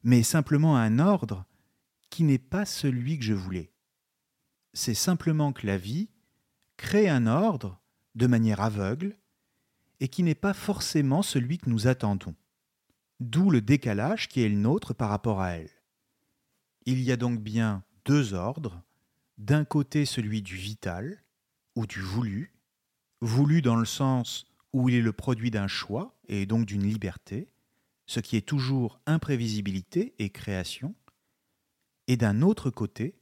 mais 0.04 0.24
simplement 0.24 0.78
un 0.78 1.00
ordre 1.00 1.46
qui 2.10 2.24
n'est 2.24 2.38
pas 2.38 2.66
celui 2.66 3.18
que 3.18 3.26
je 3.26 3.34
voulais. 3.34 3.74
C'est 4.74 4.94
simplement 4.94 5.52
que 5.52 5.68
la 5.68 5.78
vie 5.78 6.10
crée 6.78 7.10
un 7.10 7.28
ordre 7.28 7.82
de 8.18 8.28
manière 8.28 8.62
aveugle 8.62 9.16
et 10.00 10.08
qui 10.08 10.24
n'est 10.24 10.36
pas 10.36 10.54
forcément 10.54 11.22
celui 11.22 11.60
que 11.60 11.70
nous 11.70 11.88
attendons. 11.88 12.36
D'où 13.20 13.50
le 13.50 13.62
décalage 13.62 14.28
qui 14.28 14.42
est 14.42 14.50
le 14.50 14.58
nôtre 14.58 14.94
par 14.94 15.10
rapport 15.10 15.40
à 15.40 15.52
elle. 15.52 15.70
Il 16.86 17.02
y 17.02 17.12
a 17.12 17.18
donc 17.18 17.40
bien 17.40 17.84
deux 18.06 18.34
ordres, 18.34 18.82
d'un 19.38 19.66
côté 19.66 20.06
celui 20.06 20.42
du 20.42 20.56
vital 20.56 21.24
ou 21.76 21.86
du 21.86 22.02
voulu, 22.02 22.54
voulu 23.22 23.62
dans 23.62 23.76
le 23.76 23.86
sens 23.86 24.48
où 24.74 24.90
il 24.90 24.96
est 24.96 25.02
le 25.02 25.14
produit 25.14 25.52
d'un 25.52 25.68
choix 25.68 26.16
et 26.28 26.46
donc 26.46 26.66
d'une 26.66 26.84
liberté, 26.88 27.50
ce 28.08 28.20
qui 28.20 28.36
est 28.36 28.48
toujours 28.48 29.00
imprévisibilité 29.06 30.16
et 30.18 30.30
création, 30.30 30.96
et 32.08 32.18
d'un 32.18 32.42
autre 32.42 32.70
côté 32.70 33.16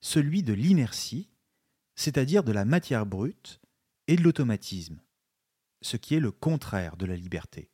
celui 0.00 0.42
de 0.42 0.52
l'inertie, 0.52 1.28
c'est-à-dire 1.94 2.44
de 2.44 2.52
la 2.52 2.64
matière 2.64 3.06
brute 3.06 3.59
et 4.10 4.16
de 4.16 4.22
l'automatisme, 4.22 5.00
ce 5.82 5.96
qui 5.96 6.16
est 6.16 6.20
le 6.20 6.32
contraire 6.32 6.96
de 6.96 7.06
la 7.06 7.14
liberté. 7.14 7.70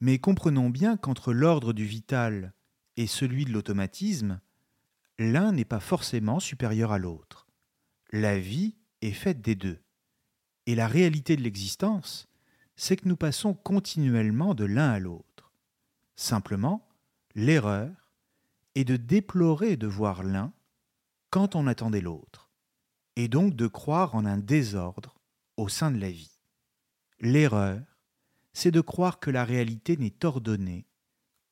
Mais 0.00 0.18
comprenons 0.18 0.68
bien 0.68 0.98
qu'entre 0.98 1.32
l'ordre 1.32 1.72
du 1.72 1.86
vital 1.86 2.52
et 2.98 3.06
celui 3.06 3.46
de 3.46 3.50
l'automatisme, 3.50 4.42
l'un 5.18 5.52
n'est 5.52 5.64
pas 5.64 5.80
forcément 5.80 6.40
supérieur 6.40 6.92
à 6.92 6.98
l'autre. 6.98 7.46
La 8.12 8.38
vie 8.38 8.76
est 9.00 9.12
faite 9.12 9.40
des 9.40 9.54
deux. 9.54 9.80
Et 10.66 10.74
la 10.74 10.88
réalité 10.88 11.36
de 11.36 11.42
l'existence, 11.42 12.28
c'est 12.76 12.96
que 12.96 13.08
nous 13.08 13.16
passons 13.16 13.54
continuellement 13.54 14.54
de 14.54 14.66
l'un 14.66 14.90
à 14.90 14.98
l'autre. 14.98 15.54
Simplement, 16.16 16.86
l'erreur 17.34 18.12
est 18.74 18.84
de 18.84 18.98
déplorer 18.98 19.78
de 19.78 19.86
voir 19.86 20.22
l'un 20.22 20.52
quand 21.30 21.56
on 21.56 21.66
attendait 21.66 22.02
l'autre, 22.02 22.50
et 23.16 23.28
donc 23.28 23.56
de 23.56 23.68
croire 23.68 24.14
en 24.14 24.26
un 24.26 24.36
désordre 24.36 25.13
au 25.56 25.68
sein 25.68 25.90
de 25.90 25.98
la 25.98 26.10
vie. 26.10 26.40
L'erreur, 27.20 27.80
c'est 28.52 28.70
de 28.70 28.80
croire 28.80 29.20
que 29.20 29.30
la 29.30 29.44
réalité 29.44 29.96
n'est 29.96 30.24
ordonnée 30.24 30.86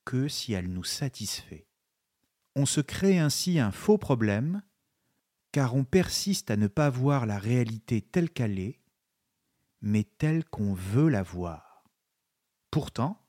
que 0.05 0.28
si 0.28 0.53
elle 0.53 0.72
nous 0.72 0.84
satisfait. 0.84 1.66
On 2.55 2.66
se 2.66 2.80
crée 2.80 3.18
ainsi 3.18 3.59
un 3.59 3.70
faux 3.72 3.98
problème, 3.98 4.62
car 5.53 5.74
on 5.74 5.84
persiste 5.84 6.50
à 6.50 6.57
ne 6.57 6.66
pas 6.66 6.90
voir 6.90 7.26
la 7.26 7.38
réalité 7.38 8.03
telle 8.03 8.30
qu'elle 8.30 8.59
est, 8.59 8.80
mais 9.80 10.05
telle 10.05 10.44
qu'on 10.44 10.74
veut 10.74 11.09
la 11.09 11.22
voir. 11.22 11.84
Pourtant, 12.70 13.22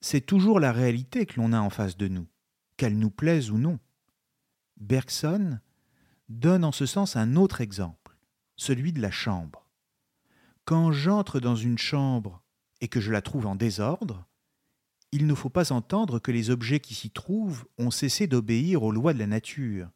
c'est 0.00 0.20
toujours 0.20 0.60
la 0.60 0.72
réalité 0.72 1.26
que 1.26 1.40
l'on 1.40 1.52
a 1.52 1.60
en 1.60 1.70
face 1.70 1.96
de 1.96 2.08
nous, 2.08 2.26
qu'elle 2.76 2.98
nous 2.98 3.10
plaise 3.10 3.50
ou 3.50 3.58
non. 3.58 3.78
Bergson 4.76 5.60
donne 6.28 6.64
en 6.64 6.72
ce 6.72 6.86
sens 6.86 7.16
un 7.16 7.36
autre 7.36 7.60
exemple, 7.60 8.16
celui 8.56 8.92
de 8.92 9.00
la 9.00 9.10
chambre. 9.10 9.61
Quand 10.64 10.92
j'entre 10.92 11.40
dans 11.40 11.56
une 11.56 11.78
chambre 11.78 12.42
et 12.80 12.88
que 12.88 13.00
je 13.00 13.10
la 13.10 13.22
trouve 13.22 13.46
en 13.46 13.56
désordre, 13.56 14.26
il 15.10 15.26
ne 15.26 15.34
faut 15.34 15.50
pas 15.50 15.72
entendre 15.72 16.18
que 16.20 16.30
les 16.30 16.50
objets 16.50 16.80
qui 16.80 16.94
s'y 16.94 17.10
trouvent 17.10 17.66
ont 17.78 17.90
cessé 17.90 18.26
d'obéir 18.26 18.82
aux 18.82 18.92
lois 18.92 19.12
de 19.12 19.18
la 19.18 19.26
nature. 19.26 19.90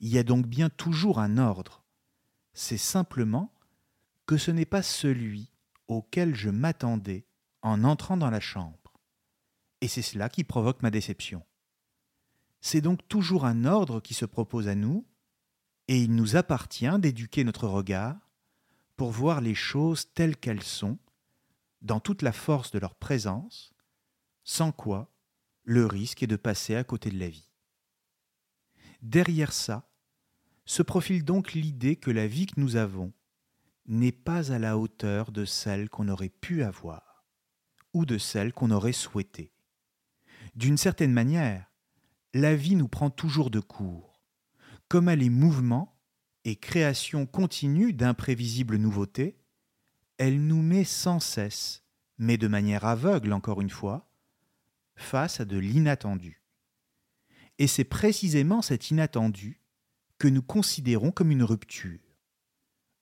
Il 0.00 0.08
y 0.08 0.18
a 0.18 0.24
donc 0.24 0.46
bien 0.46 0.68
toujours 0.68 1.20
un 1.20 1.38
ordre. 1.38 1.84
C'est 2.52 2.76
simplement 2.76 3.54
que 4.26 4.36
ce 4.36 4.50
n'est 4.50 4.66
pas 4.66 4.82
celui 4.82 5.50
auquel 5.88 6.34
je 6.34 6.50
m'attendais 6.50 7.26
en 7.62 7.84
entrant 7.84 8.16
dans 8.16 8.30
la 8.30 8.40
chambre. 8.40 8.92
Et 9.80 9.88
c'est 9.88 10.02
cela 10.02 10.28
qui 10.28 10.44
provoque 10.44 10.82
ma 10.82 10.90
déception. 10.90 11.42
C'est 12.60 12.80
donc 12.80 13.06
toujours 13.08 13.44
un 13.44 13.64
ordre 13.64 14.00
qui 14.00 14.14
se 14.14 14.24
propose 14.24 14.68
à 14.68 14.74
nous, 14.74 15.06
et 15.88 16.02
il 16.02 16.14
nous 16.14 16.36
appartient 16.36 16.98
d'éduquer 16.98 17.44
notre 17.44 17.68
regard 17.68 18.16
pour 18.96 19.10
voir 19.10 19.40
les 19.40 19.54
choses 19.54 20.12
telles 20.14 20.36
qu'elles 20.36 20.62
sont, 20.62 20.98
dans 21.82 22.00
toute 22.00 22.22
la 22.22 22.32
force 22.32 22.70
de 22.70 22.78
leur 22.78 22.94
présence, 22.94 23.74
sans 24.42 24.72
quoi 24.72 25.12
le 25.64 25.86
risque 25.86 26.22
est 26.22 26.28
de 26.28 26.36
passer 26.36 26.76
à 26.76 26.84
côté 26.84 27.10
de 27.10 27.18
la 27.18 27.28
vie. 27.28 27.50
Derrière 29.02 29.52
ça 29.52 29.90
se 30.66 30.82
profile 30.82 31.24
donc 31.24 31.52
l'idée 31.52 31.96
que 31.96 32.10
la 32.10 32.26
vie 32.26 32.46
que 32.46 32.60
nous 32.60 32.76
avons 32.76 33.12
n'est 33.86 34.12
pas 34.12 34.52
à 34.52 34.58
la 34.58 34.78
hauteur 34.78 35.30
de 35.30 35.44
celle 35.44 35.90
qu'on 35.90 36.08
aurait 36.08 36.30
pu 36.30 36.62
avoir, 36.62 37.24
ou 37.92 38.06
de 38.06 38.16
celle 38.16 38.52
qu'on 38.52 38.70
aurait 38.70 38.92
souhaitée. 38.92 39.52
D'une 40.54 40.78
certaine 40.78 41.12
manière, 41.12 41.70
la 42.32 42.56
vie 42.56 42.76
nous 42.76 42.88
prend 42.88 43.10
toujours 43.10 43.50
de 43.50 43.60
court, 43.60 44.22
comme 44.88 45.08
elle 45.08 45.22
est 45.22 45.30
mouvement 45.30 45.93
et 46.44 46.56
création 46.56 47.26
continue 47.26 47.92
d'imprévisibles 47.92 48.76
nouveautés, 48.76 49.36
elle 50.18 50.46
nous 50.46 50.62
met 50.62 50.84
sans 50.84 51.20
cesse, 51.20 51.82
mais 52.18 52.36
de 52.36 52.48
manière 52.48 52.84
aveugle 52.84 53.32
encore 53.32 53.60
une 53.60 53.70
fois, 53.70 54.10
face 54.96 55.40
à 55.40 55.44
de 55.44 55.56
l'inattendu. 55.56 56.42
Et 57.58 57.66
c'est 57.66 57.84
précisément 57.84 58.62
cet 58.62 58.90
inattendu 58.90 59.60
que 60.18 60.28
nous 60.28 60.42
considérons 60.42 61.10
comme 61.10 61.30
une 61.30 61.42
rupture. 61.42 62.00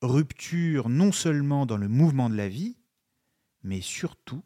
Rupture 0.01 0.88
non 0.88 1.12
seulement 1.12 1.66
dans 1.66 1.76
le 1.76 1.88
mouvement 1.88 2.30
de 2.30 2.36
la 2.36 2.49
vie, 2.49 2.76
mais 3.62 3.80
surtout 3.80 4.43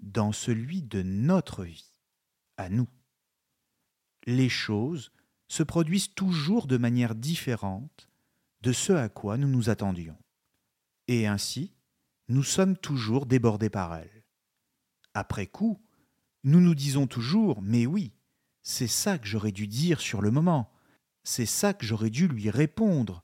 dans 0.00 0.32
celui 0.32 0.82
de 0.82 1.02
notre 1.02 1.64
vie, 1.64 1.92
à 2.56 2.68
nous. 2.68 2.88
Les 4.26 4.48
choses 4.48 5.12
se 5.48 5.62
produisent 5.62 6.14
toujours 6.14 6.66
de 6.66 6.76
manière 6.76 7.14
différente 7.14 8.07
de 8.60 8.72
ce 8.72 8.92
à 8.92 9.08
quoi 9.08 9.36
nous 9.36 9.48
nous 9.48 9.70
attendions. 9.70 10.18
Et 11.06 11.26
ainsi, 11.26 11.74
nous 12.28 12.42
sommes 12.42 12.76
toujours 12.76 13.26
débordés 13.26 13.70
par 13.70 13.94
elles. 13.94 14.24
Après 15.14 15.46
coup, 15.46 15.80
nous 16.44 16.60
nous 16.60 16.74
disons 16.74 17.06
toujours 17.06 17.62
Mais 17.62 17.86
oui, 17.86 18.12
c'est 18.62 18.86
ça 18.88 19.18
que 19.18 19.26
j'aurais 19.26 19.52
dû 19.52 19.66
dire 19.66 20.00
sur 20.00 20.20
le 20.20 20.30
moment, 20.30 20.70
c'est 21.24 21.46
ça 21.46 21.74
que 21.74 21.86
j'aurais 21.86 22.10
dû 22.10 22.28
lui 22.28 22.50
répondre, 22.50 23.22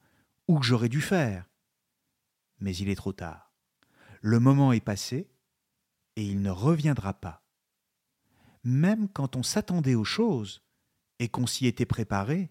ou 0.49 0.59
que 0.59 0.67
j'aurais 0.67 0.89
dû 0.89 1.01
faire. 1.01 1.49
Mais 2.61 2.77
il 2.77 2.89
est 2.89 2.97
trop 2.97 3.13
tard. 3.13 3.53
Le 4.21 4.41
moment 4.41 4.73
est 4.73 4.81
passé, 4.81 5.31
et 6.17 6.25
il 6.25 6.41
ne 6.41 6.51
reviendra 6.51 7.15
pas. 7.15 7.45
Même 8.63 9.09
quand 9.09 9.37
on 9.37 9.43
s'attendait 9.43 9.95
aux 9.95 10.05
choses, 10.05 10.63
et 11.19 11.29
qu'on 11.29 11.47
s'y 11.47 11.67
était 11.67 11.87
préparé, 11.87 12.51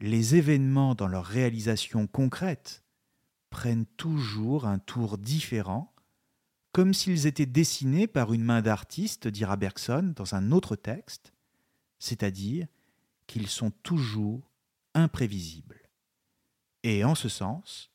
les 0.00 0.36
événements 0.36 0.94
dans 0.94 1.08
leur 1.08 1.24
réalisation 1.24 2.06
concrète 2.06 2.84
prennent 3.50 3.86
toujours 3.96 4.66
un 4.66 4.78
tour 4.78 5.18
différent 5.18 5.94
comme 6.72 6.94
s'ils 6.94 7.26
étaient 7.26 7.46
dessinés 7.46 8.06
par 8.06 8.32
une 8.32 8.44
main 8.44 8.62
d'artiste, 8.62 9.26
dira 9.26 9.56
Bergson 9.56 10.12
dans 10.14 10.34
un 10.34 10.52
autre 10.52 10.76
texte, 10.76 11.32
c'est-à-dire 11.98 12.68
qu'ils 13.26 13.48
sont 13.48 13.70
toujours 13.82 14.52
imprévisibles. 14.94 15.88
Et 16.84 17.04
en 17.04 17.14
ce 17.14 17.28
sens, 17.28 17.90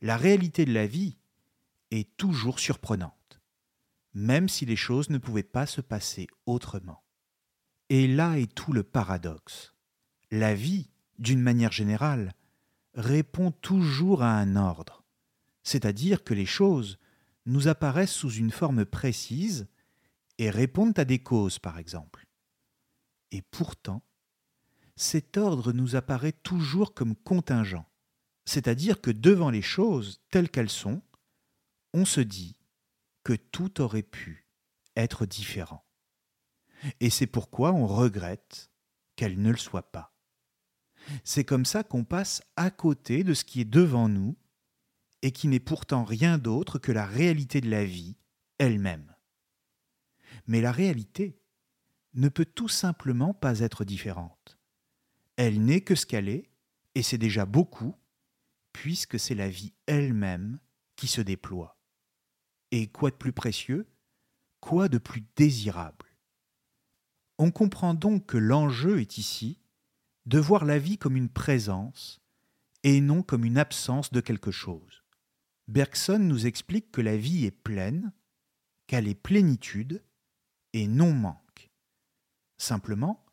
la 0.00 0.16
réalité 0.16 0.64
de 0.64 0.72
la 0.72 0.86
vie 0.86 1.18
est 1.90 2.16
toujours 2.16 2.60
surprenante, 2.60 3.40
même 4.14 4.48
si 4.48 4.64
les 4.64 4.76
choses 4.76 5.10
ne 5.10 5.18
pouvaient 5.18 5.42
pas 5.42 5.66
se 5.66 5.80
passer 5.80 6.26
autrement. 6.46 7.04
Et 7.90 8.06
là 8.06 8.38
est 8.38 8.52
tout 8.54 8.72
le 8.72 8.84
paradoxe. 8.84 9.74
La 10.30 10.54
vie, 10.54 10.88
d'une 11.18 11.40
manière 11.40 11.72
générale, 11.72 12.34
répond 12.94 13.50
toujours 13.50 14.22
à 14.22 14.38
un 14.38 14.56
ordre, 14.56 15.04
c'est-à-dire 15.62 16.24
que 16.24 16.34
les 16.34 16.46
choses 16.46 16.98
nous 17.46 17.68
apparaissent 17.68 18.12
sous 18.12 18.30
une 18.30 18.50
forme 18.50 18.84
précise 18.84 19.66
et 20.38 20.50
répondent 20.50 20.98
à 20.98 21.04
des 21.04 21.18
causes, 21.18 21.58
par 21.58 21.78
exemple. 21.78 22.26
Et 23.30 23.42
pourtant, 23.42 24.02
cet 24.96 25.36
ordre 25.36 25.72
nous 25.72 25.96
apparaît 25.96 26.32
toujours 26.32 26.94
comme 26.94 27.16
contingent, 27.16 27.86
c'est-à-dire 28.44 29.00
que 29.00 29.10
devant 29.10 29.50
les 29.50 29.62
choses 29.62 30.20
telles 30.30 30.50
qu'elles 30.50 30.70
sont, 30.70 31.02
on 31.92 32.04
se 32.04 32.20
dit 32.20 32.56
que 33.24 33.32
tout 33.32 33.80
aurait 33.80 34.02
pu 34.02 34.46
être 34.96 35.26
différent. 35.26 35.84
Et 37.00 37.10
c'est 37.10 37.26
pourquoi 37.26 37.72
on 37.72 37.86
regrette 37.86 38.70
qu'elle 39.16 39.40
ne 39.40 39.50
le 39.50 39.56
soit 39.56 39.90
pas. 39.90 40.13
C'est 41.24 41.44
comme 41.44 41.64
ça 41.64 41.84
qu'on 41.84 42.04
passe 42.04 42.42
à 42.56 42.70
côté 42.70 43.24
de 43.24 43.34
ce 43.34 43.44
qui 43.44 43.60
est 43.60 43.64
devant 43.64 44.08
nous 44.08 44.36
et 45.22 45.32
qui 45.32 45.48
n'est 45.48 45.60
pourtant 45.60 46.04
rien 46.04 46.38
d'autre 46.38 46.78
que 46.78 46.92
la 46.92 47.06
réalité 47.06 47.60
de 47.60 47.70
la 47.70 47.84
vie 47.84 48.16
elle-même. 48.58 49.14
Mais 50.46 50.60
la 50.60 50.72
réalité 50.72 51.40
ne 52.14 52.28
peut 52.28 52.44
tout 52.44 52.68
simplement 52.68 53.34
pas 53.34 53.60
être 53.60 53.84
différente. 53.84 54.58
Elle 55.36 55.64
n'est 55.64 55.80
que 55.80 55.94
ce 55.94 56.06
qu'elle 56.06 56.28
est, 56.28 56.50
et 56.94 57.02
c'est 57.02 57.18
déjà 57.18 57.44
beaucoup, 57.44 57.94
puisque 58.72 59.18
c'est 59.18 59.34
la 59.34 59.48
vie 59.48 59.72
elle-même 59.86 60.60
qui 60.96 61.06
se 61.06 61.20
déploie. 61.20 61.78
Et 62.70 62.88
quoi 62.88 63.10
de 63.10 63.16
plus 63.16 63.32
précieux 63.32 63.88
Quoi 64.60 64.88
de 64.88 64.98
plus 64.98 65.24
désirable? 65.36 66.06
On 67.38 67.50
comprend 67.50 67.94
donc 67.94 68.26
que 68.26 68.36
l'enjeu 68.36 69.00
est 69.00 69.18
ici 69.18 69.60
de 70.26 70.38
voir 70.38 70.64
la 70.64 70.78
vie 70.78 70.98
comme 70.98 71.16
une 71.16 71.28
présence 71.28 72.20
et 72.82 73.00
non 73.00 73.22
comme 73.22 73.44
une 73.44 73.58
absence 73.58 74.12
de 74.12 74.20
quelque 74.20 74.50
chose. 74.50 75.04
Bergson 75.68 76.18
nous 76.18 76.46
explique 76.46 76.90
que 76.92 77.00
la 77.00 77.16
vie 77.16 77.46
est 77.46 77.50
pleine, 77.50 78.12
qu'elle 78.86 79.08
est 79.08 79.14
plénitude 79.14 80.02
et 80.72 80.86
non 80.86 81.12
manque. 81.12 81.70
Simplement, 82.58 83.24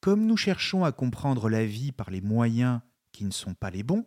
comme 0.00 0.26
nous 0.26 0.36
cherchons 0.36 0.84
à 0.84 0.92
comprendre 0.92 1.48
la 1.48 1.66
vie 1.66 1.92
par 1.92 2.10
les 2.10 2.20
moyens 2.20 2.80
qui 3.12 3.24
ne 3.24 3.30
sont 3.30 3.54
pas 3.54 3.70
les 3.70 3.82
bons, 3.82 4.06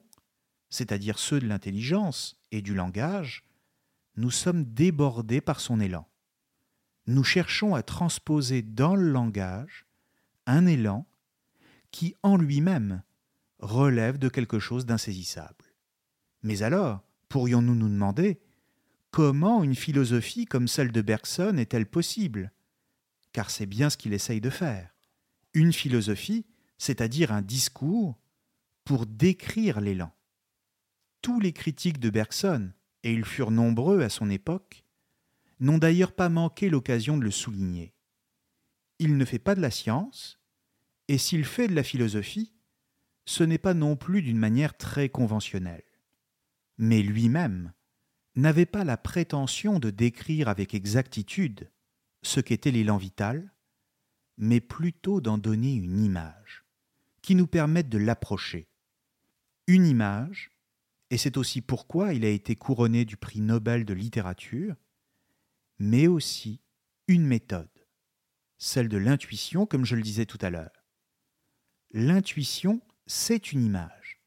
c'est-à-dire 0.69 1.19
ceux 1.19 1.39
de 1.39 1.47
l'intelligence 1.47 2.39
et 2.51 2.61
du 2.61 2.73
langage, 2.73 3.43
nous 4.15 4.31
sommes 4.31 4.65
débordés 4.65 5.41
par 5.41 5.59
son 5.59 5.79
élan. 5.79 6.07
Nous 7.07 7.23
cherchons 7.23 7.75
à 7.75 7.83
transposer 7.83 8.61
dans 8.61 8.95
le 8.95 9.09
langage 9.09 9.87
un 10.45 10.65
élan 10.65 11.05
qui 11.91 12.15
en 12.23 12.37
lui-même 12.37 13.03
relève 13.59 14.17
de 14.17 14.29
quelque 14.29 14.59
chose 14.59 14.85
d'insaisissable. 14.85 15.65
Mais 16.43 16.63
alors, 16.63 17.03
pourrions-nous 17.27 17.75
nous 17.75 17.89
demander 17.89 18.39
comment 19.11 19.63
une 19.63 19.75
philosophie 19.75 20.45
comme 20.45 20.67
celle 20.67 20.91
de 20.91 21.01
Bergson 21.01 21.57
est-elle 21.57 21.85
possible? 21.85 22.51
Car 23.33 23.49
c'est 23.49 23.65
bien 23.65 23.89
ce 23.89 23.97
qu'il 23.97 24.13
essaye 24.13 24.41
de 24.41 24.49
faire. 24.49 24.95
Une 25.53 25.73
philosophie, 25.73 26.45
c'est-à-dire 26.77 27.31
un 27.31 27.41
discours 27.41 28.17
pour 28.85 29.05
décrire 29.05 29.81
l'élan. 29.81 30.11
Tous 31.21 31.39
les 31.39 31.53
critiques 31.53 31.99
de 31.99 32.09
Bergson, 32.09 32.71
et 33.03 33.13
ils 33.13 33.25
furent 33.25 33.51
nombreux 33.51 34.01
à 34.01 34.09
son 34.09 34.29
époque, 34.29 34.85
n'ont 35.59 35.77
d'ailleurs 35.77 36.13
pas 36.13 36.29
manqué 36.29 36.69
l'occasion 36.69 37.17
de 37.17 37.23
le 37.23 37.31
souligner. 37.31 37.93
Il 38.99 39.17
ne 39.17 39.25
fait 39.25 39.39
pas 39.39 39.55
de 39.55 39.61
la 39.61 39.71
science, 39.71 40.38
et 41.09 41.17
s'il 41.17 41.43
fait 41.43 41.67
de 41.67 41.73
la 41.73 41.83
philosophie, 41.83 42.53
ce 43.25 43.43
n'est 43.43 43.57
pas 43.57 43.73
non 43.73 43.95
plus 43.95 44.21
d'une 44.21 44.37
manière 44.37 44.77
très 44.77 45.09
conventionnelle. 45.09 45.83
Mais 46.77 47.01
lui-même 47.01 47.73
n'avait 48.35 48.67
pas 48.67 48.83
la 48.83 48.95
prétention 48.95 49.79
de 49.79 49.89
décrire 49.89 50.47
avec 50.47 50.75
exactitude 50.75 51.71
ce 52.21 52.39
qu'était 52.39 52.69
l'élan 52.69 52.97
vital, 52.97 53.51
mais 54.37 54.61
plutôt 54.61 55.19
d'en 55.19 55.39
donner 55.39 55.73
une 55.73 55.99
image, 55.99 56.63
qui 57.23 57.33
nous 57.33 57.47
permette 57.47 57.89
de 57.89 57.97
l'approcher. 57.97 58.69
Une 59.65 59.87
image, 59.87 60.51
et 61.09 61.17
c'est 61.17 61.37
aussi 61.37 61.61
pourquoi 61.61 62.13
il 62.13 62.23
a 62.23 62.29
été 62.29 62.55
couronné 62.55 63.03
du 63.03 63.17
prix 63.17 63.41
Nobel 63.41 63.83
de 63.83 63.95
littérature, 63.95 64.75
mais 65.79 66.05
aussi 66.05 66.61
une 67.07 67.25
méthode, 67.25 67.67
celle 68.59 68.89
de 68.89 68.97
l'intuition, 68.97 69.65
comme 69.65 69.85
je 69.85 69.95
le 69.95 70.03
disais 70.03 70.27
tout 70.27 70.37
à 70.41 70.51
l'heure 70.51 70.78
l'intuition, 71.91 72.81
c'est 73.07 73.51
une 73.51 73.63
image, 73.63 74.21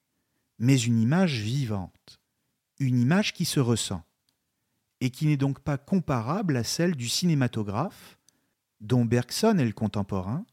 mais 0.59 0.79
une 0.79 1.01
image 1.01 1.41
vivante, 1.41 2.21
une 2.79 2.99
image 2.99 3.33
qui 3.33 3.45
se 3.45 3.61
ressent, 3.61 4.03
et 5.01 5.11
qui 5.11 5.27
n'est 5.27 5.37
donc 5.37 5.61
pas 5.61 5.79
comparable 5.79 6.57
à 6.57 6.65
celle 6.65 6.97
du 6.97 7.09
cinématographe, 7.09 8.19
dont 8.81 9.05
Bergson 9.05 9.59
est 9.59 9.65
le 9.65 9.73
contemporain, 9.73 10.45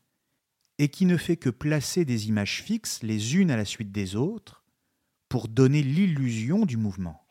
et 0.77 0.89
qui 0.89 1.05
ne 1.05 1.17
fait 1.17 1.37
que 1.37 1.49
placer 1.49 2.05
des 2.05 2.29
images 2.29 2.61
fixes 2.61 3.03
les 3.03 3.35
unes 3.35 3.51
à 3.51 3.57
la 3.57 3.65
suite 3.65 3.91
des 3.91 4.15
autres 4.15 4.63
pour 5.27 5.47
donner 5.47 5.83
l'illusion 5.83 6.65
du 6.65 6.77
mouvement. 6.77 7.25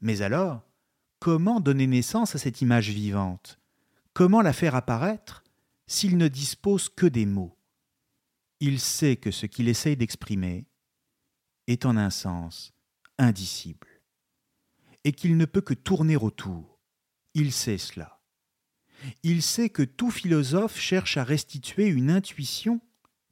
Mais 0.00 0.22
alors, 0.22 0.62
comment 1.20 1.60
donner 1.60 1.86
naissance 1.86 2.34
à 2.34 2.38
cette 2.38 2.60
image 2.60 2.90
vivante? 2.90 3.58
Comment 4.12 4.42
la 4.42 4.52
faire 4.52 4.74
apparaître 4.74 5.44
s'il 5.86 6.16
ne 6.16 6.28
dispose 6.28 6.88
que 6.88 7.06
des 7.06 7.26
mots? 7.26 7.57
Il 8.60 8.80
sait 8.80 9.16
que 9.16 9.30
ce 9.30 9.46
qu'il 9.46 9.68
essaye 9.68 9.96
d'exprimer 9.96 10.66
est 11.66 11.86
en 11.86 11.96
un 11.96 12.10
sens 12.10 12.72
indicible, 13.18 13.88
et 15.04 15.12
qu'il 15.12 15.36
ne 15.36 15.44
peut 15.44 15.60
que 15.60 15.74
tourner 15.74 16.16
autour. 16.16 16.80
Il 17.34 17.52
sait 17.52 17.78
cela. 17.78 18.20
Il 19.22 19.42
sait 19.42 19.68
que 19.68 19.82
tout 19.82 20.10
philosophe 20.10 20.78
cherche 20.78 21.16
à 21.16 21.24
restituer 21.24 21.86
une 21.86 22.10
intuition 22.10 22.80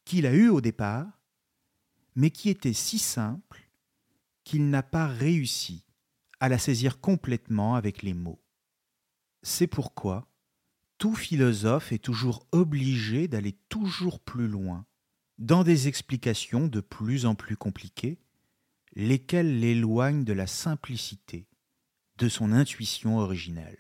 qu'il 0.04 0.26
a 0.26 0.32
eue 0.32 0.48
au 0.48 0.60
départ, 0.60 1.20
mais 2.14 2.30
qui 2.30 2.48
était 2.48 2.72
si 2.72 2.98
simple 2.98 3.68
qu'il 4.44 4.70
n'a 4.70 4.82
pas 4.82 5.08
réussi 5.08 5.84
à 6.38 6.48
la 6.48 6.58
saisir 6.58 7.00
complètement 7.00 7.74
avec 7.74 8.02
les 8.02 8.14
mots. 8.14 8.40
C'est 9.42 9.66
pourquoi 9.66 10.28
tout 10.98 11.14
philosophe 11.14 11.92
est 11.92 11.98
toujours 11.98 12.46
obligé 12.52 13.28
d'aller 13.28 13.52
toujours 13.68 14.20
plus 14.20 14.48
loin 14.48 14.86
dans 15.38 15.64
des 15.64 15.88
explications 15.88 16.66
de 16.66 16.80
plus 16.80 17.26
en 17.26 17.34
plus 17.34 17.56
compliquées, 17.56 18.18
lesquelles 18.94 19.60
l'éloignent 19.60 20.24
de 20.24 20.32
la 20.32 20.46
simplicité 20.46 21.46
de 22.18 22.28
son 22.28 22.52
intuition 22.52 23.18
originelle. 23.18 23.78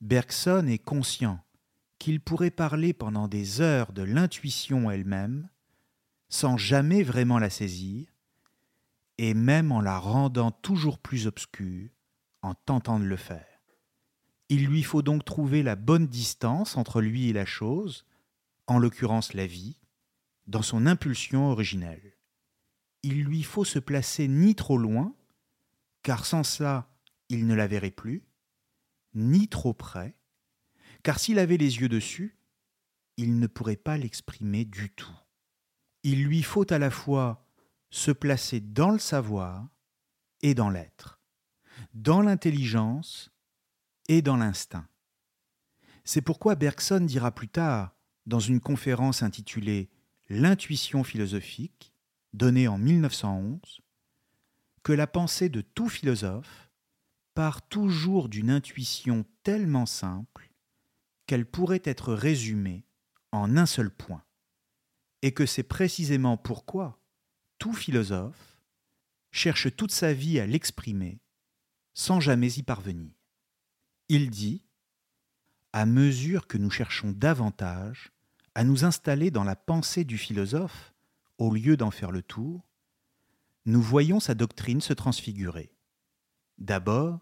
Bergson 0.00 0.66
est 0.66 0.78
conscient 0.78 1.42
qu'il 1.98 2.20
pourrait 2.20 2.50
parler 2.50 2.92
pendant 2.92 3.26
des 3.26 3.60
heures 3.60 3.92
de 3.92 4.02
l'intuition 4.02 4.90
elle-même, 4.90 5.48
sans 6.28 6.56
jamais 6.56 7.02
vraiment 7.02 7.38
la 7.38 7.50
saisir, 7.50 8.06
et 9.16 9.34
même 9.34 9.72
en 9.72 9.80
la 9.80 9.98
rendant 9.98 10.50
toujours 10.50 10.98
plus 10.98 11.26
obscure 11.26 11.88
en 12.42 12.54
tentant 12.54 13.00
de 13.00 13.04
le 13.04 13.16
faire. 13.16 13.46
Il 14.48 14.66
lui 14.66 14.82
faut 14.82 15.02
donc 15.02 15.24
trouver 15.24 15.62
la 15.62 15.74
bonne 15.74 16.06
distance 16.06 16.76
entre 16.76 17.00
lui 17.00 17.28
et 17.28 17.32
la 17.32 17.44
chose, 17.44 18.06
en 18.66 18.78
l'occurrence 18.78 19.34
la 19.34 19.46
vie, 19.46 19.77
dans 20.48 20.62
son 20.62 20.86
impulsion 20.86 21.50
originelle. 21.50 22.16
Il 23.02 23.22
lui 23.22 23.42
faut 23.42 23.64
se 23.64 23.78
placer 23.78 24.26
ni 24.26 24.54
trop 24.54 24.78
loin, 24.78 25.14
car 26.02 26.26
sans 26.26 26.42
cela 26.42 26.90
il 27.28 27.46
ne 27.46 27.54
la 27.54 27.66
verrait 27.66 27.90
plus, 27.90 28.24
ni 29.14 29.48
trop 29.48 29.74
près, 29.74 30.16
car 31.02 31.20
s'il 31.20 31.38
avait 31.38 31.58
les 31.58 31.80
yeux 31.80 31.88
dessus, 31.88 32.38
il 33.18 33.38
ne 33.38 33.46
pourrait 33.46 33.76
pas 33.76 33.98
l'exprimer 33.98 34.64
du 34.64 34.90
tout. 34.90 35.16
Il 36.02 36.24
lui 36.24 36.42
faut 36.42 36.72
à 36.72 36.78
la 36.78 36.90
fois 36.90 37.46
se 37.90 38.10
placer 38.10 38.60
dans 38.60 38.90
le 38.90 38.98
savoir 38.98 39.68
et 40.40 40.54
dans 40.54 40.70
l'être, 40.70 41.20
dans 41.92 42.22
l'intelligence 42.22 43.30
et 44.08 44.22
dans 44.22 44.36
l'instinct. 44.36 44.88
C'est 46.04 46.22
pourquoi 46.22 46.54
Bergson 46.54 47.00
dira 47.00 47.34
plus 47.34 47.48
tard, 47.48 47.94
dans 48.24 48.40
une 48.40 48.60
conférence 48.60 49.22
intitulée 49.22 49.90
l'intuition 50.28 51.04
philosophique, 51.04 51.94
donnée 52.32 52.68
en 52.68 52.78
1911, 52.78 53.80
que 54.82 54.92
la 54.92 55.06
pensée 55.06 55.48
de 55.48 55.60
tout 55.60 55.88
philosophe 55.88 56.70
part 57.34 57.66
toujours 57.68 58.28
d'une 58.28 58.50
intuition 58.50 59.24
tellement 59.42 59.86
simple 59.86 60.50
qu'elle 61.26 61.46
pourrait 61.46 61.82
être 61.84 62.14
résumée 62.14 62.84
en 63.32 63.56
un 63.56 63.66
seul 63.66 63.90
point, 63.90 64.24
et 65.22 65.32
que 65.32 65.46
c'est 65.46 65.62
précisément 65.62 66.36
pourquoi 66.36 67.00
tout 67.58 67.74
philosophe 67.74 68.58
cherche 69.30 69.74
toute 69.76 69.92
sa 69.92 70.12
vie 70.12 70.40
à 70.40 70.46
l'exprimer 70.46 71.20
sans 71.94 72.20
jamais 72.20 72.52
y 72.52 72.62
parvenir. 72.62 73.12
Il 74.08 74.30
dit 74.30 74.64
À 75.72 75.84
mesure 75.84 76.46
que 76.46 76.56
nous 76.56 76.70
cherchons 76.70 77.12
davantage 77.12 78.12
à 78.58 78.64
nous 78.64 78.84
installer 78.84 79.30
dans 79.30 79.44
la 79.44 79.54
pensée 79.54 80.02
du 80.02 80.18
philosophe, 80.18 80.92
au 81.38 81.54
lieu 81.54 81.76
d'en 81.76 81.92
faire 81.92 82.10
le 82.10 82.24
tour, 82.24 82.66
nous 83.66 83.80
voyons 83.80 84.18
sa 84.18 84.34
doctrine 84.34 84.80
se 84.80 84.92
transfigurer. 84.92 85.70
D'abord, 86.58 87.20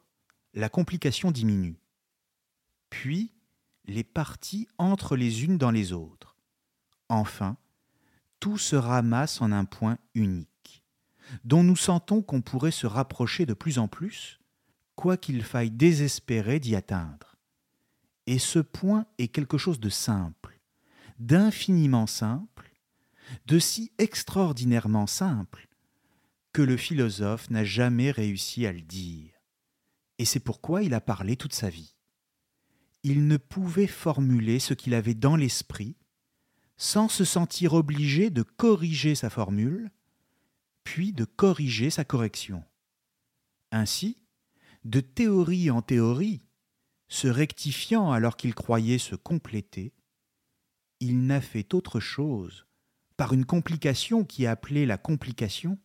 la 0.55 0.70
complication 0.70 1.30
diminue. 1.30 1.78
Puis, 2.89 3.34
les 3.84 4.03
parties 4.03 4.66
entrent 4.78 5.14
les 5.14 5.45
unes 5.45 5.59
dans 5.59 5.70
les 5.70 5.93
autres. 5.93 6.39
Enfin, 7.11 7.59
tout 8.41 8.57
se 8.57 8.74
ramasse 8.74 9.43
en 9.43 9.53
un 9.53 9.66
point 9.66 9.99
unique, 10.14 10.82
dont 11.45 11.62
nous 11.62 11.76
sentons 11.76 12.22
qu'on 12.22 12.41
pourrait 12.41 12.70
se 12.70 12.87
rapprocher 12.87 13.45
de 13.45 13.53
plus 13.53 13.78
en 13.78 13.89
plus, 13.89 14.41
quoi 14.95 15.18
qu'il 15.18 15.45
faille 15.45 15.70
désespérer 15.70 16.61
d'y 16.61 16.74
atteindre. 16.74 17.37
Et 18.26 18.39
ce 18.39 18.59
point 18.59 19.05
est 19.18 19.28
quelque 19.28 19.59
chose 19.59 19.80
de 19.80 19.91
simple, 19.91 20.55
d'infiniment 21.18 22.06
simple, 22.06 22.72
de 23.46 23.58
si 23.58 23.92
extraordinairement 23.98 25.06
simple, 25.06 25.68
que 26.52 26.62
le 26.62 26.76
philosophe 26.76 27.50
n'a 27.50 27.64
jamais 27.64 28.10
réussi 28.10 28.66
à 28.66 28.72
le 28.72 28.80
dire. 28.80 29.32
Et 30.18 30.24
c'est 30.24 30.40
pourquoi 30.40 30.82
il 30.82 30.94
a 30.94 31.00
parlé 31.00 31.36
toute 31.36 31.54
sa 31.54 31.68
vie. 31.68 31.94
Il 33.02 33.26
ne 33.26 33.36
pouvait 33.36 33.86
formuler 33.86 34.58
ce 34.58 34.74
qu'il 34.74 34.94
avait 34.94 35.14
dans 35.14 35.36
l'esprit 35.36 35.96
sans 36.76 37.08
se 37.08 37.24
sentir 37.24 37.74
obligé 37.74 38.30
de 38.30 38.42
corriger 38.42 39.14
sa 39.14 39.30
formule, 39.30 39.90
puis 40.84 41.12
de 41.12 41.24
corriger 41.24 41.90
sa 41.90 42.04
correction. 42.04 42.62
Ainsi, 43.72 44.18
de 44.84 45.00
théorie 45.00 45.70
en 45.70 45.82
théorie, 45.82 46.42
se 47.08 47.28
rectifiant 47.28 48.12
alors 48.12 48.36
qu'il 48.36 48.54
croyait 48.54 48.98
se 48.98 49.14
compléter, 49.14 49.92
il 51.01 51.26
n'a 51.26 51.40
fait 51.40 51.74
autre 51.74 52.01
chose, 52.01 52.66
par 53.16 53.32
une 53.32 53.44
complication 53.44 54.24
qui 54.24 54.44
est 54.44 54.49
appelée 54.49 54.86
la 54.86 54.99
complication, 54.99 55.78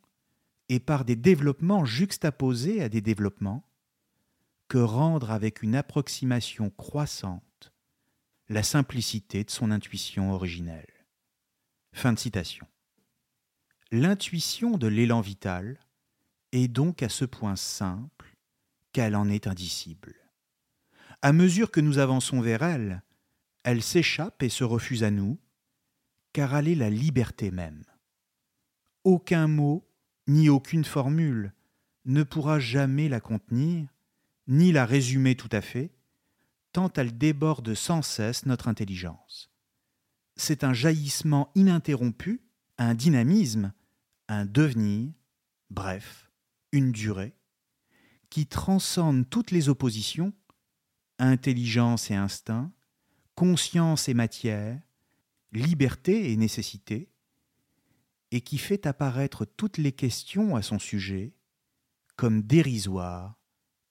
et 0.69 0.79
par 0.79 1.03
des 1.03 1.17
développements 1.17 1.83
juxtaposés 1.83 2.81
à 2.81 2.89
des 2.89 3.01
développements, 3.01 3.67
que 4.69 4.77
rendre 4.77 5.31
avec 5.31 5.63
une 5.63 5.75
approximation 5.75 6.69
croissante 6.69 7.73
la 8.47 8.63
simplicité 8.63 9.43
de 9.43 9.51
son 9.51 9.69
intuition 9.69 10.31
originelle. 10.31 11.05
Fin 11.93 12.13
de 12.13 12.19
citation. 12.19 12.67
L'intuition 13.91 14.77
de 14.77 14.87
l'élan 14.87 15.19
vital 15.19 15.77
est 16.53 16.69
donc 16.69 17.03
à 17.03 17.09
ce 17.09 17.25
point 17.25 17.57
simple 17.57 18.37
qu'elle 18.93 19.15
en 19.15 19.29
est 19.29 19.47
indicible. 19.47 20.15
À 21.21 21.33
mesure 21.33 21.71
que 21.71 21.81
nous 21.81 21.97
avançons 21.97 22.39
vers 22.39 22.63
elle, 22.63 23.03
elle 23.63 23.83
s'échappe 23.83 24.41
et 24.43 24.49
se 24.49 24.63
refuse 24.63 25.03
à 25.03 25.11
nous, 25.11 25.39
car 26.33 26.55
elle 26.55 26.67
est 26.67 26.75
la 26.75 26.89
liberté 26.89 27.51
même. 27.51 27.83
Aucun 29.03 29.47
mot, 29.47 29.87
ni 30.27 30.49
aucune 30.49 30.85
formule, 30.85 31.53
ne 32.05 32.23
pourra 32.23 32.59
jamais 32.59 33.09
la 33.09 33.19
contenir, 33.19 33.87
ni 34.47 34.71
la 34.71 34.85
résumer 34.85 35.35
tout 35.35 35.49
à 35.51 35.61
fait, 35.61 35.91
tant 36.71 36.91
elle 36.93 37.17
déborde 37.17 37.73
sans 37.73 38.01
cesse 38.01 38.45
notre 38.45 38.67
intelligence. 38.67 39.51
C'est 40.35 40.63
un 40.63 40.73
jaillissement 40.73 41.51
ininterrompu, 41.55 42.41
un 42.77 42.95
dynamisme, 42.95 43.73
un 44.27 44.45
devenir, 44.45 45.11
bref, 45.69 46.31
une 46.71 46.91
durée, 46.91 47.35
qui 48.29 48.47
transcende 48.47 49.29
toutes 49.29 49.51
les 49.51 49.69
oppositions, 49.69 50.33
intelligence 51.19 52.09
et 52.09 52.15
instinct, 52.15 52.71
conscience 53.41 54.07
et 54.07 54.13
matière, 54.13 54.79
liberté 55.51 56.31
et 56.31 56.37
nécessité, 56.37 57.09
et 58.29 58.39
qui 58.39 58.59
fait 58.59 58.85
apparaître 58.85 59.45
toutes 59.45 59.79
les 59.79 59.93
questions 59.93 60.55
à 60.55 60.61
son 60.61 60.77
sujet 60.77 61.33
comme 62.17 62.43
dérisoires 62.43 63.39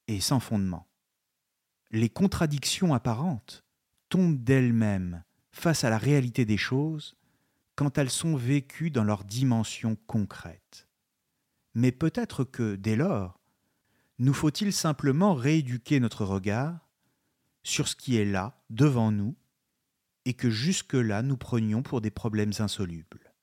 et 0.07 0.21
sans 0.21 0.39
fondement. 0.39 0.87
Les 1.91 2.09
contradictions 2.09 2.95
apparentes 2.95 3.65
tombent 4.09 4.41
d'elles-mêmes 4.41 5.25
face 5.51 5.83
à 5.83 5.91
la 5.91 5.99
réalité 5.99 6.45
des 6.45 6.57
choses 6.57 7.17
quand 7.75 7.99
elles 7.99 8.09
sont 8.09 8.37
vécues 8.37 8.93
dans 8.93 9.03
leur 9.03 9.25
dimension 9.25 9.97
concrète. 10.07 10.87
Mais 11.75 11.91
peut-être 11.91 12.45
que, 12.45 12.77
dès 12.77 12.95
lors, 12.95 13.41
nous 14.21 14.33
faut-il 14.33 14.73
simplement 14.73 15.35
rééduquer 15.35 15.99
notre 15.99 16.25
regard 16.25 16.89
sur 17.65 17.89
ce 17.89 17.97
qui 17.97 18.17
est 18.17 18.25
là, 18.25 18.63
devant 18.71 19.11
nous, 19.11 19.35
et 20.25 20.35
que 20.35 20.51
jusque-là 20.51 21.23
nous 21.23 21.37
prenions 21.37 21.83
pour 21.83 22.01
des 22.01 22.11
problèmes 22.11 22.53
insolubles. 22.59 23.35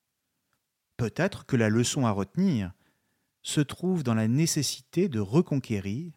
Peut-être 0.98 1.46
que 1.46 1.56
la 1.56 1.70
leçon 1.70 2.06
à 2.06 2.12
retenir 2.12 2.74
se 3.42 3.62
trouve 3.62 4.04
dans 4.04 4.14
la 4.14 4.28
nécessité 4.28 5.10
de 5.10 5.20
reconquérir 5.20 6.14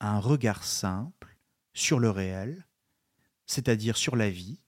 un 0.00 0.18
regard 0.18 0.64
simple 0.64 1.38
sur 1.72 1.98
le 1.98 2.10
réel, 2.10 2.66
c'est-à-dire 3.46 3.96
sur 3.96 4.16
la 4.16 4.30
vie, 4.30 4.60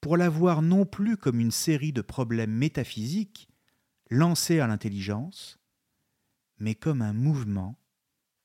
pour 0.00 0.16
la 0.16 0.28
voir 0.28 0.62
non 0.62 0.86
plus 0.86 1.16
comme 1.16 1.40
une 1.40 1.50
série 1.50 1.92
de 1.92 2.02
problèmes 2.02 2.52
métaphysiques 2.52 3.48
lancés 4.10 4.60
à 4.60 4.66
l'intelligence, 4.66 5.58
mais 6.58 6.74
comme 6.74 7.02
un 7.02 7.12
mouvement 7.12 7.78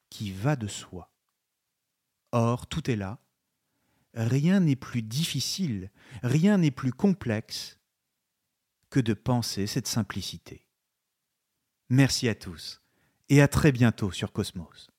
qui 0.09 0.31
va 0.31 0.55
de 0.55 0.67
soi. 0.67 1.11
Or, 2.31 2.67
tout 2.67 2.89
est 2.89 2.95
là. 2.95 3.19
Rien 4.13 4.59
n'est 4.59 4.75
plus 4.75 5.01
difficile, 5.01 5.91
rien 6.21 6.57
n'est 6.59 6.71
plus 6.71 6.93
complexe 6.93 7.79
que 8.89 8.99
de 8.99 9.13
penser 9.13 9.65
cette 9.65 9.87
simplicité. 9.87 10.67
Merci 11.89 12.29
à 12.29 12.35
tous 12.35 12.81
et 13.29 13.41
à 13.41 13.47
très 13.47 13.71
bientôt 13.71 14.11
sur 14.11 14.31
Cosmos. 14.31 14.92